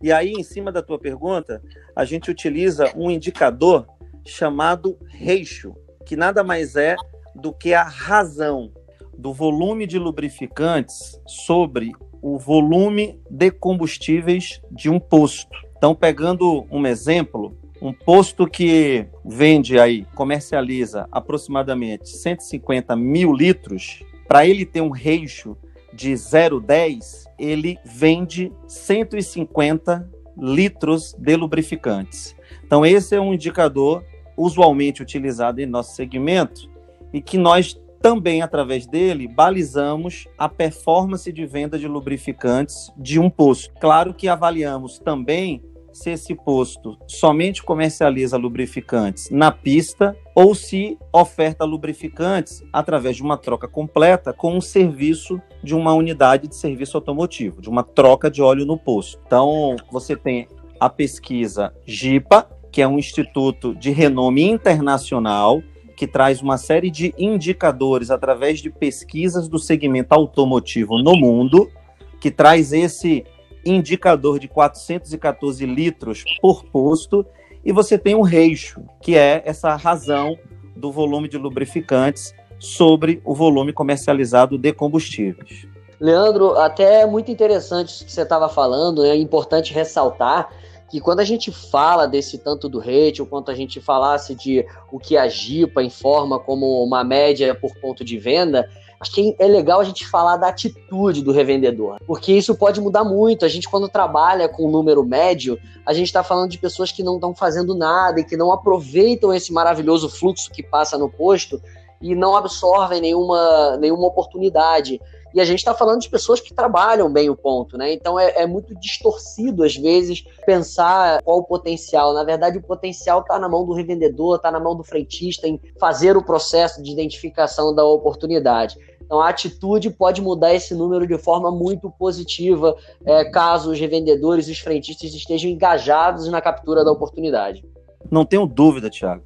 E 0.00 0.12
aí, 0.12 0.32
em 0.32 0.42
cima 0.42 0.70
da 0.70 0.82
tua 0.82 0.98
pergunta, 0.98 1.62
a 1.96 2.04
gente 2.04 2.30
utiliza 2.30 2.92
um 2.96 3.10
indicador 3.10 3.86
chamado 4.24 4.98
ratio, 5.08 5.74
que 6.04 6.16
nada 6.16 6.44
mais 6.44 6.76
é 6.76 6.96
do 7.34 7.52
que 7.52 7.72
a 7.72 7.84
razão 7.84 8.70
do 9.16 9.32
volume 9.32 9.86
de 9.86 9.98
lubrificantes 9.98 11.20
sobre 11.26 11.92
o 12.20 12.38
volume 12.38 13.20
de 13.30 13.50
combustíveis 13.50 14.60
de 14.70 14.88
um 14.88 14.98
posto. 14.98 15.56
Então, 15.76 15.94
pegando 15.94 16.66
um 16.70 16.86
exemplo, 16.86 17.56
um 17.80 17.92
posto 17.92 18.46
que 18.46 19.06
vende 19.24 19.78
aí, 19.78 20.06
comercializa 20.14 21.08
aproximadamente 21.10 22.08
150 22.08 22.94
mil 22.94 23.32
litros, 23.32 24.04
para 24.28 24.46
ele 24.46 24.64
ter 24.64 24.80
um 24.80 24.90
reixo 24.90 25.56
de 25.92 26.12
0,10, 26.12 27.24
ele 27.38 27.76
vende 27.84 28.52
150 28.68 30.08
litros 30.38 31.12
de 31.18 31.36
lubrificantes. 31.36 32.34
Então, 32.64 32.86
esse 32.86 33.14
é 33.16 33.20
um 33.20 33.34
indicador 33.34 34.04
usualmente 34.36 35.02
utilizado 35.02 35.60
em 35.60 35.66
nosso 35.66 35.94
segmento 35.94 36.70
e 37.12 37.20
que 37.20 37.36
nós 37.36 37.80
também, 38.00 38.42
através 38.42 38.84
dele, 38.86 39.28
balizamos 39.28 40.26
a 40.36 40.48
performance 40.48 41.32
de 41.32 41.46
venda 41.46 41.78
de 41.78 41.86
lubrificantes 41.86 42.90
de 42.96 43.20
um 43.20 43.30
posto. 43.30 43.72
Claro 43.80 44.12
que 44.12 44.28
avaliamos 44.28 44.98
também 44.98 45.62
se 45.92 46.10
esse 46.10 46.34
posto 46.34 46.96
somente 47.06 47.62
comercializa 47.62 48.36
lubrificantes 48.36 49.28
na 49.30 49.52
pista 49.52 50.16
ou 50.34 50.54
se 50.54 50.98
oferta 51.12 51.64
lubrificantes 51.64 52.64
através 52.72 53.16
de 53.16 53.22
uma 53.22 53.36
troca 53.36 53.68
completa 53.68 54.32
com 54.32 54.56
um 54.56 54.60
serviço 54.60 55.40
de 55.62 55.74
uma 55.74 55.92
unidade 55.92 56.48
de 56.48 56.56
serviço 56.56 56.96
automotivo, 56.96 57.60
de 57.60 57.68
uma 57.68 57.82
troca 57.82 58.30
de 58.30 58.42
óleo 58.42 58.64
no 58.64 58.78
posto. 58.78 59.20
Então, 59.26 59.76
você 59.90 60.16
tem 60.16 60.48
a 60.80 60.88
pesquisa 60.88 61.72
GIPA, 61.86 62.48
que 62.72 62.80
é 62.80 62.88
um 62.88 62.98
instituto 62.98 63.74
de 63.74 63.90
renome 63.90 64.42
internacional 64.42 65.62
que 65.94 66.06
traz 66.06 66.40
uma 66.40 66.56
série 66.56 66.90
de 66.90 67.14
indicadores 67.18 68.10
através 68.10 68.60
de 68.60 68.70
pesquisas 68.70 69.46
do 69.46 69.58
segmento 69.58 70.12
automotivo 70.14 70.98
no 70.98 71.14
mundo, 71.14 71.70
que 72.18 72.30
traz 72.30 72.72
esse 72.72 73.24
indicador 73.64 74.38
de 74.40 74.48
414 74.48 75.64
litros 75.66 76.24
por 76.40 76.64
posto, 76.64 77.24
e 77.64 77.70
você 77.70 77.96
tem 77.96 78.16
um 78.16 78.22
reixo, 78.22 78.82
que 79.00 79.16
é 79.16 79.42
essa 79.44 79.76
razão 79.76 80.36
do 80.74 80.90
volume 80.90 81.28
de 81.28 81.38
lubrificantes 81.38 82.34
sobre 82.58 83.20
o 83.24 83.34
volume 83.34 83.72
comercializado 83.72 84.58
de 84.58 84.72
combustíveis. 84.72 85.68
Leandro, 86.00 86.56
até 86.58 87.02
é 87.02 87.06
muito 87.06 87.30
interessante 87.30 87.90
isso 87.90 88.04
que 88.04 88.10
você 88.10 88.22
estava 88.22 88.48
falando, 88.48 89.04
é 89.04 89.14
importante 89.14 89.72
ressaltar 89.72 90.50
que 90.92 91.00
quando 91.00 91.20
a 91.20 91.24
gente 91.24 91.50
fala 91.50 92.06
desse 92.06 92.36
tanto 92.36 92.68
do 92.68 92.78
rate, 92.78 93.22
ou 93.22 93.26
quanto 93.26 93.50
a 93.50 93.54
gente 93.54 93.80
falasse 93.80 94.34
de 94.34 94.62
o 94.92 94.98
que 94.98 95.16
a 95.16 95.26
GIPA 95.26 95.82
informa 95.82 96.38
como 96.38 96.84
uma 96.84 97.02
média 97.02 97.54
por 97.54 97.74
ponto 97.80 98.04
de 98.04 98.18
venda, 98.18 98.68
acho 99.00 99.10
que 99.10 99.34
é 99.38 99.46
legal 99.46 99.80
a 99.80 99.84
gente 99.84 100.06
falar 100.06 100.36
da 100.36 100.48
atitude 100.48 101.22
do 101.22 101.32
revendedor, 101.32 101.96
porque 102.06 102.30
isso 102.30 102.54
pode 102.54 102.78
mudar 102.78 103.04
muito. 103.04 103.46
A 103.46 103.48
gente, 103.48 103.70
quando 103.70 103.88
trabalha 103.88 104.50
com 104.50 104.68
um 104.68 104.70
número 104.70 105.02
médio, 105.02 105.58
a 105.86 105.94
gente 105.94 106.08
está 106.08 106.22
falando 106.22 106.50
de 106.50 106.58
pessoas 106.58 106.92
que 106.92 107.02
não 107.02 107.14
estão 107.14 107.34
fazendo 107.34 107.74
nada 107.74 108.20
e 108.20 108.24
que 108.24 108.36
não 108.36 108.52
aproveitam 108.52 109.32
esse 109.32 109.50
maravilhoso 109.50 110.10
fluxo 110.10 110.50
que 110.50 110.62
passa 110.62 110.98
no 110.98 111.08
posto 111.08 111.58
e 112.02 112.14
não 112.14 112.36
absorvem 112.36 113.00
nenhuma, 113.00 113.78
nenhuma 113.78 114.08
oportunidade. 114.08 115.00
E 115.34 115.40
a 115.40 115.44
gente 115.44 115.58
está 115.58 115.74
falando 115.74 116.00
de 116.00 116.10
pessoas 116.10 116.40
que 116.40 116.52
trabalham 116.52 117.10
bem 117.10 117.30
o 117.30 117.36
ponto, 117.36 117.78
né? 117.78 117.92
Então 117.92 118.18
é, 118.18 118.42
é 118.42 118.46
muito 118.46 118.74
distorcido, 118.78 119.64
às 119.64 119.74
vezes, 119.74 120.24
pensar 120.44 121.22
qual 121.22 121.38
o 121.38 121.44
potencial. 121.44 122.12
Na 122.12 122.24
verdade, 122.24 122.58
o 122.58 122.62
potencial 122.62 123.20
está 123.20 123.38
na 123.38 123.48
mão 123.48 123.64
do 123.64 123.72
revendedor, 123.72 124.36
está 124.36 124.50
na 124.50 124.60
mão 124.60 124.76
do 124.76 124.84
frentista 124.84 125.48
em 125.48 125.60
fazer 125.78 126.16
o 126.16 126.22
processo 126.22 126.82
de 126.82 126.90
identificação 126.92 127.74
da 127.74 127.84
oportunidade. 127.84 128.76
Então, 129.00 129.20
a 129.20 129.28
atitude 129.28 129.90
pode 129.90 130.22
mudar 130.22 130.54
esse 130.54 130.74
número 130.74 131.06
de 131.06 131.18
forma 131.18 131.50
muito 131.50 131.90
positiva, 131.90 132.74
é, 133.04 133.24
caso 133.26 133.72
os 133.72 133.78
revendedores 133.78 134.48
e 134.48 134.52
os 134.52 134.58
frentistas 134.58 135.12
estejam 135.12 135.50
engajados 135.50 136.28
na 136.28 136.40
captura 136.40 136.84
da 136.84 136.92
oportunidade. 136.92 137.64
Não 138.10 138.24
tenho 138.24 138.46
dúvida, 138.46 138.88
Tiago. 138.88 139.24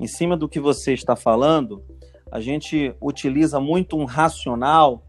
Em 0.00 0.06
cima 0.06 0.36
do 0.36 0.48
que 0.48 0.58
você 0.58 0.92
está 0.92 1.14
falando, 1.14 1.82
a 2.30 2.40
gente 2.40 2.94
utiliza 3.00 3.60
muito 3.60 3.96
um 3.96 4.04
racional 4.04 5.02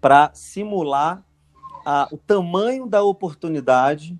para 0.00 0.30
simular 0.34 1.24
a, 1.84 2.08
o 2.12 2.18
tamanho 2.18 2.86
da 2.86 3.02
oportunidade 3.02 4.18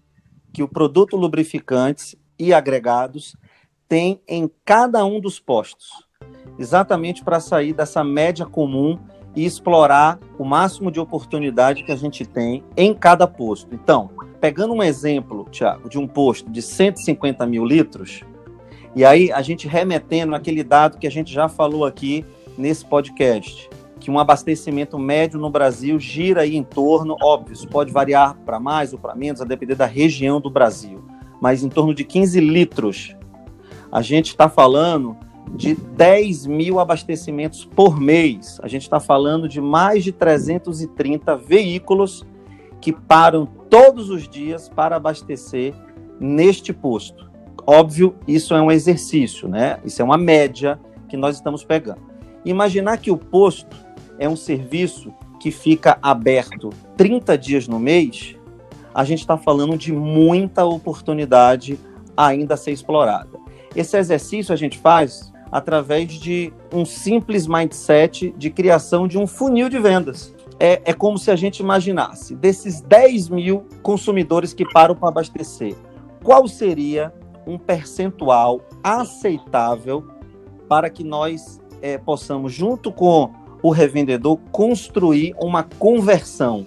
que 0.52 0.62
o 0.62 0.68
produto 0.68 1.16
lubrificantes 1.16 2.16
e 2.38 2.52
agregados 2.52 3.36
tem 3.88 4.20
em 4.26 4.50
cada 4.64 5.04
um 5.04 5.20
dos 5.20 5.40
postos, 5.40 5.88
exatamente 6.58 7.24
para 7.24 7.40
sair 7.40 7.72
dessa 7.72 8.04
média 8.04 8.44
comum 8.44 8.98
e 9.34 9.44
explorar 9.44 10.18
o 10.38 10.44
máximo 10.44 10.90
de 10.90 11.00
oportunidade 11.00 11.84
que 11.84 11.92
a 11.92 11.96
gente 11.96 12.26
tem 12.26 12.62
em 12.76 12.92
cada 12.92 13.26
posto. 13.26 13.74
Então, 13.74 14.10
pegando 14.40 14.74
um 14.74 14.82
exemplo, 14.82 15.46
Tiago, 15.50 15.88
de 15.88 15.98
um 15.98 16.06
posto 16.06 16.50
de 16.50 16.60
150 16.60 17.46
mil 17.46 17.64
litros, 17.64 18.22
e 18.96 19.04
aí 19.04 19.30
a 19.30 19.42
gente 19.42 19.68
remetendo 19.68 20.34
aquele 20.34 20.64
dado 20.64 20.98
que 20.98 21.06
a 21.06 21.10
gente 21.10 21.32
já 21.32 21.48
falou 21.48 21.84
aqui 21.84 22.24
nesse 22.56 22.84
podcast, 22.84 23.70
que 23.98 24.10
um 24.10 24.18
abastecimento 24.18 24.98
médio 24.98 25.38
no 25.38 25.50
Brasil 25.50 25.98
gira 25.98 26.42
aí 26.42 26.56
em 26.56 26.62
torno, 26.62 27.16
óbvio, 27.20 27.52
isso 27.52 27.68
pode 27.68 27.92
variar 27.92 28.36
para 28.44 28.60
mais 28.60 28.92
ou 28.92 28.98
para 28.98 29.14
menos, 29.14 29.40
a 29.40 29.44
depender 29.44 29.74
da 29.74 29.86
região 29.86 30.40
do 30.40 30.50
Brasil, 30.50 31.04
mas 31.40 31.62
em 31.62 31.68
torno 31.68 31.94
de 31.94 32.04
15 32.04 32.40
litros. 32.40 33.16
A 33.90 34.02
gente 34.02 34.28
está 34.28 34.48
falando 34.48 35.16
de 35.54 35.74
10 35.74 36.46
mil 36.46 36.78
abastecimentos 36.78 37.64
por 37.64 37.98
mês. 37.98 38.60
A 38.62 38.68
gente 38.68 38.82
está 38.82 39.00
falando 39.00 39.48
de 39.48 39.60
mais 39.60 40.04
de 40.04 40.12
330 40.12 41.36
veículos 41.36 42.26
que 42.80 42.92
param 42.92 43.46
todos 43.70 44.10
os 44.10 44.28
dias 44.28 44.68
para 44.68 44.96
abastecer 44.96 45.74
neste 46.20 46.72
posto. 46.72 47.30
Óbvio, 47.66 48.14
isso 48.26 48.54
é 48.54 48.62
um 48.62 48.70
exercício, 48.70 49.48
né? 49.48 49.78
Isso 49.84 50.00
é 50.00 50.04
uma 50.04 50.18
média 50.18 50.78
que 51.08 51.16
nós 51.16 51.36
estamos 51.36 51.64
pegando. 51.64 52.00
Imaginar 52.44 52.98
que 52.98 53.10
o 53.10 53.16
posto 53.16 53.76
é 54.18 54.28
um 54.28 54.36
serviço 54.36 55.12
que 55.38 55.50
fica 55.50 55.98
aberto 56.02 56.70
30 56.96 57.38
dias 57.38 57.68
no 57.68 57.78
mês, 57.78 58.36
a 58.94 59.04
gente 59.04 59.20
está 59.20 59.36
falando 59.36 59.76
de 59.78 59.92
muita 59.92 60.64
oportunidade 60.64 61.78
ainda 62.16 62.54
a 62.54 62.56
ser 62.56 62.72
explorada. 62.72 63.38
Esse 63.76 63.96
exercício 63.96 64.52
a 64.52 64.56
gente 64.56 64.78
faz 64.78 65.32
através 65.52 66.12
de 66.12 66.52
um 66.72 66.84
simples 66.84 67.46
mindset 67.46 68.34
de 68.36 68.50
criação 68.50 69.06
de 69.06 69.16
um 69.16 69.26
funil 69.26 69.68
de 69.68 69.78
vendas. 69.78 70.34
É, 70.58 70.82
é 70.84 70.92
como 70.92 71.16
se 71.16 71.30
a 71.30 71.36
gente 71.36 71.60
imaginasse, 71.60 72.34
desses 72.34 72.80
10 72.80 73.28
mil 73.28 73.64
consumidores 73.82 74.52
que 74.52 74.68
param 74.72 74.96
para 74.96 75.08
abastecer, 75.08 75.76
qual 76.24 76.48
seria 76.48 77.12
um 77.46 77.56
percentual 77.56 78.60
aceitável 78.82 80.04
para 80.68 80.90
que 80.90 81.04
nós 81.04 81.60
é, 81.80 81.96
possamos, 81.96 82.52
junto 82.52 82.90
com 82.90 83.32
o 83.62 83.70
revendedor, 83.70 84.38
construir 84.52 85.34
uma 85.38 85.62
conversão 85.62 86.66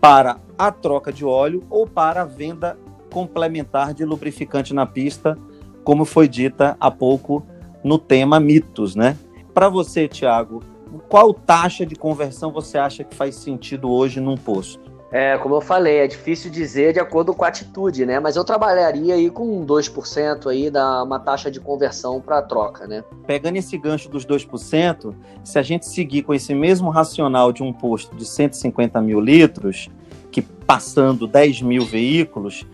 para 0.00 0.38
a 0.56 0.70
troca 0.70 1.12
de 1.12 1.24
óleo 1.24 1.64
ou 1.68 1.86
para 1.86 2.22
a 2.22 2.24
venda 2.24 2.78
complementar 3.12 3.94
de 3.94 4.04
lubrificante 4.04 4.74
na 4.74 4.86
pista, 4.86 5.38
como 5.84 6.04
foi 6.04 6.28
dita 6.28 6.76
há 6.78 6.90
pouco 6.90 7.44
no 7.82 7.98
tema 7.98 8.38
mitos, 8.38 8.94
né? 8.94 9.16
Para 9.54 9.68
você, 9.68 10.06
Tiago, 10.06 10.62
qual 11.08 11.32
taxa 11.32 11.84
de 11.84 11.96
conversão 11.96 12.52
você 12.52 12.78
acha 12.78 13.04
que 13.04 13.14
faz 13.14 13.34
sentido 13.34 13.90
hoje 13.90 14.20
num 14.20 14.36
posto? 14.36 14.87
É, 15.10 15.38
como 15.38 15.54
eu 15.54 15.60
falei, 15.62 15.98
é 15.98 16.06
difícil 16.06 16.50
dizer 16.50 16.92
de 16.92 17.00
acordo 17.00 17.34
com 17.34 17.42
a 17.42 17.48
atitude, 17.48 18.04
né? 18.04 18.20
Mas 18.20 18.36
eu 18.36 18.44
trabalharia 18.44 19.14
aí 19.14 19.30
com 19.30 19.64
2% 19.64 20.50
aí 20.50 20.70
da 20.70 21.02
uma 21.02 21.18
taxa 21.18 21.50
de 21.50 21.58
conversão 21.58 22.20
para 22.20 22.42
troca, 22.42 22.86
né? 22.86 23.02
Pegando 23.26 23.56
esse 23.56 23.78
gancho 23.78 24.10
dos 24.10 24.26
2%, 24.26 25.14
se 25.42 25.58
a 25.58 25.62
gente 25.62 25.86
seguir 25.86 26.22
com 26.22 26.34
esse 26.34 26.54
mesmo 26.54 26.90
racional 26.90 27.52
de 27.52 27.62
um 27.62 27.72
posto 27.72 28.14
de 28.14 28.26
150 28.26 29.00
mil 29.00 29.18
litros, 29.18 29.88
que 30.30 30.42
passando 30.42 31.26
10 31.26 31.62
mil 31.62 31.86
veículos, 31.86 32.66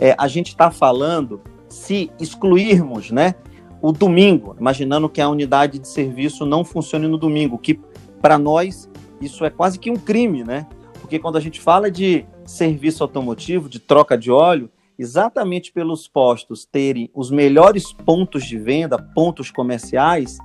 é, 0.00 0.14
a 0.16 0.26
gente 0.28 0.48
está 0.48 0.70
falando, 0.70 1.42
se 1.68 2.10
excluirmos, 2.18 3.10
né? 3.10 3.34
O 3.82 3.92
domingo, 3.92 4.56
imaginando 4.58 5.10
que 5.10 5.20
a 5.20 5.28
unidade 5.28 5.78
de 5.78 5.88
serviço 5.88 6.46
não 6.46 6.64
funcione 6.64 7.06
no 7.06 7.18
domingo, 7.18 7.58
que 7.58 7.78
para 8.22 8.38
nós 8.38 8.88
isso 9.20 9.44
é 9.44 9.50
quase 9.50 9.78
que 9.78 9.90
um 9.90 9.96
crime, 9.96 10.42
né? 10.42 10.66
Porque 11.12 11.20
quando 11.20 11.36
a 11.36 11.40
gente 11.40 11.60
fala 11.60 11.90
de 11.90 12.24
serviço 12.46 13.02
automotivo, 13.02 13.68
de 13.68 13.78
troca 13.78 14.16
de 14.16 14.30
óleo, 14.30 14.70
exatamente 14.98 15.70
pelos 15.70 16.08
postos 16.08 16.64
terem 16.64 17.10
os 17.12 17.30
melhores 17.30 17.92
pontos 17.92 18.46
de 18.46 18.56
venda, 18.56 18.96
pontos 18.96 19.50
comerciais, 19.50 20.38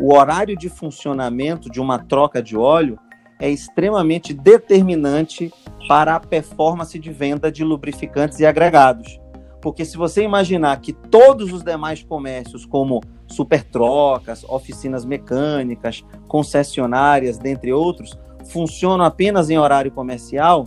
o 0.00 0.14
horário 0.14 0.56
de 0.56 0.70
funcionamento 0.70 1.68
de 1.68 1.82
uma 1.82 1.98
troca 1.98 2.42
de 2.42 2.56
óleo 2.56 2.98
é 3.38 3.50
extremamente 3.50 4.32
determinante 4.32 5.52
para 5.86 6.16
a 6.16 6.20
performance 6.20 6.98
de 6.98 7.12
venda 7.12 7.52
de 7.52 7.62
lubrificantes 7.62 8.40
e 8.40 8.46
agregados. 8.46 9.20
Porque 9.60 9.84
se 9.84 9.98
você 9.98 10.22
imaginar 10.22 10.80
que 10.80 10.94
todos 10.94 11.52
os 11.52 11.62
demais 11.62 12.02
comércios, 12.02 12.64
como 12.64 13.02
supertrocas, 13.26 14.44
oficinas 14.44 15.04
mecânicas, 15.04 16.02
concessionárias, 16.26 17.36
dentre 17.36 17.70
outros, 17.70 18.18
funcionam 18.50 19.04
apenas 19.04 19.50
em 19.50 19.58
horário 19.58 19.90
comercial, 19.90 20.66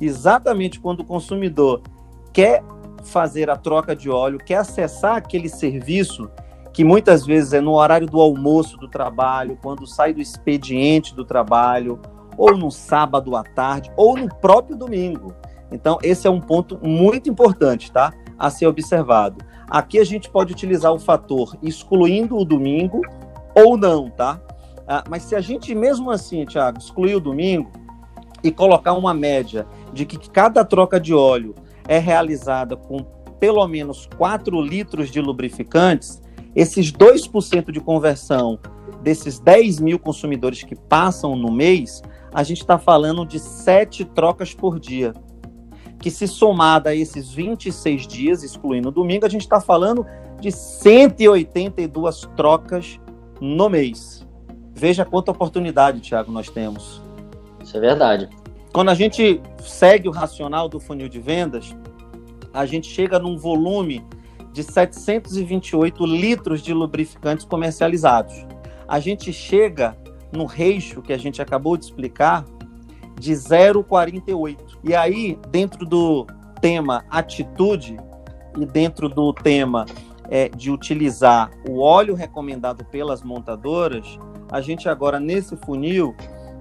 exatamente 0.00 0.80
quando 0.80 1.00
o 1.00 1.04
consumidor 1.04 1.82
quer 2.32 2.62
fazer 3.04 3.50
a 3.50 3.56
troca 3.56 3.94
de 3.94 4.10
óleo, 4.10 4.38
quer 4.38 4.56
acessar 4.56 5.16
aquele 5.16 5.48
serviço 5.48 6.30
que 6.72 6.84
muitas 6.84 7.26
vezes 7.26 7.52
é 7.52 7.60
no 7.60 7.72
horário 7.72 8.06
do 8.06 8.20
almoço 8.20 8.76
do 8.76 8.88
trabalho, 8.88 9.58
quando 9.60 9.86
sai 9.86 10.12
do 10.12 10.20
expediente 10.20 11.14
do 11.14 11.24
trabalho, 11.24 12.00
ou 12.36 12.56
no 12.56 12.70
sábado 12.70 13.34
à 13.36 13.42
tarde, 13.42 13.90
ou 13.96 14.16
no 14.16 14.28
próprio 14.36 14.76
domingo. 14.76 15.34
Então, 15.72 15.98
esse 16.02 16.26
é 16.26 16.30
um 16.30 16.40
ponto 16.40 16.78
muito 16.82 17.28
importante, 17.28 17.90
tá? 17.90 18.12
A 18.38 18.50
ser 18.50 18.66
observado. 18.66 19.44
Aqui 19.68 19.98
a 19.98 20.04
gente 20.04 20.30
pode 20.30 20.52
utilizar 20.52 20.92
o 20.92 20.98
fator 20.98 21.56
excluindo 21.62 22.36
o 22.36 22.44
domingo 22.44 23.02
ou 23.54 23.76
não, 23.76 24.10
tá? 24.10 24.40
Ah, 24.92 25.04
mas 25.08 25.22
se 25.22 25.36
a 25.36 25.40
gente, 25.40 25.72
mesmo 25.72 26.10
assim, 26.10 26.44
Thiago, 26.44 26.78
excluir 26.78 27.14
o 27.14 27.20
domingo 27.20 27.70
e 28.42 28.50
colocar 28.50 28.92
uma 28.94 29.14
média 29.14 29.64
de 29.92 30.04
que 30.04 30.18
cada 30.28 30.64
troca 30.64 30.98
de 30.98 31.14
óleo 31.14 31.54
é 31.86 31.96
realizada 31.98 32.76
com 32.76 32.98
pelo 33.38 33.64
menos 33.68 34.08
4 34.18 34.60
litros 34.60 35.08
de 35.08 35.20
lubrificantes, 35.20 36.20
esses 36.56 36.90
2% 36.90 37.70
de 37.70 37.78
conversão 37.78 38.58
desses 39.00 39.38
10 39.38 39.78
mil 39.78 39.96
consumidores 39.96 40.64
que 40.64 40.74
passam 40.74 41.36
no 41.36 41.52
mês, 41.52 42.02
a 42.34 42.42
gente 42.42 42.60
está 42.60 42.76
falando 42.76 43.24
de 43.24 43.38
7 43.38 44.04
trocas 44.06 44.52
por 44.52 44.80
dia. 44.80 45.14
Que 46.00 46.10
se 46.10 46.26
somada 46.26 46.90
a 46.90 46.96
esses 46.96 47.30
26 47.32 48.08
dias, 48.08 48.42
excluindo 48.42 48.88
o 48.88 48.92
domingo, 48.92 49.24
a 49.24 49.28
gente 49.28 49.42
está 49.42 49.60
falando 49.60 50.04
de 50.40 50.50
182 50.50 52.28
trocas 52.34 52.98
no 53.40 53.68
mês. 53.68 54.19
Veja 54.80 55.04
quanta 55.04 55.30
oportunidade, 55.30 56.00
Tiago, 56.00 56.32
nós 56.32 56.48
temos. 56.48 57.02
Isso 57.62 57.76
é 57.76 57.80
verdade. 57.80 58.30
Quando 58.72 58.88
a 58.88 58.94
gente 58.94 59.38
segue 59.58 60.08
o 60.08 60.10
racional 60.10 60.70
do 60.70 60.80
funil 60.80 61.06
de 61.06 61.20
vendas, 61.20 61.76
a 62.50 62.64
gente 62.64 62.88
chega 62.88 63.18
num 63.18 63.36
volume 63.36 64.02
de 64.54 64.62
728 64.62 66.06
litros 66.06 66.62
de 66.62 66.72
lubrificantes 66.72 67.44
comercializados. 67.44 68.34
A 68.88 68.98
gente 68.98 69.34
chega 69.34 69.94
no 70.32 70.46
reixo 70.46 71.02
que 71.02 71.12
a 71.12 71.18
gente 71.18 71.42
acabou 71.42 71.76
de 71.76 71.84
explicar 71.84 72.46
de 73.18 73.32
0,48. 73.32 74.78
E 74.82 74.94
aí, 74.94 75.38
dentro 75.50 75.84
do 75.84 76.26
tema 76.58 77.04
atitude 77.10 77.98
e 78.58 78.64
dentro 78.64 79.10
do 79.10 79.30
tema 79.34 79.84
é, 80.30 80.48
de 80.48 80.70
utilizar 80.70 81.50
o 81.68 81.80
óleo 81.80 82.14
recomendado 82.14 82.82
pelas 82.86 83.22
montadoras, 83.22 84.18
a 84.50 84.60
gente 84.60 84.88
agora 84.88 85.20
nesse 85.20 85.56
funil 85.56 86.14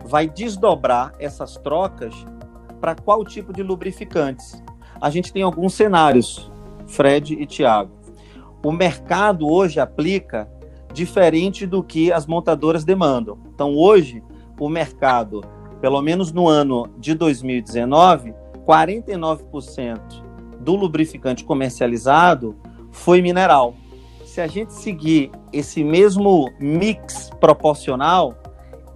vai 0.06 0.30
desdobrar 0.30 1.14
essas 1.20 1.58
trocas 1.58 2.14
para 2.80 2.96
qual 2.96 3.24
tipo 3.24 3.52
de 3.52 3.64
lubrificantes. 3.64 4.64
A 5.02 5.10
gente 5.10 5.34
tem 5.34 5.44
alguns 5.44 5.74
cenários, 5.74 6.52
Fred 6.88 7.34
e 7.34 7.46
Tiago. 7.46 7.92
O 8.64 8.72
mercado 8.72 9.48
hoje 9.48 9.80
aplica 9.80 10.50
diferente 10.94 11.66
do 11.66 11.84
que 11.84 12.12
as 12.12 12.26
montadoras 12.26 12.84
demandam. 12.84 13.38
Então, 13.54 13.76
hoje, 13.76 14.24
o 14.60 14.68
mercado, 14.68 15.42
pelo 15.80 16.02
menos 16.02 16.32
no 16.32 16.48
ano 16.48 16.90
de 16.98 17.14
2019, 17.14 18.34
49% 18.68 20.00
do 20.60 20.76
lubrificante 20.76 21.44
comercializado 21.44 22.56
foi 22.92 23.22
mineral 23.22 23.74
se 24.30 24.40
a 24.40 24.48
gente 24.48 24.74
seguir 24.74 25.32
esse 25.52 25.84
mesmo 25.84 26.52
mix 26.60 27.32
proporcional 27.40 28.36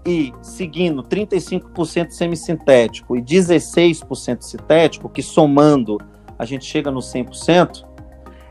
e 0.05 0.31
seguindo 0.41 1.01
35% 1.01 2.11
semissintético 2.11 3.17
e 3.17 3.21
16% 3.21 4.41
sintético, 4.41 5.09
que 5.09 5.23
somando 5.23 5.97
a 6.37 6.45
gente 6.45 6.65
chega 6.65 6.91
no 6.91 6.99
100%, 6.99 7.83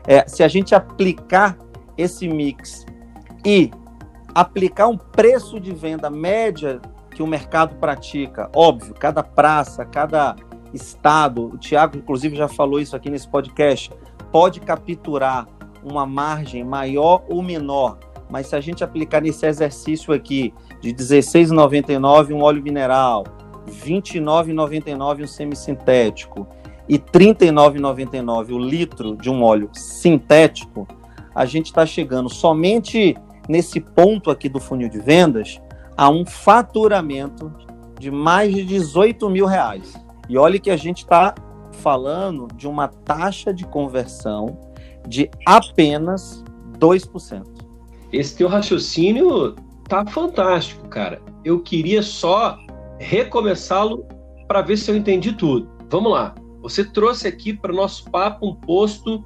é, 0.05 0.27
se 0.27 0.43
a 0.43 0.47
gente 0.47 0.75
aplicar 0.75 1.57
esse 1.97 2.27
mix 2.27 2.85
e 3.45 3.71
aplicar 4.35 4.87
um 4.87 4.97
preço 4.97 5.59
de 5.59 5.71
venda 5.71 6.09
média 6.09 6.81
que 7.11 7.23
o 7.23 7.27
mercado 7.27 7.75
pratica, 7.75 8.49
óbvio, 8.53 8.93
cada 8.93 9.23
praça, 9.23 9.85
cada 9.85 10.35
estado, 10.73 11.45
o 11.45 11.57
Tiago, 11.57 11.97
inclusive, 11.97 12.35
já 12.35 12.47
falou 12.47 12.79
isso 12.79 12.95
aqui 12.95 13.09
nesse 13.09 13.27
podcast, 13.27 13.91
pode 14.31 14.59
capturar 14.59 15.47
uma 15.83 16.05
margem 16.05 16.63
maior 16.63 17.23
ou 17.27 17.41
menor, 17.41 17.97
mas 18.29 18.47
se 18.47 18.55
a 18.55 18.61
gente 18.61 18.83
aplicar 18.83 19.21
nesse 19.21 19.45
exercício 19.45 20.13
aqui 20.13 20.53
de 20.81 20.93
16,99 20.93 22.33
um 22.33 22.41
óleo 22.41 22.63
mineral, 22.63 23.23
29,99 23.67 25.23
um 25.23 25.27
semissintético 25.27 26.47
e 26.87 26.97
39,99 26.97 28.53
o 28.53 28.59
litro 28.59 29.15
de 29.15 29.29
um 29.29 29.43
óleo 29.43 29.69
sintético, 29.73 30.87
a 31.33 31.45
gente 31.45 31.67
está 31.67 31.85
chegando 31.85 32.29
somente 32.29 33.15
nesse 33.47 33.79
ponto 33.79 34.31
aqui 34.31 34.47
do 34.47 34.59
funil 34.59 34.89
de 34.89 34.99
vendas 34.99 35.61
a 35.97 36.09
um 36.09 36.25
faturamento 36.25 37.51
de 37.99 38.09
mais 38.11 38.53
de 38.53 38.63
18 38.63 39.29
mil 39.29 39.45
reais. 39.45 39.93
E 40.27 40.37
olha 40.37 40.59
que 40.59 40.69
a 40.69 40.77
gente 40.77 40.99
está 40.99 41.33
falando 41.71 42.47
de 42.55 42.67
uma 42.67 42.87
taxa 42.87 43.53
de 43.53 43.65
conversão 43.65 44.57
de 45.07 45.29
apenas 45.45 46.43
2%. 46.79 47.43
Esse 48.11 48.35
teu 48.35 48.47
raciocínio 48.47 49.55
tá 49.87 50.05
fantástico, 50.05 50.87
cara. 50.87 51.21
Eu 51.43 51.61
queria 51.61 52.01
só 52.01 52.57
recomeçá-lo 52.99 54.05
para 54.47 54.61
ver 54.61 54.77
se 54.77 54.89
eu 54.91 54.95
entendi 54.95 55.33
tudo. 55.33 55.69
Vamos 55.89 56.11
lá. 56.11 56.35
Você 56.61 56.85
trouxe 56.85 57.27
aqui 57.27 57.53
para 57.53 57.71
o 57.71 57.75
nosso 57.75 58.09
papo 58.09 58.47
um 58.47 58.55
posto 58.55 59.23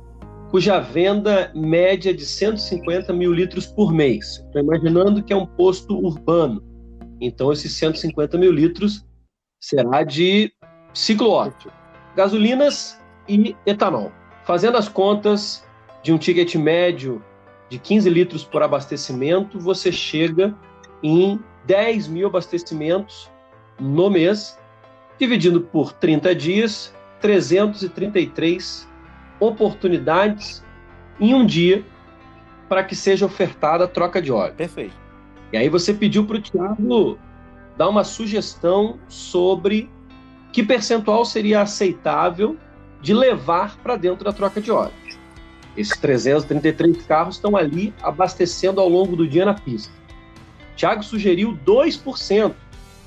cuja 0.50 0.80
venda 0.80 1.52
média 1.54 2.14
de 2.14 2.26
150 2.26 3.12
mil 3.14 3.34
litros 3.34 3.68
por 3.68 3.92
mês. 3.92 4.44
Estou 4.46 4.62
imaginando 4.62 5.22
que 5.22 5.34
é 5.34 5.36
um 5.36 5.46
posto 5.46 5.98
urbano. 5.98 6.64
Então, 7.20 7.52
esses 7.52 7.74
150 7.74 8.38
mil 8.38 8.52
litros 8.52 9.06
será 9.60 10.04
de 10.04 10.52
ciclo 10.94 11.30
óptimo, 11.32 11.74
gasolinas 12.16 13.00
e 13.28 13.56
etanol. 13.66 14.12
Fazendo 14.46 14.78
as 14.78 14.88
contas, 14.88 15.67
de 16.08 16.14
um 16.14 16.18
ticket 16.18 16.56
médio 16.56 17.22
de 17.68 17.78
15 17.78 18.10
litros 18.10 18.42
por 18.46 18.64
abastecimento, 18.64 19.60
você 19.60 19.92
chega 19.92 20.56
em 21.04 21.38
10 21.66 22.08
mil 22.08 22.28
abastecimentos 22.28 23.30
no 23.78 24.10
mês, 24.10 24.58
dividindo 25.20 25.60
por 25.60 25.92
30 25.92 26.34
dias, 26.34 26.96
333 27.20 28.88
oportunidades 29.38 30.64
em 31.20 31.34
um 31.34 31.46
dia 31.46 31.84
para 32.70 32.86
que 32.86 32.96
seja 32.96 33.26
ofertada 33.26 33.84
a 33.84 33.88
troca 33.88 34.22
de 34.22 34.32
óleo. 34.32 34.54
Perfeito. 34.54 34.96
E 35.52 35.58
aí 35.58 35.68
você 35.68 35.94
pediu 35.94 36.26
para 36.26 36.38
o 36.38 36.42
Tiago 36.42 37.20
dar 37.76 37.90
uma 37.90 38.06
sugestão 38.06 38.98
sobre 39.10 39.90
que 40.54 40.64
percentual 40.64 41.26
seria 41.26 41.64
aceitável 41.64 42.56
de 43.02 43.14
levar 43.14 43.76
para 43.80 43.98
dentro 43.98 44.24
da 44.24 44.32
troca 44.32 44.62
de 44.62 44.72
óleo. 44.72 45.07
Esses 45.78 45.96
333 45.98 47.06
carros 47.06 47.36
estão 47.36 47.56
ali 47.56 47.94
abastecendo 48.02 48.82
ao 48.82 48.90
longo 48.90 49.16
do 49.16 49.28
dia 49.28 49.46
na 49.46 49.54
pista. 49.54 49.94
Tiago 50.76 51.04
sugeriu 51.04 51.58
2%, 51.66 52.54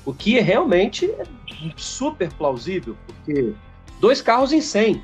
o 0.05 0.13
que 0.13 0.37
é 0.37 0.41
realmente 0.41 1.13
super 1.75 2.31
plausível, 2.33 2.95
porque 3.05 3.53
dois 3.99 4.21
carros 4.21 4.53
em 4.53 4.61
100. 4.61 5.01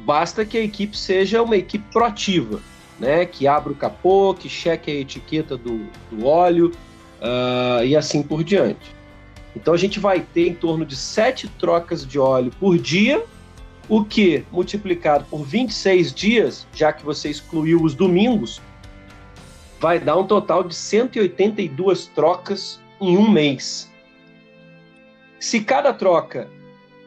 Basta 0.00 0.44
que 0.44 0.58
a 0.58 0.60
equipe 0.60 0.96
seja 0.96 1.42
uma 1.42 1.56
equipe 1.56 1.84
proativa, 1.92 2.60
né? 2.98 3.24
que 3.24 3.46
abra 3.46 3.72
o 3.72 3.76
capô, 3.76 4.34
que 4.34 4.48
cheque 4.48 4.90
a 4.90 4.94
etiqueta 4.94 5.56
do, 5.56 5.86
do 6.10 6.26
óleo 6.26 6.72
uh, 7.20 7.84
e 7.84 7.96
assim 7.96 8.22
por 8.22 8.44
diante. 8.44 8.94
Então 9.56 9.72
a 9.72 9.76
gente 9.76 10.00
vai 10.00 10.20
ter 10.20 10.48
em 10.48 10.54
torno 10.54 10.84
de 10.84 10.96
sete 10.96 11.48
trocas 11.48 12.04
de 12.04 12.18
óleo 12.18 12.52
por 12.58 12.76
dia, 12.76 13.24
o 13.88 14.04
que 14.04 14.44
multiplicado 14.50 15.24
por 15.30 15.44
26 15.44 16.12
dias, 16.12 16.66
já 16.74 16.92
que 16.92 17.04
você 17.04 17.28
excluiu 17.28 17.82
os 17.82 17.94
domingos, 17.94 18.60
vai 19.80 19.98
dar 19.98 20.16
um 20.16 20.26
total 20.26 20.64
de 20.64 20.74
182 20.74 22.06
trocas 22.06 22.80
em 23.00 23.16
um 23.16 23.28
mês. 23.28 23.92
Se 25.38 25.60
cada 25.60 25.92
troca 25.92 26.48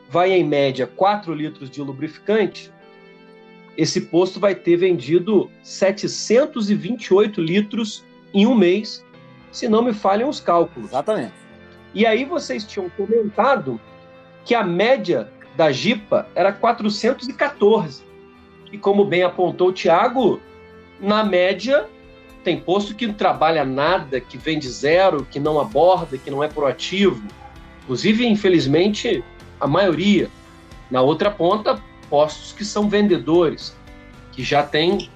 vai 0.09 0.31
em 0.31 0.43
média 0.43 0.85
4 0.85 1.33
litros 1.33 1.69
de 1.69 1.81
lubrificante, 1.81 2.71
esse 3.75 4.01
posto 4.01 4.39
vai 4.39 4.55
ter 4.55 4.77
vendido 4.77 5.51
728 5.63 7.41
litros 7.41 8.05
em 8.33 8.45
um 8.45 8.55
mês, 8.55 9.03
se 9.51 9.67
não 9.67 9.81
me 9.81 9.93
falham 9.93 10.29
os 10.29 10.39
cálculos. 10.39 10.91
Exatamente. 10.91 11.33
E 11.93 12.05
aí 12.05 12.25
vocês 12.25 12.63
tinham 12.63 12.89
comentado 12.91 13.79
que 14.45 14.53
a 14.53 14.63
média 14.63 15.31
da 15.57 15.71
Jipa 15.71 16.27
era 16.35 16.53
414. 16.53 18.03
E 18.71 18.77
como 18.77 19.03
bem 19.03 19.23
apontou 19.23 19.69
o 19.69 19.73
Tiago, 19.73 20.39
na 21.01 21.23
média 21.23 21.87
tem 22.43 22.59
posto 22.59 22.93
que 22.93 23.07
não 23.07 23.15
trabalha 23.15 23.65
nada, 23.65 24.21
que 24.21 24.37
vende 24.37 24.69
zero, 24.69 25.27
que 25.29 25.39
não 25.39 25.59
aborda, 25.59 26.17
que 26.17 26.29
não 26.29 26.43
é 26.43 26.47
proativo. 26.47 27.21
Inclusive, 27.83 28.25
infelizmente, 28.27 29.23
a 29.59 29.65
maioria. 29.65 30.29
Na 30.91 31.01
outra 31.01 31.31
ponta, 31.31 31.81
postos 32.07 32.53
que 32.53 32.63
são 32.63 32.87
vendedores, 32.87 33.75
que 34.33 34.43
já 34.43 34.61
têm 34.61 35.09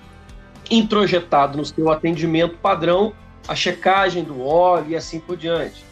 introjetado 0.72 1.56
no 1.58 1.64
seu 1.64 1.92
atendimento 1.92 2.58
padrão 2.58 3.14
a 3.48 3.56
checagem 3.56 4.24
do 4.24 4.44
óleo 4.44 4.88
e 4.89 4.96
assim 4.96 5.20
por 5.20 5.38
diante. 5.38 5.86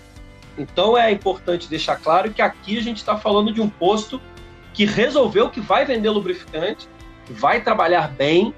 Então 0.57 0.97
é 0.97 1.11
importante 1.11 1.69
deixar 1.69 1.97
claro 1.97 2.33
que 2.33 2.41
aqui 2.41 2.77
a 2.77 2.81
gente 2.81 2.97
está 2.97 3.15
falando 3.15 3.53
de 3.53 3.61
um 3.61 3.69
posto 3.69 4.19
que 4.79 4.85
resolveu 4.85 5.49
que 5.49 5.59
vai 5.59 5.83
vender 5.83 6.09
lubrificante, 6.09 6.87
que 7.25 7.33
vai 7.33 7.61
trabalhar 7.61 8.07
bem 8.11 8.55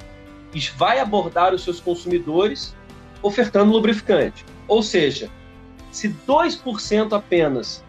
e 0.54 0.60
vai 0.78 1.00
abordar 1.00 1.52
os 1.52 1.64
seus 1.64 1.80
consumidores 1.80 2.76
ofertando 3.24 3.72
lubrificante. 3.72 4.46
Ou 4.68 4.84
seja, 4.84 5.32
se 5.92 6.10
2% 6.28 7.14
apenas 7.14 7.84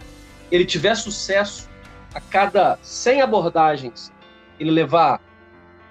ele 0.51 0.65
tiver 0.65 0.95
sucesso 0.95 1.69
a 2.15 2.23
cada 2.23 2.79
100 2.81 3.21
abordagens, 3.21 4.11
ele 4.59 4.71
levar 4.71 5.21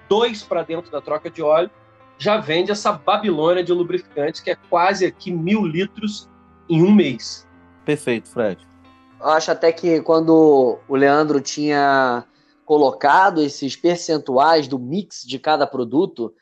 dois 0.08 0.42
para 0.42 0.64
dentro 0.64 0.90
da 0.90 1.00
troca 1.00 1.30
de 1.30 1.44
óleo, 1.44 1.70
já 2.18 2.38
vende 2.38 2.72
essa 2.72 2.90
Babilônia 2.90 3.62
de 3.62 3.72
lubrificantes, 3.72 4.40
que 4.40 4.50
é 4.50 4.56
quase 4.68 5.06
aqui 5.06 5.30
mil 5.30 5.64
litros 5.64 6.28
em 6.68 6.82
um 6.82 6.92
mês. 6.92 7.46
Perfeito, 7.84 8.28
Fred. 8.28 8.66
Eu 9.20 9.28
acho 9.28 9.52
até 9.52 9.70
que 9.70 10.00
quando 10.00 10.80
o 10.88 10.96
Leandro 10.96 11.40
tinha 11.40 12.26
colocado 12.72 13.42
esses 13.42 13.76
percentuais 13.76 14.66
do 14.66 14.78
mix 14.78 15.24
de 15.26 15.38
cada 15.38 15.66
produto, 15.66 16.32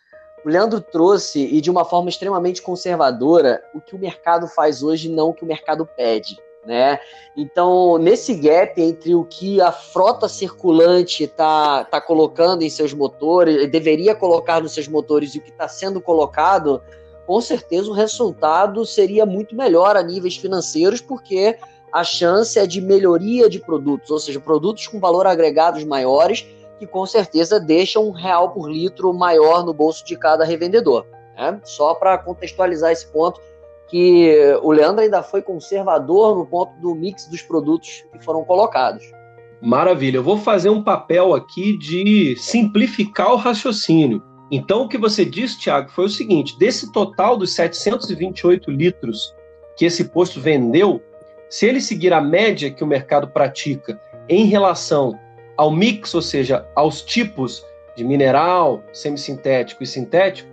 o 0.47 0.49
Leandro 0.49 0.81
trouxe, 0.81 1.41
e 1.41 1.61
de 1.61 1.69
uma 1.69 1.85
forma 1.85 2.09
extremamente 2.09 2.63
conservadora, 2.63 3.61
o 3.75 3.81
que 3.81 3.97
o 3.97 3.99
mercado 3.99 4.47
faz 4.47 4.81
hoje, 4.81 5.09
não 5.09 5.31
o 5.31 5.35
que 5.35 5.43
o 5.43 5.47
mercado 5.47 5.85
pede. 5.85 6.39
Né? 6.65 7.01
Então, 7.37 7.99
nesse 7.99 8.33
gap 8.37 8.81
entre 8.81 9.13
o 9.13 9.25
que 9.25 9.61
a 9.61 9.73
frota 9.73 10.29
circulante 10.29 11.25
está 11.25 11.83
tá 11.83 12.01
colocando 12.01 12.63
em 12.63 12.71
seus 12.71 12.95
motores, 12.95 13.69
deveria 13.69 14.15
colocar 14.15 14.63
nos 14.63 14.73
seus 14.73 14.87
motores 14.87 15.35
e 15.35 15.39
o 15.39 15.43
que 15.43 15.51
está 15.51 15.67
sendo 15.67 16.01
colocado, 16.01 16.81
com 17.27 17.41
certeza 17.41 17.91
o 17.91 17.93
resultado 17.93 18.87
seria 18.87 19.27
muito 19.27 19.57
melhor 19.57 19.97
a 19.97 20.03
níveis 20.05 20.37
financeiros, 20.37 21.01
porque 21.01 21.59
a 21.93 22.05
chance 22.05 22.59
é 22.59 22.67
de 22.67 22.81
melhoria 22.81 23.49
de 23.49 23.59
produtos, 23.59 24.11
ou 24.11 24.19
seja, 24.19 24.41
produtos 24.41 24.87
com 24.87 25.01
valor 25.01 25.27
agregados 25.27 25.85
maiores, 25.85 26.47
que 26.79 26.87
com 26.87 27.05
certeza 27.05 27.61
deixam 27.61 28.09
um 28.09 28.11
real 28.11 28.51
por 28.51 28.71
litro 28.71 29.13
maior 29.13 29.65
no 29.65 29.75
bolso 29.75 30.05
de 30.05 30.17
cada 30.17 30.45
revendedor. 30.45 31.07
Né? 31.37 31.61
Só 31.65 31.95
para 31.95 32.17
contextualizar 32.19 32.93
esse 32.93 33.07
ponto, 33.07 33.41
que 33.89 34.37
o 34.63 34.71
Leandro 34.71 35.03
ainda 35.03 35.23
foi 35.23 35.43
conservador 35.43 36.37
no 36.37 36.47
ponto 36.47 36.73
do 36.81 36.95
mix 36.95 37.27
dos 37.27 37.43
produtos 37.43 38.05
que 38.13 38.25
foram 38.25 38.45
colocados. 38.45 39.05
Maravilha, 39.61 40.19
eu 40.19 40.23
vou 40.23 40.39
fazer 40.39 40.71
um 40.71 40.83
papel 40.83 41.35
aqui 41.35 41.77
de 41.77 42.35
simplificar 42.37 43.33
o 43.33 43.37
raciocínio. 43.37 44.23
Então, 44.51 44.83
o 44.83 44.89
que 44.89 44.97
você 44.97 45.25
disse, 45.25 45.59
Tiago, 45.59 45.91
foi 45.91 46.07
o 46.07 46.09
seguinte: 46.09 46.59
desse 46.59 46.91
total 46.93 47.37
dos 47.37 47.55
728 47.55 48.71
litros 48.71 49.35
que 49.77 49.85
esse 49.85 50.05
posto 50.05 50.41
vendeu, 50.41 51.03
se 51.51 51.67
ele 51.67 51.81
seguir 51.81 52.13
a 52.13 52.21
média 52.21 52.71
que 52.71 52.85
o 52.85 52.87
mercado 52.87 53.29
pratica 53.29 54.01
em 54.29 54.47
relação 54.47 55.19
ao 55.57 55.71
mix, 55.71 56.15
ou 56.15 56.23
seja, 56.23 56.65
aos 56.77 57.03
tipos 57.03 57.67
de 57.97 58.05
mineral, 58.05 58.83
semissintético 58.93 59.83
e 59.83 59.87
sintético, 59.87 60.49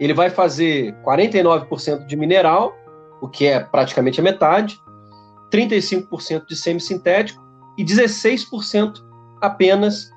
ele 0.00 0.14
vai 0.14 0.30
fazer 0.30 0.94
49% 1.04 2.06
de 2.06 2.16
mineral, 2.16 2.74
o 3.20 3.28
que 3.28 3.46
é 3.46 3.60
praticamente 3.60 4.18
a 4.18 4.24
metade, 4.24 4.76
35% 5.52 6.46
de 6.46 6.56
semissintético 6.56 7.44
e 7.78 7.84
16% 7.84 9.04
apenas 9.42 10.10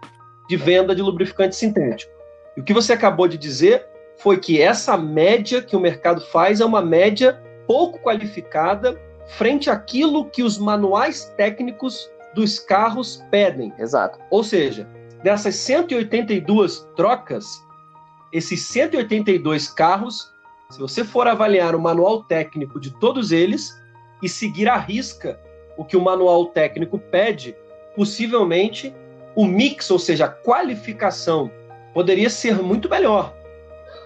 de 0.48 0.56
venda 0.56 0.96
de 0.96 1.02
lubrificante 1.02 1.56
sintético. 1.56 2.12
E 2.56 2.62
o 2.62 2.64
que 2.64 2.74
você 2.74 2.94
acabou 2.94 3.28
de 3.28 3.38
dizer 3.38 3.86
foi 4.18 4.38
que 4.38 4.62
essa 4.62 4.98
média 4.98 5.62
que 5.62 5.76
o 5.76 5.80
mercado 5.80 6.22
faz 6.22 6.62
é 6.62 6.66
uma 6.66 6.82
média 6.82 7.40
pouco 7.68 8.00
qualificada 8.00 9.00
frente 9.28 9.70
àquilo 9.70 10.26
que 10.26 10.44
os 10.44 10.58
manuais 10.58 11.34
técnicos 11.38 12.10
dos 12.34 12.60
carros 12.60 13.24
pedem. 13.30 13.74
Exato. 13.78 14.20
Ou 14.30 14.44
seja, 14.44 14.88
dessas 15.24 15.56
182 15.56 16.88
trocas, 16.96 17.46
esses 18.32 18.62
182 18.66 19.70
carros, 19.70 20.32
se 20.70 20.80
você 20.80 21.04
for 21.04 21.28
avaliar 21.28 21.76
o 21.76 21.80
manual 21.80 22.24
técnico 22.24 22.80
de 22.80 22.92
todos 23.00 23.32
eles 23.32 23.72
e 24.22 24.28
seguir 24.28 24.68
à 24.68 24.78
risca 24.78 25.40
o 25.78 25.86
que 25.86 25.96
o 25.96 26.02
manual 26.02 26.48
técnico 26.48 26.98
pede, 26.98 27.56
possivelmente 27.96 28.94
o 29.36 29.46
mix, 29.46 29.90
ou 29.92 30.00
seja, 30.00 30.26
a 30.26 30.30
qualificação 30.30 31.52
poderia 31.94 32.30
ser 32.30 32.56
muito 32.62 32.90
melhor. 32.90 33.34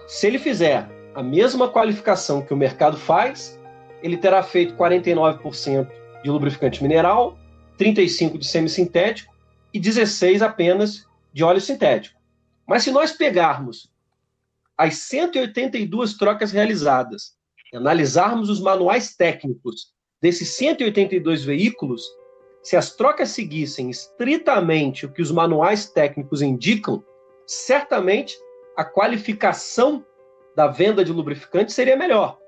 Se 0.06 0.26
ele 0.26 0.38
fizer 0.38 0.88
a 1.14 1.22
mesma 1.22 1.68
qualificação 1.68 2.42
que 2.42 2.52
o 2.52 2.56
mercado 2.56 2.96
faz, 2.96 3.58
ele 4.02 4.16
terá 4.16 4.42
feito 4.42 4.74
49% 4.74 5.88
de 6.22 6.30
lubrificante 6.30 6.82
mineral, 6.82 7.38
35% 7.78 8.38
de 8.38 8.46
semissintético 8.46 9.32
e 9.72 9.80
16% 9.80 10.42
apenas 10.42 11.06
de 11.32 11.42
óleo 11.42 11.60
sintético. 11.60 12.18
Mas 12.66 12.82
se 12.84 12.90
nós 12.90 13.12
pegarmos 13.12 13.90
as 14.76 14.96
182 14.96 16.14
trocas 16.14 16.52
realizadas 16.52 17.36
analisarmos 17.74 18.50
os 18.50 18.60
manuais 18.60 19.16
técnicos 19.16 19.92
desses 20.20 20.50
182 20.56 21.44
veículos, 21.44 22.02
se 22.62 22.76
as 22.76 22.94
trocas 22.94 23.30
seguissem 23.30 23.90
estritamente 23.90 25.06
o 25.06 25.12
que 25.12 25.22
os 25.22 25.32
manuais 25.32 25.86
técnicos 25.90 26.42
indicam, 26.42 27.02
certamente 27.46 28.36
a 28.76 28.84
qualificação 28.84 30.04
da 30.54 30.68
venda 30.68 31.04
de 31.04 31.12
lubrificante 31.12 31.72
seria 31.72 31.96
melhor. 31.96 32.38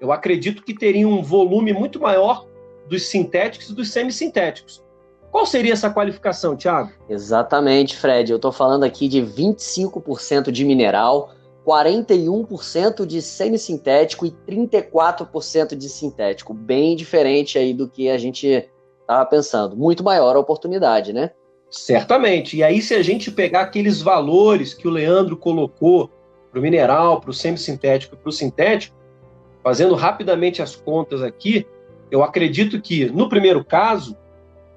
Eu 0.00 0.12
acredito 0.12 0.62
que 0.62 0.74
teria 0.74 1.08
um 1.08 1.22
volume 1.22 1.72
muito 1.72 2.00
maior 2.00 2.46
dos 2.88 3.06
sintéticos 3.06 3.70
e 3.70 3.74
dos 3.74 3.90
semissintéticos. 3.90 4.84
Qual 5.30 5.44
seria 5.44 5.72
essa 5.72 5.90
qualificação, 5.90 6.56
Thiago? 6.56 6.90
Exatamente, 7.08 7.96
Fred. 7.96 8.30
Eu 8.30 8.36
estou 8.36 8.52
falando 8.52 8.84
aqui 8.84 9.08
de 9.08 9.20
25% 9.20 10.50
de 10.50 10.64
mineral, 10.64 11.30
41% 11.66 13.04
de 13.04 13.20
semissintético 13.20 14.24
e 14.24 14.30
34% 14.48 15.76
de 15.76 15.88
sintético. 15.88 16.54
Bem 16.54 16.94
diferente 16.94 17.58
aí 17.58 17.74
do 17.74 17.88
que 17.88 18.08
a 18.08 18.16
gente 18.16 18.68
estava 19.00 19.26
pensando. 19.26 19.76
Muito 19.76 20.04
maior 20.04 20.36
a 20.36 20.40
oportunidade, 20.40 21.12
né? 21.12 21.32
Certamente. 21.68 22.56
E 22.56 22.62
aí, 22.62 22.80
se 22.80 22.94
a 22.94 23.02
gente 23.02 23.30
pegar 23.30 23.62
aqueles 23.62 24.00
valores 24.00 24.72
que 24.72 24.86
o 24.86 24.90
Leandro 24.90 25.36
colocou 25.36 26.10
para 26.50 26.60
o 26.60 26.62
mineral, 26.62 27.20
para 27.20 27.30
o 27.30 27.34
semissintético 27.34 28.14
e 28.14 28.18
para 28.18 28.28
o 28.28 28.32
sintético, 28.32 28.96
fazendo 29.66 29.96
rapidamente 29.96 30.62
as 30.62 30.76
contas 30.76 31.20
aqui, 31.24 31.66
eu 32.08 32.22
acredito 32.22 32.80
que, 32.80 33.06
no 33.06 33.28
primeiro 33.28 33.64
caso, 33.64 34.16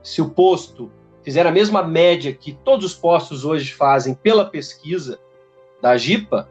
se 0.02 0.20
o 0.20 0.32
posto 0.32 0.92
fizer 1.22 1.46
a 1.46 1.52
mesma 1.52 1.84
média 1.84 2.34
que 2.34 2.54
todos 2.64 2.88
os 2.88 2.96
postos 2.96 3.46
hoje 3.46 3.72
fazem 3.72 4.16
pela 4.16 4.46
pesquisa 4.46 5.20
da 5.80 5.96
GIPA, 5.96 6.50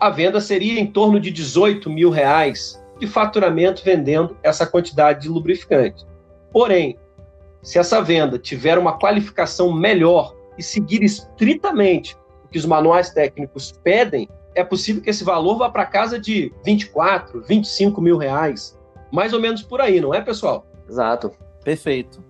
a 0.00 0.10
venda 0.10 0.40
seria 0.40 0.80
em 0.80 0.86
torno 0.88 1.20
de 1.20 1.30
18 1.30 1.88
mil 1.88 2.10
reais 2.10 2.84
de 2.98 3.06
faturamento 3.06 3.84
vendendo 3.84 4.36
essa 4.42 4.66
quantidade 4.66 5.20
de 5.22 5.28
lubrificante. 5.28 6.04
Porém, 6.50 6.98
se 7.62 7.78
essa 7.78 8.02
venda 8.02 8.40
tiver 8.40 8.76
uma 8.76 8.98
qualificação 8.98 9.72
melhor 9.72 10.34
e 10.58 10.64
seguir 10.64 11.04
estritamente 11.04 12.16
o 12.44 12.48
que 12.48 12.58
os 12.58 12.66
manuais 12.66 13.10
técnicos 13.10 13.70
pedem, 13.84 14.28
é 14.54 14.64
possível 14.64 15.02
que 15.02 15.10
esse 15.10 15.24
valor 15.24 15.58
vá 15.58 15.70
para 15.70 15.86
casa 15.86 16.18
de 16.18 16.52
24, 16.64 17.42
25 17.42 18.00
mil 18.00 18.16
reais. 18.16 18.78
Mais 19.10 19.32
ou 19.32 19.40
menos 19.40 19.62
por 19.62 19.80
aí, 19.80 20.00
não 20.00 20.14
é, 20.14 20.20
pessoal? 20.20 20.66
Exato. 20.88 21.32
Perfeito. 21.64 22.22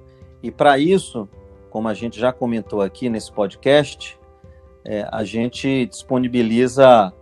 E 0.42 0.50
para 0.50 0.78
isso, 0.78 1.28
como 1.70 1.88
a 1.88 1.94
gente 1.94 2.18
já 2.18 2.32
comentou 2.32 2.80
aqui 2.80 3.08
nesse 3.08 3.32
podcast, 3.32 4.18
é, 4.84 5.06
a 5.10 5.24
gente 5.24 5.86
disponibiliza 5.86 7.12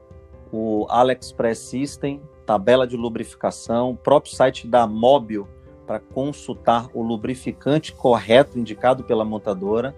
o 0.53 0.87
AliExpress 0.89 1.59
System, 1.59 2.21
tabela 2.47 2.87
de 2.87 2.97
lubrificação, 2.97 3.95
próprio 3.95 4.35
site 4.35 4.67
da 4.67 4.87
Móbil 4.87 5.47
para 5.87 5.99
consultar 5.99 6.89
o 6.95 7.03
lubrificante 7.03 7.93
correto 7.93 8.59
indicado 8.59 9.03
pela 9.05 9.25
montadora. 9.25 9.95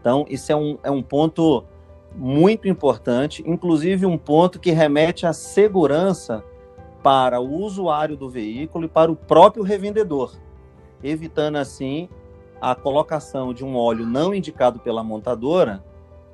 Então, 0.00 0.26
isso 0.28 0.50
é 0.50 0.56
um, 0.56 0.78
é 0.82 0.90
um 0.90 1.02
ponto 1.02 1.64
muito 2.16 2.66
importante, 2.66 3.44
inclusive 3.46 4.06
um 4.06 4.16
ponto 4.16 4.58
que 4.58 4.70
remete 4.70 5.26
à 5.26 5.32
segurança 5.32 6.42
para 7.02 7.40
o 7.40 7.62
usuário 7.62 8.16
do 8.16 8.28
veículo 8.28 8.86
e 8.86 8.88
para 8.88 9.12
o 9.12 9.16
próprio 9.16 9.62
revendedor, 9.62 10.32
evitando 11.04 11.56
assim 11.56 12.08
a 12.60 12.74
colocação 12.74 13.52
de 13.52 13.64
um 13.64 13.76
óleo 13.76 14.06
não 14.06 14.34
indicado 14.34 14.80
pela 14.80 15.04
montadora 15.04 15.84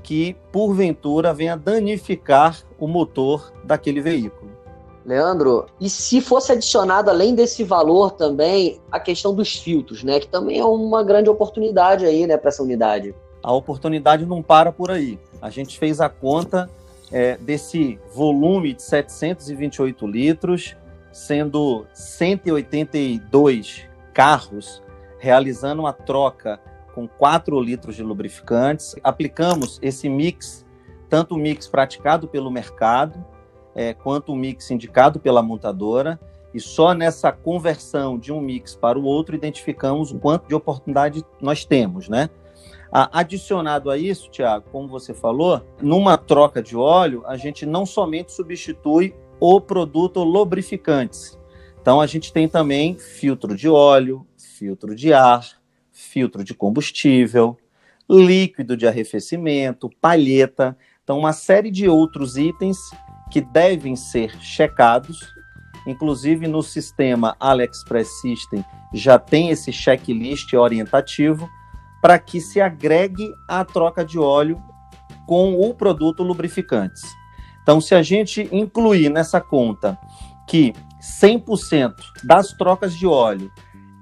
que 0.03 0.37
porventura 0.51 1.35
venha 1.35 1.57
danificar 1.57 2.62
o 2.78 2.87
motor 2.87 3.53
daquele 3.64 4.01
veículo. 4.01 4.51
Leandro, 5.05 5.66
e 5.80 5.91
se 5.91 6.20
fosse 6.20 6.53
adicionado 6.53 7.11
além 7.11 7.35
desse 7.35 7.64
valor 7.64 8.12
também 8.12 8.80
a 8.91 9.01
questão 9.01 9.35
dos 9.35 9.57
filtros, 9.57 10.05
né, 10.05 10.20
que 10.20 10.28
também 10.28 10.61
é 10.61 10.64
uma 10.64 11.03
grande 11.03 11.28
oportunidade 11.28 12.07
aí, 12.07 12.26
né, 12.26 12.37
para 12.37 12.49
essa 12.49 12.62
unidade? 12.62 13.14
A 13.43 13.53
oportunidade 13.53 14.24
não 14.24 14.43
para 14.43 14.70
por 14.70 14.90
aí. 14.90 15.18
A 15.40 15.51
gente 15.51 15.78
fez 15.78 16.01
a 16.01 16.09
conta 16.09 16.70
é, 17.11 17.36
desse 17.36 17.99
volume 18.14 18.72
de 18.72 18.82
728 18.82 20.07
litros, 20.07 20.76
sendo 21.12 21.84
182 21.93 23.86
carros 24.14 24.82
realizando 25.18 25.82
uma 25.82 25.93
troca 25.93 26.59
com 26.95 27.07
4 27.07 27.61
litros 27.61 27.95
de 27.95 28.03
lubrificantes. 28.03 28.97
Aplicamos 29.05 29.78
esse 29.80 30.09
mix, 30.09 30.66
tanto 31.09 31.36
o 31.36 31.38
mix 31.38 31.68
praticado 31.68 32.26
pelo 32.26 32.51
mercado, 32.51 33.24
é, 33.74 33.95
quanto 33.95 34.32
o 34.32 34.36
mix 34.36 34.70
indicado 34.70 35.20
pela 35.20 35.40
montadora, 35.40 36.18
e 36.53 36.61
só 36.61 36.93
nessa 36.93 37.30
conversão 37.30 38.18
de 38.18 38.32
um 38.32 38.40
mix 38.40 38.74
para 38.74 38.99
o 38.99 39.05
outro 39.05 39.34
identificamos 39.34 40.11
o 40.12 40.18
quanto 40.18 40.49
de 40.49 40.55
oportunidade 40.55 41.24
nós 41.40 41.64
temos, 41.64 42.09
né? 42.09 42.28
Adicionado 42.93 43.90
a 43.90 43.97
isso, 43.97 44.30
Tiago, 44.30 44.68
como 44.70 44.86
você 44.86 45.14
falou, 45.14 45.66
numa 45.80 46.18
troca 46.18 46.62
de 46.62 46.76
óleo, 46.76 47.24
a 47.26 47.38
gente 47.38 47.64
não 47.64 47.86
somente 47.86 48.32
substitui 48.32 49.14
o 49.40 49.59
produto 49.62 50.22
lubrificantes. 50.22 51.38
Então, 51.80 52.03
a 52.03 52.07
gente 52.07 52.30
tem 52.30 52.47
também 52.47 52.99
filtro 52.99 53.57
de 53.57 53.66
óleo, 53.66 54.26
filtro 54.36 54.95
de 54.95 55.11
ar, 55.11 55.43
filtro 55.90 56.45
de 56.45 56.53
combustível, 56.53 57.57
líquido 58.09 58.76
de 58.76 58.86
arrefecimento, 58.86 59.90
palheta. 59.99 60.76
Então, 61.03 61.18
uma 61.18 61.32
série 61.32 61.70
de 61.70 61.88
outros 61.88 62.36
itens 62.36 62.76
que 63.30 63.40
devem 63.40 63.97
ser 63.97 64.38
checados. 64.38 65.18
Inclusive, 65.86 66.47
no 66.47 66.62
sistema 66.62 67.34
AliExpress 67.40 68.20
System 68.20 68.62
já 68.93 69.18
tem 69.18 69.49
esse 69.49 69.72
checklist 69.72 70.53
orientativo 70.53 71.49
para 72.03 72.18
que 72.18 72.40
se 72.40 72.61
agregue 72.61 73.32
a 73.48 73.64
troca 73.64 74.05
de 74.05 74.18
óleo 74.18 74.61
com 75.26 75.55
o 75.59 75.72
produto 75.72 76.24
lubrificantes. 76.24 77.03
Então, 77.62 77.80
se 77.80 77.94
a 77.94 78.03
gente 78.03 78.48
incluir 78.50 79.09
nessa 79.09 79.40
conta 79.40 79.96
que 80.48 80.74
100% 81.00 81.94
das 82.24 82.53
trocas 82.53 82.94
de 82.94 83.07
óleo 83.07 83.50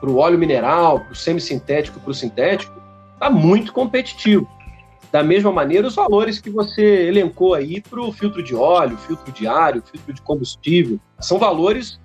para 0.00 0.08
o 0.08 0.18
óleo 0.18 0.38
mineral, 0.38 1.00
para 1.00 1.12
o 1.12 1.16
semissintético, 1.16 1.98
para 1.98 2.10
o 2.12 2.14
sintético, 2.14 2.72
está 3.14 3.28
muito 3.28 3.72
competitivo. 3.72 4.48
Da 5.10 5.24
mesma 5.24 5.50
maneira, 5.50 5.88
os 5.88 5.96
valores 5.96 6.38
que 6.38 6.50
você 6.50 7.08
elencou 7.08 7.54
aí 7.54 7.80
para 7.80 8.00
o 8.00 8.12
filtro 8.12 8.44
de 8.44 8.54
óleo, 8.54 8.96
filtro 8.96 9.32
de 9.32 9.48
ar, 9.48 9.72
filtro 9.72 10.12
de 10.12 10.22
combustível, 10.22 11.00
são 11.18 11.36
valores 11.38 11.98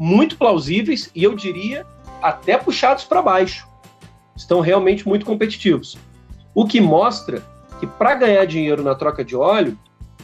muito 0.00 0.38
plausíveis 0.38 1.10
e 1.14 1.22
eu 1.22 1.34
diria 1.34 1.86
até 2.22 2.56
puxados 2.56 3.04
para 3.04 3.20
baixo. 3.20 3.68
Estão 4.34 4.60
realmente 4.60 5.06
muito 5.06 5.26
competitivos. 5.26 5.98
O 6.54 6.66
que 6.66 6.80
mostra 6.80 7.42
que 7.78 7.86
para 7.86 8.14
ganhar 8.14 8.46
dinheiro 8.46 8.82
na 8.82 8.94
troca 8.94 9.22
de 9.22 9.36
óleo, 9.36 9.76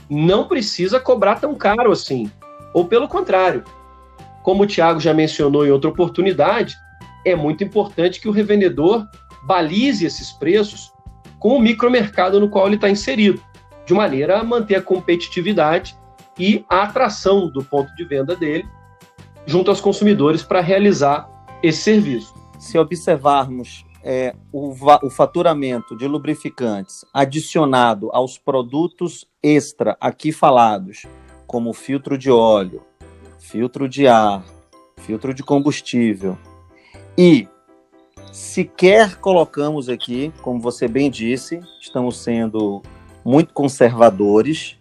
não 0.09 0.49
precisa 0.49 0.99
cobrar 0.99 1.37
tão 1.41 1.55
caro 1.55 1.93
assim. 1.93 2.31
Ou 2.73 2.87
pelo 2.87 3.07
contrário, 3.07 3.65
como 4.43 4.63
o 4.63 4.67
Tiago 4.67 4.99
já 4.99 5.13
mencionou 5.13 5.67
em 5.67 5.71
outra 5.71 5.91
oportunidade, 5.91 6.77
é 7.25 7.35
muito 7.35 7.63
importante 7.63 8.21
que 8.21 8.29
o 8.29 8.33
revendedor 8.33 9.07
balize 9.45 10.07
esses 10.07 10.33
preços 10.33 10.93
com 11.39 11.57
o 11.57 11.61
micromercado 11.61 12.41
no 12.41 12.49
qual 12.49 12.67
ele 12.67 12.77
está 12.77 12.89
inserido, 12.89 13.43
de 13.85 13.93
maneira 13.93 14.39
a 14.39 14.45
manter 14.45 14.77
a 14.77 14.83
competitividade 14.83 15.97
e 16.39 16.65
a 16.69 16.83
atração 16.83 17.49
do 17.49 17.63
ponto 17.65 17.95
de 17.95 18.05
venda 18.05 18.35
dele 18.37 18.67
junto 19.47 19.71
aos 19.71 19.81
consumidores 19.81 20.43
para 20.43 20.61
realizar 20.61 21.31
esse 21.63 21.83
serviço. 21.83 22.35
Se 22.59 22.79
observarmos 22.79 23.87
é, 24.03 24.35
o, 24.53 24.75
o 25.03 25.11
faturamento 25.11 25.97
de 25.97 26.07
lubrificantes 26.07 27.05
adicionado 27.15 28.11
aos 28.13 28.39
produtos 28.39 29.27
extra 29.43 29.97
aqui 30.01 30.33
falados, 30.33 31.07
como 31.47 31.73
filtro 31.73 32.19
de 32.19 32.31
óleo, 32.31 32.83
filtro 33.39 33.89
de 33.89 34.09
ar, 34.09 34.45
filtro 34.97 35.33
de 35.33 35.43
combustível 35.43 36.37
e 37.17 37.49
sequer 38.33 39.17
colocamos 39.17 39.89
aqui, 39.89 40.33
como 40.43 40.61
você 40.61 40.87
bem 40.87 41.11
disse, 41.11 41.61
estamos 41.81 42.19
sendo 42.19 42.83
muito 43.25 43.55
conservadores, 43.55 44.77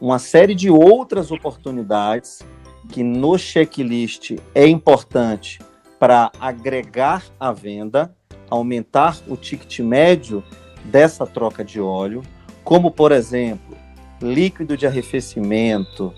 uma 0.00 0.18
série 0.18 0.54
de 0.54 0.70
outras 0.70 1.30
oportunidades 1.30 2.44
que 2.88 3.02
no 3.02 3.38
checklist 3.38 4.36
é 4.54 4.66
importante 4.66 5.58
para 5.98 6.30
agregar 6.40 7.24
a 7.38 7.52
venda, 7.52 8.14
aumentar 8.48 9.18
o 9.26 9.36
ticket 9.36 9.80
médio 9.80 10.42
dessa 10.84 11.26
troca 11.26 11.64
de 11.64 11.80
óleo, 11.80 12.22
como 12.62 12.90
por 12.90 13.12
exemplo, 13.12 13.76
líquido 14.20 14.76
de 14.76 14.86
arrefecimento, 14.86 16.12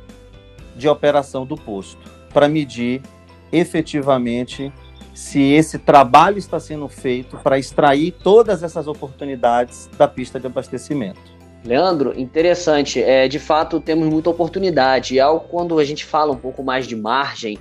de 0.76 0.88
operação 0.88 1.44
do 1.44 1.56
posto, 1.56 2.00
para 2.32 2.48
medir 2.48 3.02
efetivamente 3.50 4.72
se 5.14 5.42
esse 5.42 5.78
trabalho 5.78 6.38
está 6.38 6.60
sendo 6.60 6.86
feito 6.86 7.36
para 7.38 7.58
extrair 7.58 8.12
todas 8.12 8.62
essas 8.62 8.86
oportunidades 8.86 9.90
da 9.98 10.06
pista 10.06 10.38
de 10.38 10.46
abastecimento. 10.46 11.37
Leandro, 11.68 12.18
interessante. 12.18 13.02
É, 13.02 13.28
de 13.28 13.38
fato, 13.38 13.78
temos 13.78 14.08
muita 14.08 14.30
oportunidade. 14.30 15.14
E 15.14 15.20
ao, 15.20 15.38
quando 15.38 15.78
a 15.78 15.84
gente 15.84 16.02
fala 16.02 16.32
um 16.32 16.36
pouco 16.36 16.62
mais 16.62 16.86
de 16.86 16.96
margem, 16.96 17.58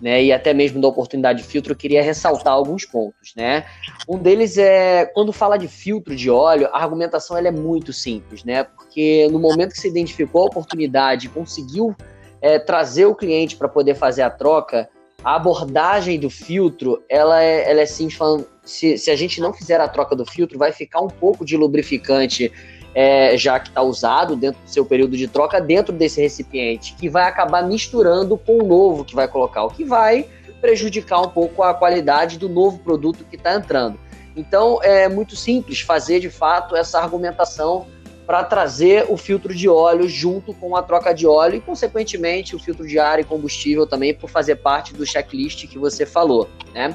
né, 0.00 0.22
e 0.22 0.32
até 0.32 0.54
mesmo 0.54 0.80
da 0.80 0.86
oportunidade 0.86 1.42
de 1.42 1.48
filtro, 1.48 1.72
eu 1.72 1.76
queria 1.76 2.00
ressaltar 2.00 2.52
alguns 2.52 2.84
pontos, 2.84 3.34
né? 3.36 3.64
Um 4.08 4.16
deles 4.16 4.56
é 4.56 5.06
quando 5.06 5.32
fala 5.32 5.56
de 5.56 5.66
filtro 5.66 6.14
de 6.14 6.30
óleo, 6.30 6.68
a 6.72 6.80
argumentação 6.80 7.36
ela 7.36 7.48
é 7.48 7.50
muito 7.50 7.92
simples, 7.92 8.44
né? 8.44 8.62
Porque 8.62 9.26
no 9.28 9.40
momento 9.40 9.72
que 9.72 9.80
se 9.80 9.88
identificou 9.88 10.42
a 10.42 10.46
oportunidade, 10.46 11.28
conseguiu 11.28 11.96
é, 12.40 12.60
trazer 12.60 13.06
o 13.06 13.14
cliente 13.14 13.56
para 13.56 13.68
poder 13.68 13.96
fazer 13.96 14.22
a 14.22 14.30
troca, 14.30 14.88
a 15.24 15.34
abordagem 15.34 16.20
do 16.20 16.30
filtro, 16.30 17.02
ela 17.08 17.42
é, 17.42 17.68
ela 17.68 17.80
é 17.80 17.86
simples 17.86 18.16
falando, 18.16 18.46
se, 18.62 18.96
se 18.96 19.10
a 19.10 19.16
gente 19.16 19.40
não 19.40 19.52
fizer 19.52 19.80
a 19.80 19.88
troca 19.88 20.14
do 20.14 20.24
filtro, 20.24 20.56
vai 20.56 20.70
ficar 20.70 21.00
um 21.00 21.08
pouco 21.08 21.44
de 21.44 21.56
lubrificante 21.56 22.52
é, 22.94 23.36
já 23.36 23.58
que 23.60 23.68
está 23.68 23.82
usado 23.82 24.34
dentro 24.36 24.60
do 24.62 24.70
seu 24.70 24.84
período 24.84 25.16
de 25.16 25.28
troca 25.28 25.60
dentro 25.60 25.92
desse 25.92 26.20
recipiente, 26.20 26.94
que 26.94 27.08
vai 27.08 27.24
acabar 27.24 27.62
misturando 27.62 28.36
com 28.36 28.58
o 28.58 28.66
novo 28.66 29.04
que 29.04 29.14
vai 29.14 29.28
colocar, 29.28 29.64
o 29.64 29.70
que 29.70 29.84
vai 29.84 30.26
prejudicar 30.60 31.20
um 31.20 31.28
pouco 31.28 31.62
a 31.62 31.72
qualidade 31.74 32.38
do 32.38 32.48
novo 32.48 32.78
produto 32.78 33.24
que 33.24 33.36
está 33.36 33.54
entrando. 33.54 33.98
Então 34.36 34.80
é 34.82 35.08
muito 35.08 35.36
simples 35.36 35.80
fazer 35.80 36.20
de 36.20 36.30
fato 36.30 36.76
essa 36.76 36.98
argumentação 36.98 37.86
para 38.28 38.44
trazer 38.44 39.06
o 39.08 39.16
filtro 39.16 39.54
de 39.54 39.70
óleo 39.70 40.06
junto 40.06 40.52
com 40.52 40.76
a 40.76 40.82
troca 40.82 41.14
de 41.14 41.26
óleo 41.26 41.56
e, 41.56 41.60
consequentemente, 41.62 42.54
o 42.54 42.58
filtro 42.58 42.86
de 42.86 42.98
ar 42.98 43.18
e 43.18 43.24
combustível 43.24 43.86
também 43.86 44.12
por 44.12 44.28
fazer 44.28 44.56
parte 44.56 44.92
do 44.92 45.06
checklist 45.06 45.66
que 45.66 45.78
você 45.78 46.04
falou, 46.04 46.46
né? 46.74 46.94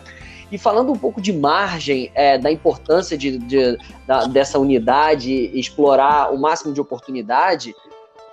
E 0.53 0.57
falando 0.59 0.91
um 0.91 0.95
pouco 0.95 1.19
de 1.19 1.33
margem, 1.33 2.11
é, 2.13 2.37
da 2.37 2.51
importância 2.51 3.17
de, 3.17 3.39
de 3.39 3.75
da, 4.05 4.25
dessa 4.25 4.59
unidade, 4.59 5.49
explorar 5.51 6.31
o 6.31 6.37
máximo 6.37 6.71
de 6.71 6.79
oportunidade, 6.79 7.73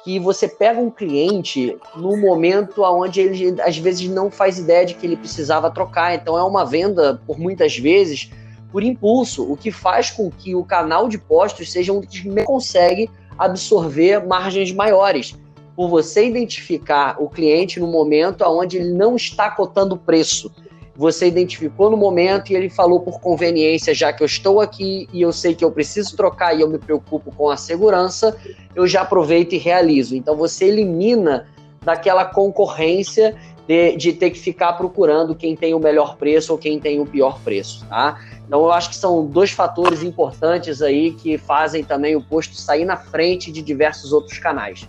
que 0.04 0.18
você 0.18 0.46
pega 0.46 0.78
um 0.78 0.90
cliente 0.90 1.78
no 1.96 2.18
momento 2.18 2.82
onde 2.82 3.22
ele 3.22 3.58
às 3.62 3.78
vezes 3.78 4.06
não 4.10 4.30
faz 4.30 4.58
ideia 4.58 4.84
de 4.84 4.92
que 4.92 5.06
ele 5.06 5.16
precisava 5.16 5.70
trocar. 5.70 6.14
Então 6.14 6.36
é 6.36 6.44
uma 6.44 6.62
venda, 6.62 7.18
por 7.26 7.38
muitas 7.38 7.78
vezes, 7.78 8.30
por 8.70 8.82
impulso, 8.82 9.50
o 9.50 9.56
que 9.56 9.72
faz 9.72 10.10
com 10.10 10.30
que 10.30 10.54
o 10.54 10.62
canal 10.62 11.08
de 11.08 11.16
postos 11.16 11.72
seja 11.72 11.90
um 11.90 12.02
que 12.02 12.44
consegue 12.44 13.08
absorver 13.38 14.26
margens 14.26 14.70
maiores. 14.72 15.34
Por 15.74 15.88
você 15.88 16.28
identificar 16.28 17.16
o 17.18 17.30
cliente 17.30 17.80
no 17.80 17.86
momento 17.86 18.44
onde 18.44 18.76
ele 18.76 18.92
não 18.92 19.16
está 19.16 19.50
cotando 19.50 19.96
preço. 19.96 20.52
Você 20.96 21.26
identificou 21.26 21.90
no 21.90 21.96
momento 21.96 22.52
e 22.52 22.56
ele 22.56 22.68
falou 22.68 23.00
por 23.00 23.20
conveniência, 23.20 23.94
já 23.94 24.12
que 24.12 24.22
eu 24.22 24.26
estou 24.26 24.60
aqui 24.60 25.08
e 25.12 25.22
eu 25.22 25.32
sei 25.32 25.54
que 25.54 25.64
eu 25.64 25.70
preciso 25.70 26.16
trocar 26.16 26.54
e 26.54 26.60
eu 26.60 26.68
me 26.68 26.78
preocupo 26.78 27.32
com 27.32 27.48
a 27.48 27.56
segurança, 27.56 28.36
eu 28.74 28.86
já 28.86 29.02
aproveito 29.02 29.54
e 29.54 29.58
realizo. 29.58 30.14
Então 30.14 30.36
você 30.36 30.66
elimina 30.66 31.46
daquela 31.82 32.24
concorrência 32.24 33.36
de, 33.66 33.96
de 33.96 34.12
ter 34.12 34.30
que 34.30 34.38
ficar 34.38 34.72
procurando 34.72 35.34
quem 35.34 35.54
tem 35.54 35.74
o 35.74 35.78
melhor 35.78 36.16
preço 36.16 36.52
ou 36.52 36.58
quem 36.58 36.78
tem 36.78 37.00
o 37.00 37.06
pior 37.06 37.40
preço, 37.40 37.86
tá? 37.86 38.20
Então 38.46 38.60
eu 38.62 38.72
acho 38.72 38.90
que 38.90 38.96
são 38.96 39.24
dois 39.24 39.52
fatores 39.52 40.02
importantes 40.02 40.82
aí 40.82 41.12
que 41.12 41.38
fazem 41.38 41.84
também 41.84 42.16
o 42.16 42.20
posto 42.20 42.56
sair 42.56 42.84
na 42.84 42.96
frente 42.96 43.52
de 43.52 43.62
diversos 43.62 44.12
outros 44.12 44.38
canais. 44.38 44.88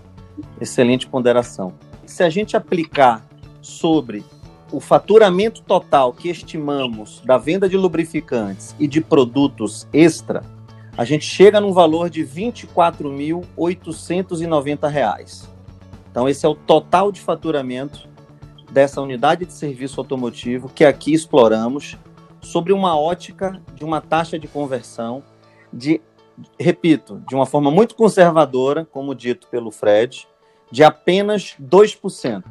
Excelente 0.60 1.08
ponderação. 1.08 1.74
Se 2.06 2.24
a 2.24 2.30
gente 2.30 2.58
aplicar 2.58 3.24
sobre 3.62 4.26
o 4.72 4.80
faturamento 4.80 5.62
total 5.62 6.14
que 6.14 6.30
estimamos 6.30 7.22
da 7.26 7.38
venda 7.38 7.68
de 7.68 7.76
lubrificantes 7.78 8.74
e 8.80 8.88
de 8.88 9.02
produtos 9.02 9.86
extra, 9.92 10.44
a 10.98 11.04
gente 11.04 11.26
chega 11.26 11.60
num 11.60 11.74
valor 11.74 12.10
de 12.10 12.24
R$ 12.24 12.52
24.890. 12.52 15.50
Então, 16.10 16.28
esse 16.28 16.44
é 16.46 16.50
o 16.50 16.56
total 16.56 17.12
de 17.12 17.22
faturamento 17.22 18.10
dessa 18.72 19.02
unidade 19.02 19.46
de 19.46 19.54
serviço 19.54 20.00
automotivo 20.00 20.70
que 20.70 20.86
aqui 20.86 21.14
exploramos 21.14 21.98
sobre 22.42 22.74
uma 22.74 23.00
ótica 23.00 23.62
de 23.76 23.84
uma 23.84 24.02
taxa 24.02 24.40
de 24.40 24.48
conversão 24.48 25.24
de, 25.72 26.02
repito, 26.60 27.22
de 27.28 27.36
uma 27.36 27.46
forma 27.46 27.70
muito 27.72 27.96
conservadora, 27.96 28.86
como 28.86 29.16
dito 29.16 29.48
pelo 29.48 29.72
Fred, 29.72 30.28
de 30.72 30.84
apenas 30.84 31.56
2%. 31.62 32.44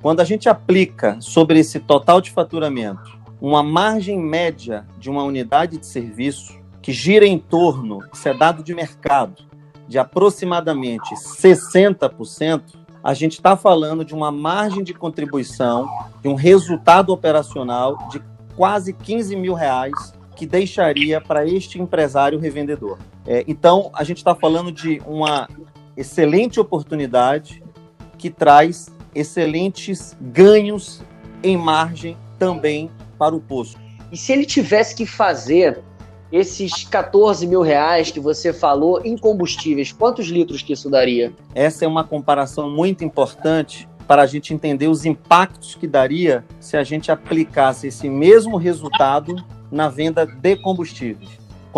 Quando 0.00 0.20
a 0.20 0.24
gente 0.24 0.48
aplica 0.48 1.20
sobre 1.20 1.58
esse 1.58 1.80
total 1.80 2.20
de 2.20 2.30
faturamento 2.30 3.18
uma 3.40 3.62
margem 3.62 4.18
média 4.18 4.86
de 4.98 5.10
uma 5.10 5.24
unidade 5.24 5.76
de 5.78 5.86
serviço 5.86 6.58
que 6.80 6.92
gira 6.92 7.26
em 7.26 7.38
torno, 7.38 8.00
isso 8.12 8.28
é 8.28 8.34
dado 8.34 8.62
de 8.62 8.74
mercado, 8.74 9.42
de 9.88 9.98
aproximadamente 9.98 11.14
60%, 11.14 12.62
a 13.02 13.14
gente 13.14 13.34
está 13.34 13.56
falando 13.56 14.04
de 14.04 14.14
uma 14.14 14.30
margem 14.30 14.84
de 14.84 14.94
contribuição, 14.94 15.88
de 16.22 16.28
um 16.28 16.34
resultado 16.34 17.12
operacional 17.12 17.96
de 18.08 18.22
quase 18.56 18.92
15 18.92 19.34
mil 19.34 19.54
reais 19.54 20.12
que 20.36 20.46
deixaria 20.46 21.20
para 21.20 21.44
este 21.46 21.80
empresário 21.80 22.38
revendedor. 22.38 22.98
É, 23.26 23.44
então, 23.48 23.90
a 23.92 24.04
gente 24.04 24.18
está 24.18 24.34
falando 24.34 24.70
de 24.70 25.02
uma 25.06 25.48
excelente 25.96 26.60
oportunidade 26.60 27.62
que 28.16 28.30
traz 28.30 28.88
excelentes 29.18 30.16
ganhos 30.20 31.02
em 31.42 31.56
margem 31.56 32.16
também 32.38 32.90
para 33.18 33.34
o 33.34 33.40
posto. 33.40 33.78
E 34.10 34.16
se 34.16 34.32
ele 34.32 34.46
tivesse 34.46 34.94
que 34.94 35.04
fazer 35.04 35.82
esses 36.30 36.84
14 36.84 37.46
mil 37.46 37.62
reais 37.62 38.10
que 38.10 38.20
você 38.20 38.52
falou 38.52 39.00
em 39.04 39.16
combustíveis, 39.16 39.92
quantos 39.92 40.26
litros 40.26 40.62
que 40.62 40.72
isso 40.72 40.90
daria? 40.90 41.32
Essa 41.54 41.84
é 41.84 41.88
uma 41.88 42.04
comparação 42.04 42.70
muito 42.70 43.04
importante 43.04 43.88
para 44.06 44.22
a 44.22 44.26
gente 44.26 44.54
entender 44.54 44.88
os 44.88 45.04
impactos 45.04 45.74
que 45.74 45.86
daria 45.86 46.44
se 46.60 46.76
a 46.76 46.84
gente 46.84 47.10
aplicasse 47.10 47.88
esse 47.88 48.08
mesmo 48.08 48.56
resultado 48.56 49.36
na 49.70 49.88
venda 49.88 50.24
de 50.24 50.56
combustíveis. 50.56 51.28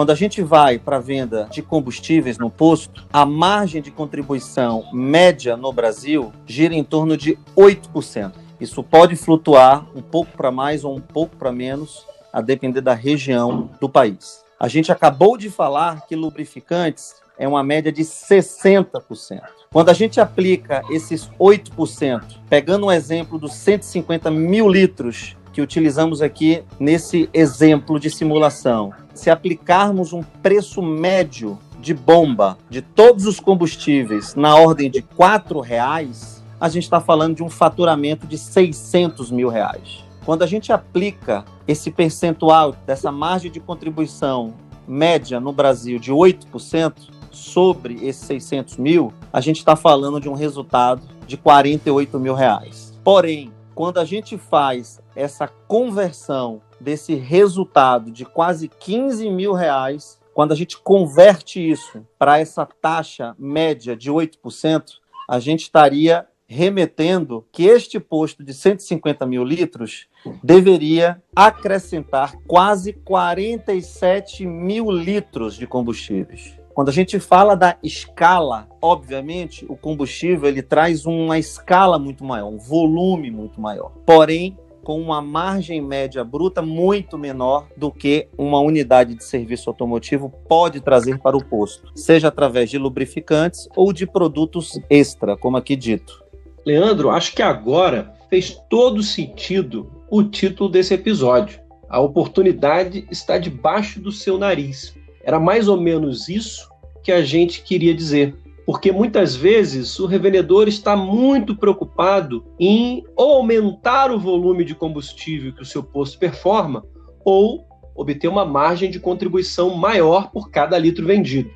Quando 0.00 0.12
a 0.12 0.14
gente 0.14 0.40
vai 0.42 0.78
para 0.78 0.96
a 0.96 0.98
venda 0.98 1.46
de 1.50 1.60
combustíveis 1.60 2.38
no 2.38 2.48
posto, 2.48 3.06
a 3.12 3.26
margem 3.26 3.82
de 3.82 3.90
contribuição 3.90 4.86
média 4.94 5.58
no 5.58 5.70
Brasil 5.74 6.32
gira 6.46 6.74
em 6.74 6.82
torno 6.82 7.18
de 7.18 7.38
8%. 7.54 8.32
Isso 8.58 8.82
pode 8.82 9.14
flutuar 9.14 9.84
um 9.94 10.00
pouco 10.00 10.34
para 10.34 10.50
mais 10.50 10.84
ou 10.84 10.96
um 10.96 11.00
pouco 11.02 11.36
para 11.36 11.52
menos, 11.52 12.06
a 12.32 12.40
depender 12.40 12.80
da 12.80 12.94
região 12.94 13.68
do 13.78 13.90
país. 13.90 14.42
A 14.58 14.68
gente 14.68 14.90
acabou 14.90 15.36
de 15.36 15.50
falar 15.50 16.06
que 16.06 16.16
lubrificantes 16.16 17.16
é 17.38 17.46
uma 17.46 17.62
média 17.62 17.92
de 17.92 18.00
60%. 18.02 19.42
Quando 19.70 19.90
a 19.90 19.94
gente 19.94 20.18
aplica 20.18 20.82
esses 20.88 21.28
8%, 21.38 22.22
pegando 22.48 22.86
um 22.86 22.90
exemplo 22.90 23.38
dos 23.38 23.52
150 23.52 24.30
mil 24.30 24.66
litros 24.66 25.36
que 25.52 25.60
utilizamos 25.60 26.22
aqui 26.22 26.64
nesse 26.78 27.28
exemplo 27.34 28.00
de 28.00 28.08
simulação, 28.08 28.94
se 29.20 29.28
aplicarmos 29.28 30.14
um 30.14 30.22
preço 30.22 30.80
médio 30.80 31.58
de 31.78 31.92
bomba 31.92 32.56
de 32.70 32.80
todos 32.80 33.26
os 33.26 33.38
combustíveis 33.38 34.34
na 34.34 34.56
ordem 34.56 34.90
de 34.90 35.00
R$ 35.00 35.60
reais, 35.62 36.42
a 36.58 36.70
gente 36.70 36.84
está 36.84 37.02
falando 37.02 37.36
de 37.36 37.42
um 37.42 37.50
faturamento 37.50 38.26
de 38.26 38.38
600 38.38 39.30
mil 39.30 39.50
reais. 39.50 40.02
Quando 40.24 40.42
a 40.42 40.46
gente 40.46 40.72
aplica 40.72 41.44
esse 41.68 41.90
percentual 41.90 42.74
dessa 42.86 43.12
margem 43.12 43.50
de 43.50 43.60
contribuição 43.60 44.54
média 44.88 45.38
no 45.38 45.52
Brasil 45.52 45.98
de 45.98 46.10
8%, 46.10 46.94
sobre 47.30 47.94
esses 48.06 48.24
600 48.24 48.76
mil, 48.76 49.12
a 49.32 49.40
gente 49.40 49.58
está 49.58 49.76
falando 49.76 50.20
de 50.20 50.28
um 50.28 50.34
resultado 50.34 51.02
de 51.26 51.36
48 51.36 52.18
mil 52.18 52.34
reais. 52.34 52.92
Porém, 53.04 53.52
quando 53.74 53.98
a 53.98 54.04
gente 54.04 54.36
faz 54.36 55.00
essa 55.14 55.46
conversão 55.46 56.60
desse 56.80 57.14
resultado 57.14 58.10
de 58.10 58.24
quase 58.24 58.68
15 58.68 59.28
mil 59.30 59.52
reais, 59.52 60.18
quando 60.32 60.52
a 60.52 60.56
gente 60.56 60.78
converte 60.78 61.60
isso 61.60 62.06
para 62.18 62.38
essa 62.38 62.64
taxa 62.64 63.34
média 63.38 63.96
de 63.96 64.10
8%, 64.10 64.84
a 65.28 65.38
gente 65.38 65.62
estaria 65.62 66.26
remetendo 66.48 67.46
que 67.52 67.64
este 67.64 68.00
posto 68.00 68.42
de 68.42 68.52
150 68.52 69.24
mil 69.24 69.44
litros 69.44 70.08
deveria 70.42 71.22
acrescentar 71.34 72.34
quase 72.44 72.92
47 72.92 74.44
mil 74.44 74.90
litros 74.90 75.54
de 75.54 75.68
combustíveis. 75.68 76.58
Quando 76.74 76.88
a 76.88 76.92
gente 76.92 77.20
fala 77.20 77.54
da 77.54 77.76
escala, 77.84 78.68
obviamente, 78.82 79.64
o 79.68 79.76
combustível 79.76 80.48
ele 80.48 80.62
traz 80.62 81.06
uma 81.06 81.38
escala 81.38 81.98
muito 81.98 82.24
maior, 82.24 82.48
um 82.48 82.58
volume 82.58 83.30
muito 83.30 83.60
maior. 83.60 83.92
Porém, 84.04 84.58
com 84.82 85.00
uma 85.00 85.20
margem 85.20 85.80
média 85.80 86.24
bruta 86.24 86.62
muito 86.62 87.18
menor 87.18 87.68
do 87.76 87.90
que 87.90 88.28
uma 88.36 88.60
unidade 88.60 89.14
de 89.14 89.24
serviço 89.24 89.70
automotivo 89.70 90.30
pode 90.48 90.80
trazer 90.80 91.18
para 91.18 91.36
o 91.36 91.44
posto, 91.44 91.92
seja 91.94 92.28
através 92.28 92.70
de 92.70 92.78
lubrificantes 92.78 93.68
ou 93.76 93.92
de 93.92 94.06
produtos 94.06 94.80
extra, 94.88 95.36
como 95.36 95.56
aqui 95.56 95.76
dito. 95.76 96.24
Leandro, 96.64 97.10
acho 97.10 97.34
que 97.34 97.42
agora 97.42 98.12
fez 98.28 98.60
todo 98.68 99.02
sentido 99.02 99.90
o 100.10 100.22
título 100.22 100.68
desse 100.68 100.94
episódio. 100.94 101.60
A 101.88 102.00
oportunidade 102.00 103.06
está 103.10 103.38
debaixo 103.38 104.00
do 104.00 104.12
seu 104.12 104.38
nariz. 104.38 104.94
Era 105.24 105.40
mais 105.40 105.68
ou 105.68 105.80
menos 105.80 106.28
isso 106.28 106.68
que 107.02 107.10
a 107.10 107.22
gente 107.22 107.62
queria 107.62 107.94
dizer. 107.94 108.34
Porque 108.70 108.92
muitas 108.92 109.34
vezes 109.34 109.98
o 109.98 110.06
revendedor 110.06 110.68
está 110.68 110.94
muito 110.94 111.56
preocupado 111.56 112.44
em 112.56 113.02
ou 113.16 113.34
aumentar 113.34 114.12
o 114.12 114.18
volume 114.20 114.64
de 114.64 114.76
combustível 114.76 115.52
que 115.52 115.62
o 115.62 115.66
seu 115.66 115.82
posto 115.82 116.20
performa, 116.20 116.84
ou 117.24 117.66
obter 117.96 118.28
uma 118.28 118.44
margem 118.44 118.88
de 118.88 119.00
contribuição 119.00 119.74
maior 119.74 120.30
por 120.30 120.52
cada 120.52 120.78
litro 120.78 121.04
vendido. 121.04 121.50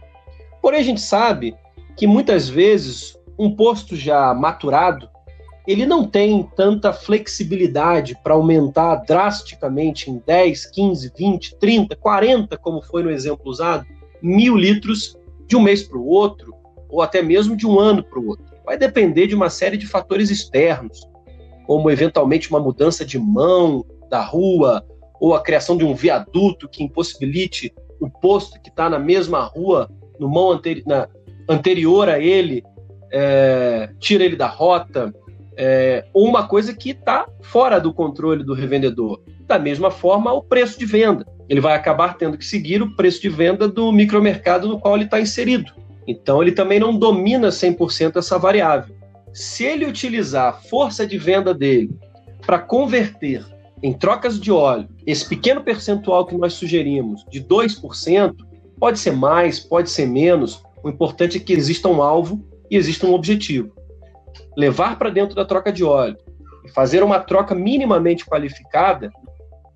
Porém, 0.61 0.81
a 0.81 0.83
gente 0.83 1.01
sabe 1.01 1.55
que 1.97 2.05
muitas 2.05 2.49
vezes 2.49 3.17
um 3.39 3.55
posto 3.55 3.95
já 3.95 4.35
maturado, 4.35 5.09
ele 5.69 5.87
não 5.87 6.05
tem 6.05 6.43
tanta 6.57 6.93
flexibilidade 6.93 8.19
para 8.25 8.35
aumentar 8.35 8.97
drasticamente 9.07 10.11
em 10.11 10.21
10, 10.27 10.67
15, 10.67 11.13
20, 11.17 11.59
30, 11.61 11.95
40, 11.95 12.57
como 12.57 12.83
foi 12.83 13.05
no 13.05 13.11
exemplo 13.13 13.49
usado, 13.49 13.87
mil 14.21 14.57
litros 14.57 15.17
de 15.47 15.55
um 15.55 15.61
mês 15.61 15.85
para 15.85 15.97
o 15.97 16.09
outro, 16.09 16.64
ou 16.89 17.03
até 17.03 17.23
mesmo 17.23 17.57
de 17.57 17.67
um 17.67 17.79
ano 17.79 18.03
para 18.03 18.19
o 18.19 18.29
outro. 18.29 18.45
Vai 18.65 18.79
depender 18.79 19.27
de 19.27 19.35
uma 19.35 19.51
série 19.51 19.77
de 19.77 19.87
fatores 19.87 20.31
externos, 20.31 21.01
como 21.67 21.91
eventualmente 21.91 22.51
uma 22.51 22.61
mudança 22.61 23.05
de 23.05 23.19
mão 23.19 23.85
da 24.11 24.23
rua, 24.23 24.85
ou 25.21 25.35
a 25.35 25.43
criação 25.43 25.77
de 25.77 25.85
um 25.85 25.95
viaduto 25.95 26.69
que 26.69 26.83
impossibilite 26.83 27.73
o 28.01 28.11
posto 28.11 28.61
que 28.61 28.69
está 28.69 28.91
na 28.91 28.99
mesma 28.99 29.43
rua, 29.43 29.91
no 30.19 30.29
mão 30.29 30.53
anteri 30.53 30.83
na, 30.87 31.09
anterior 31.49 32.09
a 32.09 32.19
ele, 32.19 32.63
é, 33.13 33.91
tira 33.99 34.25
ele 34.25 34.37
da 34.37 34.47
rota, 34.47 35.15
é, 35.57 36.05
ou 36.13 36.27
uma 36.27 36.47
coisa 36.47 36.75
que 36.75 36.91
está 36.91 37.27
fora 37.43 37.79
do 37.79 37.93
controle 37.93 38.45
do 38.45 38.55
revendedor. 38.55 39.21
Da 39.47 39.59
mesma 39.59 39.91
forma, 39.91 40.33
o 40.33 40.43
preço 40.43 40.79
de 40.79 40.87
venda. 40.87 41.25
Ele 41.49 41.61
vai 41.61 41.75
acabar 41.75 42.17
tendo 42.17 42.39
que 42.39 42.45
seguir 42.45 42.83
o 42.83 42.97
preço 42.97 43.21
de 43.21 43.29
venda 43.29 43.69
do 43.69 43.93
micromercado 43.93 44.67
no 44.67 44.81
qual 44.81 44.97
ele 44.97 45.05
está 45.05 45.21
inserido. 45.21 45.73
Então, 46.07 46.43
ele 46.43 46.53
também 46.53 46.79
não 46.79 46.97
domina 46.97 47.49
100% 47.49 48.17
essa 48.17 48.39
variável. 48.39 48.95
Se 49.33 49.65
ele 49.65 49.87
utilizar 49.87 50.49
a 50.49 50.53
força 50.53 51.07
de 51.07 51.19
venda 51.19 51.53
dele 51.53 51.91
para 52.47 52.59
converter 52.59 53.45
em 53.83 53.93
trocas 53.93 54.39
de 54.41 54.53
óleo 54.53 54.89
esse 55.07 55.29
pequeno 55.29 55.63
percentual 55.63 56.25
que 56.27 56.37
nós 56.37 56.55
sugerimos, 56.55 57.25
de 57.31 57.43
2%, 57.43 58.35
pode 58.79 58.99
ser 58.99 59.13
mais, 59.13 59.61
pode 59.61 59.91
ser 59.91 60.07
menos, 60.07 60.63
o 60.83 60.89
importante 60.89 61.37
é 61.37 61.41
que 61.41 61.53
exista 61.53 61.89
um 61.89 62.03
alvo 62.03 62.45
e 62.71 62.77
exista 62.77 63.07
um 63.07 63.15
objetivo. 63.15 63.73
Levar 64.57 64.99
para 64.99 65.11
dentro 65.11 65.35
da 65.35 65.45
troca 65.45 65.73
de 65.73 65.85
óleo 65.85 66.17
e 66.65 66.71
fazer 66.71 67.03
uma 67.03 67.21
troca 67.21 67.55
minimamente 67.55 68.25
qualificada, 68.25 69.11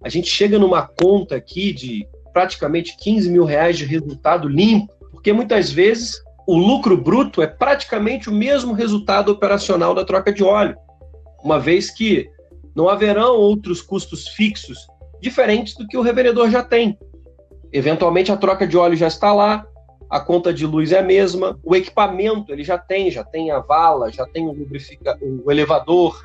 a 0.02 0.08
gente 0.08 0.28
chega 0.28 0.58
numa 0.58 0.86
conta 0.86 1.36
aqui 1.36 1.72
de 1.72 2.06
praticamente 2.32 2.96
15 2.96 3.30
mil 3.30 3.44
reais 3.44 3.76
de 3.76 3.84
resultado 3.84 4.48
limpo, 4.48 4.92
porque 5.28 5.32
muitas 5.34 5.70
vezes 5.70 6.22
o 6.46 6.56
lucro 6.56 6.96
bruto 6.96 7.42
é 7.42 7.46
praticamente 7.46 8.30
o 8.30 8.32
mesmo 8.32 8.72
resultado 8.72 9.30
operacional 9.30 9.94
da 9.94 10.02
troca 10.02 10.32
de 10.32 10.42
óleo, 10.42 10.74
uma 11.44 11.60
vez 11.60 11.90
que 11.90 12.30
não 12.74 12.88
haverão 12.88 13.36
outros 13.36 13.82
custos 13.82 14.28
fixos 14.28 14.78
diferentes 15.20 15.74
do 15.76 15.86
que 15.86 15.98
o 15.98 16.00
revendedor 16.00 16.48
já 16.48 16.62
tem. 16.62 16.98
Eventualmente 17.70 18.32
a 18.32 18.38
troca 18.38 18.66
de 18.66 18.78
óleo 18.78 18.96
já 18.96 19.06
está 19.06 19.34
lá, 19.34 19.66
a 20.08 20.18
conta 20.18 20.50
de 20.54 20.64
luz 20.64 20.92
é 20.92 21.00
a 21.00 21.02
mesma, 21.02 21.60
o 21.62 21.76
equipamento 21.76 22.50
ele 22.50 22.64
já 22.64 22.78
tem, 22.78 23.10
já 23.10 23.22
tem 23.22 23.50
a 23.50 23.58
vala, 23.58 24.10
já 24.10 24.24
tem 24.24 24.48
o, 24.48 24.52
lubrifica, 24.52 25.18
o 25.20 25.52
elevador, 25.52 26.24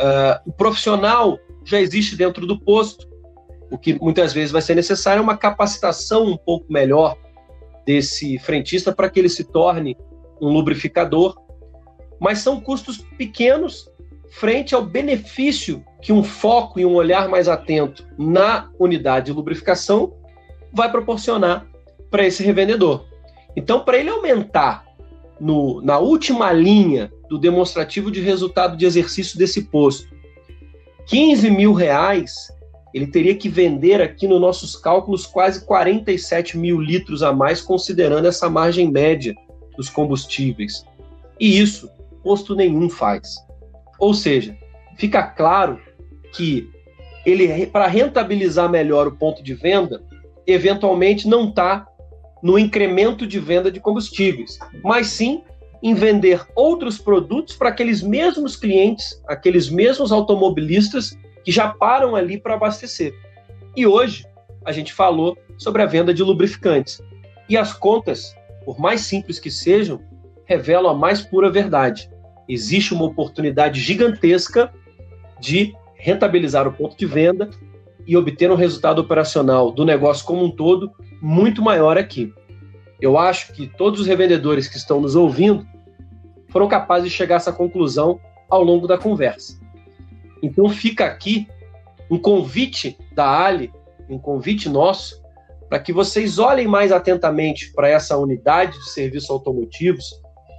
uh, 0.00 0.50
o 0.50 0.52
profissional 0.52 1.38
já 1.64 1.80
existe 1.80 2.16
dentro 2.16 2.44
do 2.44 2.58
posto. 2.58 3.06
O 3.70 3.78
que 3.78 3.96
muitas 4.00 4.32
vezes 4.32 4.50
vai 4.50 4.62
ser 4.62 4.74
necessário 4.74 5.20
é 5.20 5.22
uma 5.22 5.36
capacitação 5.36 6.24
um 6.24 6.36
pouco 6.36 6.66
melhor 6.72 7.16
desse 7.86 8.38
frentista 8.38 8.92
para 8.92 9.08
que 9.08 9.20
ele 9.20 9.28
se 9.28 9.44
torne 9.44 9.96
um 10.40 10.48
lubrificador. 10.48 11.36
Mas 12.20 12.40
são 12.40 12.60
custos 12.60 12.98
pequenos 13.16 13.90
frente 14.30 14.74
ao 14.74 14.82
benefício 14.84 15.84
que 16.02 16.12
um 16.12 16.22
foco 16.22 16.80
e 16.80 16.84
um 16.84 16.94
olhar 16.94 17.28
mais 17.28 17.48
atento 17.48 18.06
na 18.18 18.68
unidade 18.78 19.26
de 19.26 19.32
lubrificação 19.32 20.12
vai 20.72 20.90
proporcionar 20.90 21.66
para 22.10 22.26
esse 22.26 22.42
revendedor. 22.42 23.06
Então, 23.54 23.80
para 23.80 23.98
ele 23.98 24.10
aumentar 24.10 24.84
no, 25.40 25.80
na 25.80 25.98
última 25.98 26.52
linha 26.52 27.10
do 27.28 27.38
demonstrativo 27.38 28.10
de 28.10 28.20
resultado 28.20 28.76
de 28.76 28.84
exercício 28.84 29.38
desse 29.38 29.62
posto 29.62 30.14
15 31.06 31.50
mil 31.50 31.72
reais, 31.72 32.48
ele 32.94 33.06
teria 33.06 33.34
que 33.34 33.48
vender 33.48 34.00
aqui 34.00 34.26
nos 34.26 34.40
nossos 34.40 34.76
cálculos 34.76 35.26
quase 35.26 35.64
47 35.64 36.56
mil 36.56 36.80
litros 36.80 37.22
a 37.22 37.32
mais, 37.32 37.60
considerando 37.60 38.26
essa 38.26 38.48
margem 38.48 38.90
média 38.90 39.34
dos 39.76 39.90
combustíveis. 39.90 40.84
E 41.38 41.58
isso, 41.58 41.90
posto 42.22 42.54
nenhum 42.54 42.88
faz. 42.88 43.36
Ou 43.98 44.14
seja, 44.14 44.56
fica 44.96 45.22
claro 45.22 45.80
que 46.32 46.68
ele, 47.24 47.66
para 47.66 47.86
rentabilizar 47.86 48.70
melhor 48.70 49.08
o 49.08 49.16
ponto 49.16 49.42
de 49.42 49.52
venda, 49.52 50.02
eventualmente 50.46 51.28
não 51.28 51.48
está 51.48 51.86
no 52.42 52.58
incremento 52.58 53.26
de 53.26 53.40
venda 53.40 53.70
de 53.70 53.80
combustíveis, 53.80 54.58
mas 54.82 55.08
sim 55.08 55.42
em 55.82 55.94
vender 55.94 56.46
outros 56.54 56.98
produtos 56.98 57.56
para 57.56 57.68
aqueles 57.68 58.02
mesmos 58.02 58.56
clientes, 58.56 59.20
aqueles 59.26 59.68
mesmos 59.68 60.12
automobilistas 60.12 61.16
que 61.46 61.52
já 61.52 61.68
param 61.68 62.16
ali 62.16 62.36
para 62.36 62.54
abastecer. 62.54 63.14
E 63.76 63.86
hoje 63.86 64.26
a 64.64 64.72
gente 64.72 64.92
falou 64.92 65.38
sobre 65.56 65.80
a 65.80 65.86
venda 65.86 66.12
de 66.12 66.20
lubrificantes. 66.20 67.00
E 67.48 67.56
as 67.56 67.72
contas, 67.72 68.34
por 68.64 68.80
mais 68.80 69.02
simples 69.02 69.38
que 69.38 69.48
sejam, 69.48 70.00
revelam 70.44 70.90
a 70.90 70.94
mais 70.94 71.20
pura 71.20 71.48
verdade. 71.48 72.10
Existe 72.48 72.92
uma 72.92 73.04
oportunidade 73.04 73.80
gigantesca 73.80 74.72
de 75.38 75.72
rentabilizar 75.94 76.66
o 76.66 76.72
ponto 76.72 76.96
de 76.96 77.06
venda 77.06 77.48
e 78.04 78.16
obter 78.16 78.50
um 78.50 78.56
resultado 78.56 78.98
operacional 78.98 79.70
do 79.70 79.84
negócio 79.84 80.26
como 80.26 80.44
um 80.44 80.50
todo 80.50 80.90
muito 81.22 81.62
maior 81.62 81.96
aqui. 81.96 82.34
Eu 83.00 83.16
acho 83.16 83.52
que 83.52 83.68
todos 83.68 84.00
os 84.00 84.06
revendedores 84.08 84.66
que 84.66 84.76
estão 84.76 85.00
nos 85.00 85.14
ouvindo 85.14 85.64
foram 86.48 86.66
capazes 86.66 87.12
de 87.12 87.16
chegar 87.16 87.36
a 87.36 87.38
essa 87.38 87.52
conclusão 87.52 88.18
ao 88.50 88.64
longo 88.64 88.88
da 88.88 88.98
conversa. 88.98 89.64
Então 90.42 90.68
fica 90.68 91.04
aqui 91.04 91.48
um 92.10 92.18
convite 92.18 92.96
da 93.12 93.44
Ali, 93.44 93.72
um 94.08 94.18
convite 94.18 94.68
nosso, 94.68 95.20
para 95.68 95.78
que 95.78 95.92
vocês 95.92 96.38
olhem 96.38 96.66
mais 96.66 96.92
atentamente 96.92 97.72
para 97.72 97.88
essa 97.88 98.16
unidade 98.16 98.78
de 98.78 98.90
serviços 98.90 99.30
automotivos, 99.30 100.04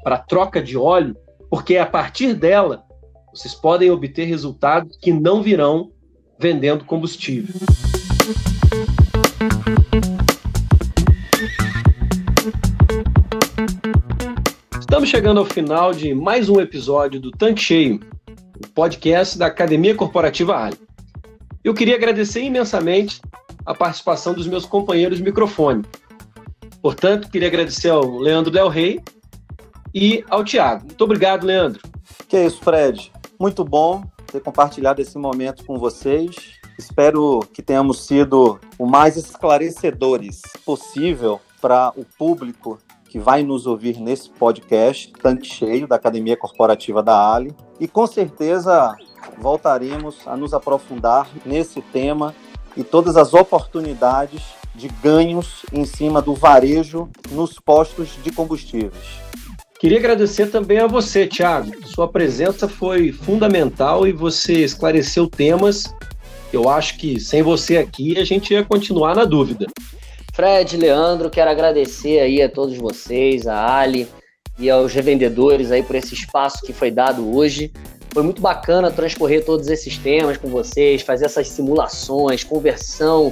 para 0.04 0.16
a 0.16 0.20
troca 0.20 0.62
de 0.62 0.78
óleo, 0.78 1.16
porque 1.50 1.78
a 1.78 1.86
partir 1.86 2.34
dela 2.34 2.84
vocês 3.34 3.54
podem 3.54 3.90
obter 3.92 4.26
resultados 4.26 4.98
que 4.98 5.14
não 5.14 5.42
virão 5.42 5.92
vendendo 6.40 6.84
combustível. 6.86 7.56
Estamos 14.80 15.10
chegando 15.10 15.40
ao 15.40 15.46
final 15.46 15.94
de 15.94 16.14
mais 16.14 16.50
um 16.50 16.60
episódio 16.60 17.20
do 17.20 17.32
Tanque 17.32 17.62
Cheio, 17.62 18.00
o 18.64 18.68
podcast 18.70 19.38
da 19.38 19.47
Academia 19.47 19.95
Corporativa 19.95 20.58
Ali. 20.58 20.78
Eu 21.64 21.74
queria 21.74 21.95
agradecer 21.95 22.41
imensamente 22.41 23.22
a 23.66 23.74
participação 23.74 24.34
dos 24.34 24.47
meus 24.47 24.66
companheiros 24.66 25.18
de 25.18 25.24
microfone. 25.24 25.84
Portanto, 26.82 27.30
queria 27.30 27.47
agradecer 27.47 27.89
ao 27.89 28.18
Leandro 28.18 28.51
Del 28.51 28.70
Rey 28.70 29.01
e 29.93 30.24
ao 30.30 30.43
Tiago. 30.43 30.86
Muito 30.86 31.03
obrigado, 31.03 31.45
Leandro. 31.45 31.82
Que 32.28 32.38
é 32.38 32.45
isso, 32.45 32.62
Fred. 32.62 33.12
Muito 33.39 33.64
bom 33.64 34.03
ter 34.32 34.41
compartilhado 34.41 35.01
esse 35.01 35.18
momento 35.18 35.66
com 35.66 35.78
vocês. 35.78 36.36
Espero 36.78 37.39
que 37.53 37.62
tenhamos 37.62 38.05
sido 38.05 38.60
o 38.78 38.86
mais 38.86 39.18
esclarecedores 39.18 40.41
possível 40.64 41.41
para 41.60 41.91
o 41.95 42.05
público 42.18 42.80
que 43.18 43.20
vai 43.20 43.41
nos 43.41 43.65
ouvir 43.65 43.99
nesse 43.99 44.30
podcast, 44.30 45.11
tanque 45.24 45.47
cheio 45.47 45.88
da 45.88 45.95
Academia 45.95 46.38
Corporativa 46.38 47.01
da 47.01 47.34
Ali. 47.34 47.51
E 47.80 47.88
com 47.88 48.05
certeza 48.05 48.95
voltaremos 49.39 50.20
a 50.28 50.38
nos 50.38 50.53
aprofundar 50.53 51.28
nesse 51.43 51.82
tema 51.82 52.36
e 52.76 52.84
todas 52.84 53.18
as 53.18 53.34
oportunidades 53.34 54.43
de 54.76 54.88
ganhos 55.01 55.63
em 55.74 55.84
cima 55.84 56.22
do 56.22 56.36
varejo 56.36 57.09
nos 57.32 57.59
postos 57.59 58.20
de 58.22 58.32
combustíveis. 58.32 59.18
Queria 59.80 59.97
agradecer 59.97 60.51
também 60.51 60.78
a 60.78 60.86
você, 60.86 61.26
Thiago. 61.26 61.72
Sua 61.88 62.07
presença 62.07 62.68
foi 62.68 63.11
fundamental 63.11 64.07
e 64.07 64.11
você 64.11 64.63
esclareceu 64.63 65.28
temas. 65.28 65.91
Eu 66.53 66.70
acho 66.70 66.99
que 66.99 67.20
sem 67.20 67.41
você 67.41 67.78
aqui 67.78 68.20
a 68.20 68.24
gente 68.24 68.53
ia 68.53 68.63
continuar 68.63 69.15
na 69.15 69.26
dúvida. 69.26 69.65
Fred, 70.38 70.78
Leandro, 70.78 71.32
quero 71.32 71.50
agradecer 71.50 72.20
aí 72.20 72.44
a 72.44 72.48
todos 72.48 72.78
vocês, 72.78 73.48
a 73.48 73.80
Ali 73.80 74.08
e 74.60 74.70
aos 74.70 74.94
revendedores 74.94 75.72
aí 75.72 75.82
por 75.82 75.96
esse 75.96 76.14
espaço 76.14 76.64
que 76.64 76.72
foi 76.72 76.92
dado 76.92 77.36
hoje. 77.36 77.74
Foi 78.14 78.22
muito 78.22 78.40
bacana 78.40 78.92
transcorrer 78.92 79.44
todos 79.44 79.68
esses 79.68 79.98
temas 79.98 80.38
com 80.38 80.48
vocês, 80.48 81.02
fazer 81.02 81.26
essas 81.26 81.48
simulações, 81.48 82.44
conversão 82.44 83.32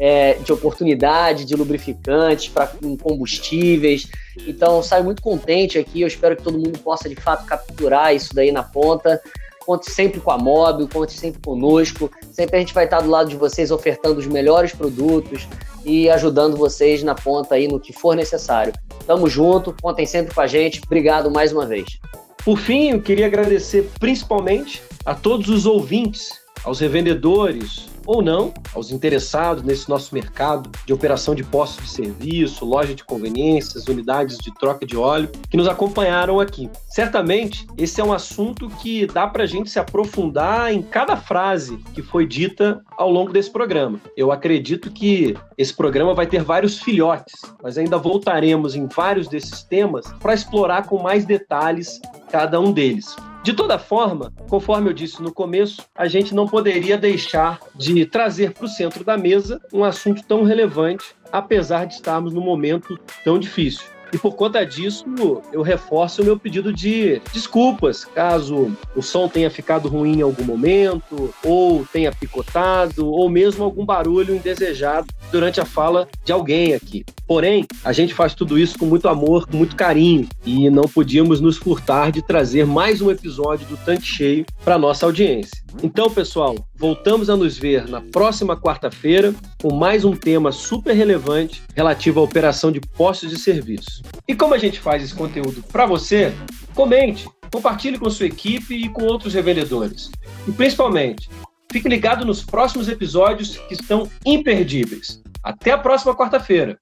é, 0.00 0.38
de 0.42 0.50
oportunidade 0.50 1.44
de 1.44 1.54
lubrificantes 1.54 2.48
para 2.48 2.72
combustíveis. 3.02 4.08
Então, 4.46 4.82
saio 4.82 5.04
muito 5.04 5.20
contente 5.20 5.78
aqui. 5.78 6.00
Eu 6.00 6.08
espero 6.08 6.34
que 6.34 6.42
todo 6.42 6.56
mundo 6.56 6.78
possa, 6.78 7.10
de 7.10 7.16
fato, 7.16 7.44
capturar 7.44 8.14
isso 8.14 8.34
daí 8.34 8.50
na 8.50 8.62
ponta. 8.62 9.20
Conte 9.68 9.90
sempre 9.90 10.18
com 10.18 10.30
a 10.30 10.38
Mob, 10.38 10.88
conte 10.88 11.12
sempre 11.12 11.42
conosco. 11.42 12.10
Sempre 12.32 12.56
a 12.56 12.58
gente 12.58 12.72
vai 12.72 12.86
estar 12.86 13.02
do 13.02 13.10
lado 13.10 13.28
de 13.28 13.36
vocês 13.36 13.70
ofertando 13.70 14.18
os 14.18 14.26
melhores 14.26 14.72
produtos 14.72 15.46
e 15.84 16.08
ajudando 16.08 16.56
vocês 16.56 17.02
na 17.02 17.14
ponta 17.14 17.54
aí 17.54 17.68
no 17.68 17.78
que 17.78 17.92
for 17.92 18.16
necessário. 18.16 18.72
Tamo 19.06 19.28
junto, 19.28 19.76
contem 19.82 20.06
sempre 20.06 20.34
com 20.34 20.40
a 20.40 20.46
gente. 20.46 20.80
Obrigado 20.86 21.30
mais 21.30 21.52
uma 21.52 21.66
vez. 21.66 21.98
Por 22.42 22.56
fim, 22.58 22.92
eu 22.92 23.02
queria 23.02 23.26
agradecer 23.26 23.90
principalmente 24.00 24.82
a 25.04 25.14
todos 25.14 25.50
os 25.50 25.66
ouvintes, 25.66 26.30
aos 26.64 26.80
revendedores, 26.80 27.90
ou 28.08 28.22
não, 28.22 28.54
aos 28.74 28.90
interessados 28.90 29.62
nesse 29.62 29.86
nosso 29.86 30.14
mercado 30.14 30.70
de 30.86 30.94
operação 30.94 31.34
de 31.34 31.44
postos 31.44 31.84
de 31.84 31.90
serviço, 31.90 32.64
loja 32.64 32.94
de 32.94 33.04
conveniências, 33.04 33.86
unidades 33.86 34.38
de 34.38 34.50
troca 34.54 34.86
de 34.86 34.96
óleo, 34.96 35.28
que 35.50 35.58
nos 35.58 35.68
acompanharam 35.68 36.40
aqui. 36.40 36.70
Certamente, 36.88 37.66
esse 37.76 38.00
é 38.00 38.04
um 38.04 38.10
assunto 38.10 38.70
que 38.70 39.06
dá 39.06 39.26
para 39.26 39.42
a 39.42 39.46
gente 39.46 39.68
se 39.68 39.78
aprofundar 39.78 40.72
em 40.72 40.80
cada 40.80 41.18
frase 41.18 41.76
que 41.92 42.00
foi 42.00 42.26
dita 42.26 42.82
ao 42.96 43.10
longo 43.10 43.30
desse 43.30 43.50
programa. 43.50 44.00
Eu 44.16 44.32
acredito 44.32 44.90
que 44.90 45.36
esse 45.58 45.74
programa 45.74 46.14
vai 46.14 46.26
ter 46.26 46.42
vários 46.42 46.80
filhotes, 46.80 47.34
mas 47.62 47.76
ainda 47.76 47.98
voltaremos 47.98 48.74
em 48.74 48.86
vários 48.86 49.28
desses 49.28 49.62
temas 49.62 50.10
para 50.18 50.32
explorar 50.32 50.86
com 50.86 51.02
mais 51.02 51.26
detalhes 51.26 52.00
cada 52.30 52.58
um 52.58 52.72
deles. 52.72 53.14
De 53.42 53.52
toda 53.52 53.78
forma, 53.78 54.32
conforme 54.48 54.90
eu 54.90 54.92
disse 54.92 55.22
no 55.22 55.32
começo, 55.32 55.82
a 55.94 56.06
gente 56.06 56.34
não 56.34 56.46
poderia 56.46 56.98
deixar 56.98 57.60
de 57.74 58.04
trazer 58.04 58.52
para 58.52 58.64
o 58.64 58.68
centro 58.68 59.04
da 59.04 59.16
mesa 59.16 59.60
um 59.72 59.84
assunto 59.84 60.22
tão 60.26 60.42
relevante, 60.42 61.14
apesar 61.32 61.86
de 61.86 61.94
estarmos 61.94 62.34
num 62.34 62.42
momento 62.42 62.98
tão 63.24 63.38
difícil. 63.38 63.97
E 64.12 64.18
por 64.18 64.34
conta 64.34 64.64
disso, 64.64 65.04
eu 65.52 65.62
reforço 65.62 66.22
o 66.22 66.24
meu 66.24 66.38
pedido 66.38 66.72
de 66.72 67.20
desculpas, 67.32 68.04
caso 68.04 68.72
o 68.96 69.02
som 69.02 69.28
tenha 69.28 69.50
ficado 69.50 69.88
ruim 69.88 70.18
em 70.18 70.22
algum 70.22 70.44
momento, 70.44 71.32
ou 71.44 71.84
tenha 71.92 72.10
picotado, 72.12 73.06
ou 73.06 73.28
mesmo 73.28 73.64
algum 73.64 73.84
barulho 73.84 74.34
indesejado 74.34 75.06
durante 75.30 75.60
a 75.60 75.64
fala 75.64 76.08
de 76.24 76.32
alguém 76.32 76.74
aqui. 76.74 77.04
Porém, 77.26 77.66
a 77.84 77.92
gente 77.92 78.14
faz 78.14 78.34
tudo 78.34 78.58
isso 78.58 78.78
com 78.78 78.86
muito 78.86 79.08
amor, 79.08 79.46
com 79.46 79.56
muito 79.56 79.76
carinho, 79.76 80.26
e 80.44 80.70
não 80.70 80.84
podíamos 80.84 81.40
nos 81.40 81.58
furtar 81.58 82.10
de 82.10 82.22
trazer 82.22 82.66
mais 82.66 83.02
um 83.02 83.10
episódio 83.10 83.66
do 83.66 83.76
Tanque 83.76 84.06
Cheio 84.06 84.46
para 84.64 84.78
nossa 84.78 85.04
audiência. 85.04 85.62
Então, 85.82 86.10
pessoal, 86.10 86.54
voltamos 86.78 87.28
a 87.28 87.36
nos 87.36 87.58
ver 87.58 87.88
na 87.88 88.00
próxima 88.00 88.56
quarta-feira 88.56 89.34
com 89.60 89.74
mais 89.74 90.04
um 90.04 90.14
tema 90.14 90.52
super 90.52 90.94
relevante 90.94 91.62
relativo 91.74 92.20
à 92.20 92.22
operação 92.22 92.70
de 92.70 92.80
postos 92.80 93.30
de 93.30 93.38
serviço. 93.38 94.02
E 94.26 94.34
como 94.34 94.54
a 94.54 94.58
gente 94.58 94.78
faz 94.78 95.02
esse 95.02 95.14
conteúdo 95.14 95.62
para 95.72 95.84
você, 95.84 96.32
comente, 96.74 97.28
compartilhe 97.52 97.98
com 97.98 98.08
sua 98.08 98.26
equipe 98.26 98.74
e 98.74 98.88
com 98.88 99.04
outros 99.04 99.34
revendedores. 99.34 100.10
E 100.46 100.52
principalmente, 100.52 101.28
fique 101.70 101.88
ligado 101.88 102.24
nos 102.24 102.44
próximos 102.44 102.88
episódios 102.88 103.56
que 103.56 103.74
estão 103.74 104.08
imperdíveis. 104.24 105.20
Até 105.42 105.72
a 105.72 105.78
próxima 105.78 106.14
quarta-feira. 106.14 106.78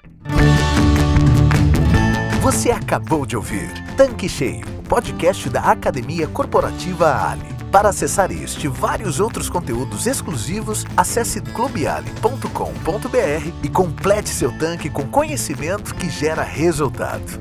Você 2.42 2.70
acabou 2.70 3.26
de 3.26 3.36
ouvir 3.36 3.72
Tanque 3.96 4.28
Cheio, 4.28 4.64
podcast 4.88 5.48
da 5.48 5.62
Academia 5.62 6.28
Corporativa 6.28 7.30
Ali. 7.30 7.55
Para 7.76 7.90
acessar 7.90 8.32
este 8.32 8.64
e 8.64 8.68
vários 8.70 9.20
outros 9.20 9.50
conteúdos 9.50 10.06
exclusivos, 10.06 10.86
acesse 10.96 11.42
clubeali.com.br 11.42 13.52
e 13.62 13.68
complete 13.68 14.30
seu 14.30 14.50
tanque 14.56 14.88
com 14.88 15.06
conhecimento 15.06 15.94
que 15.94 16.08
gera 16.08 16.42
resultado. 16.42 17.38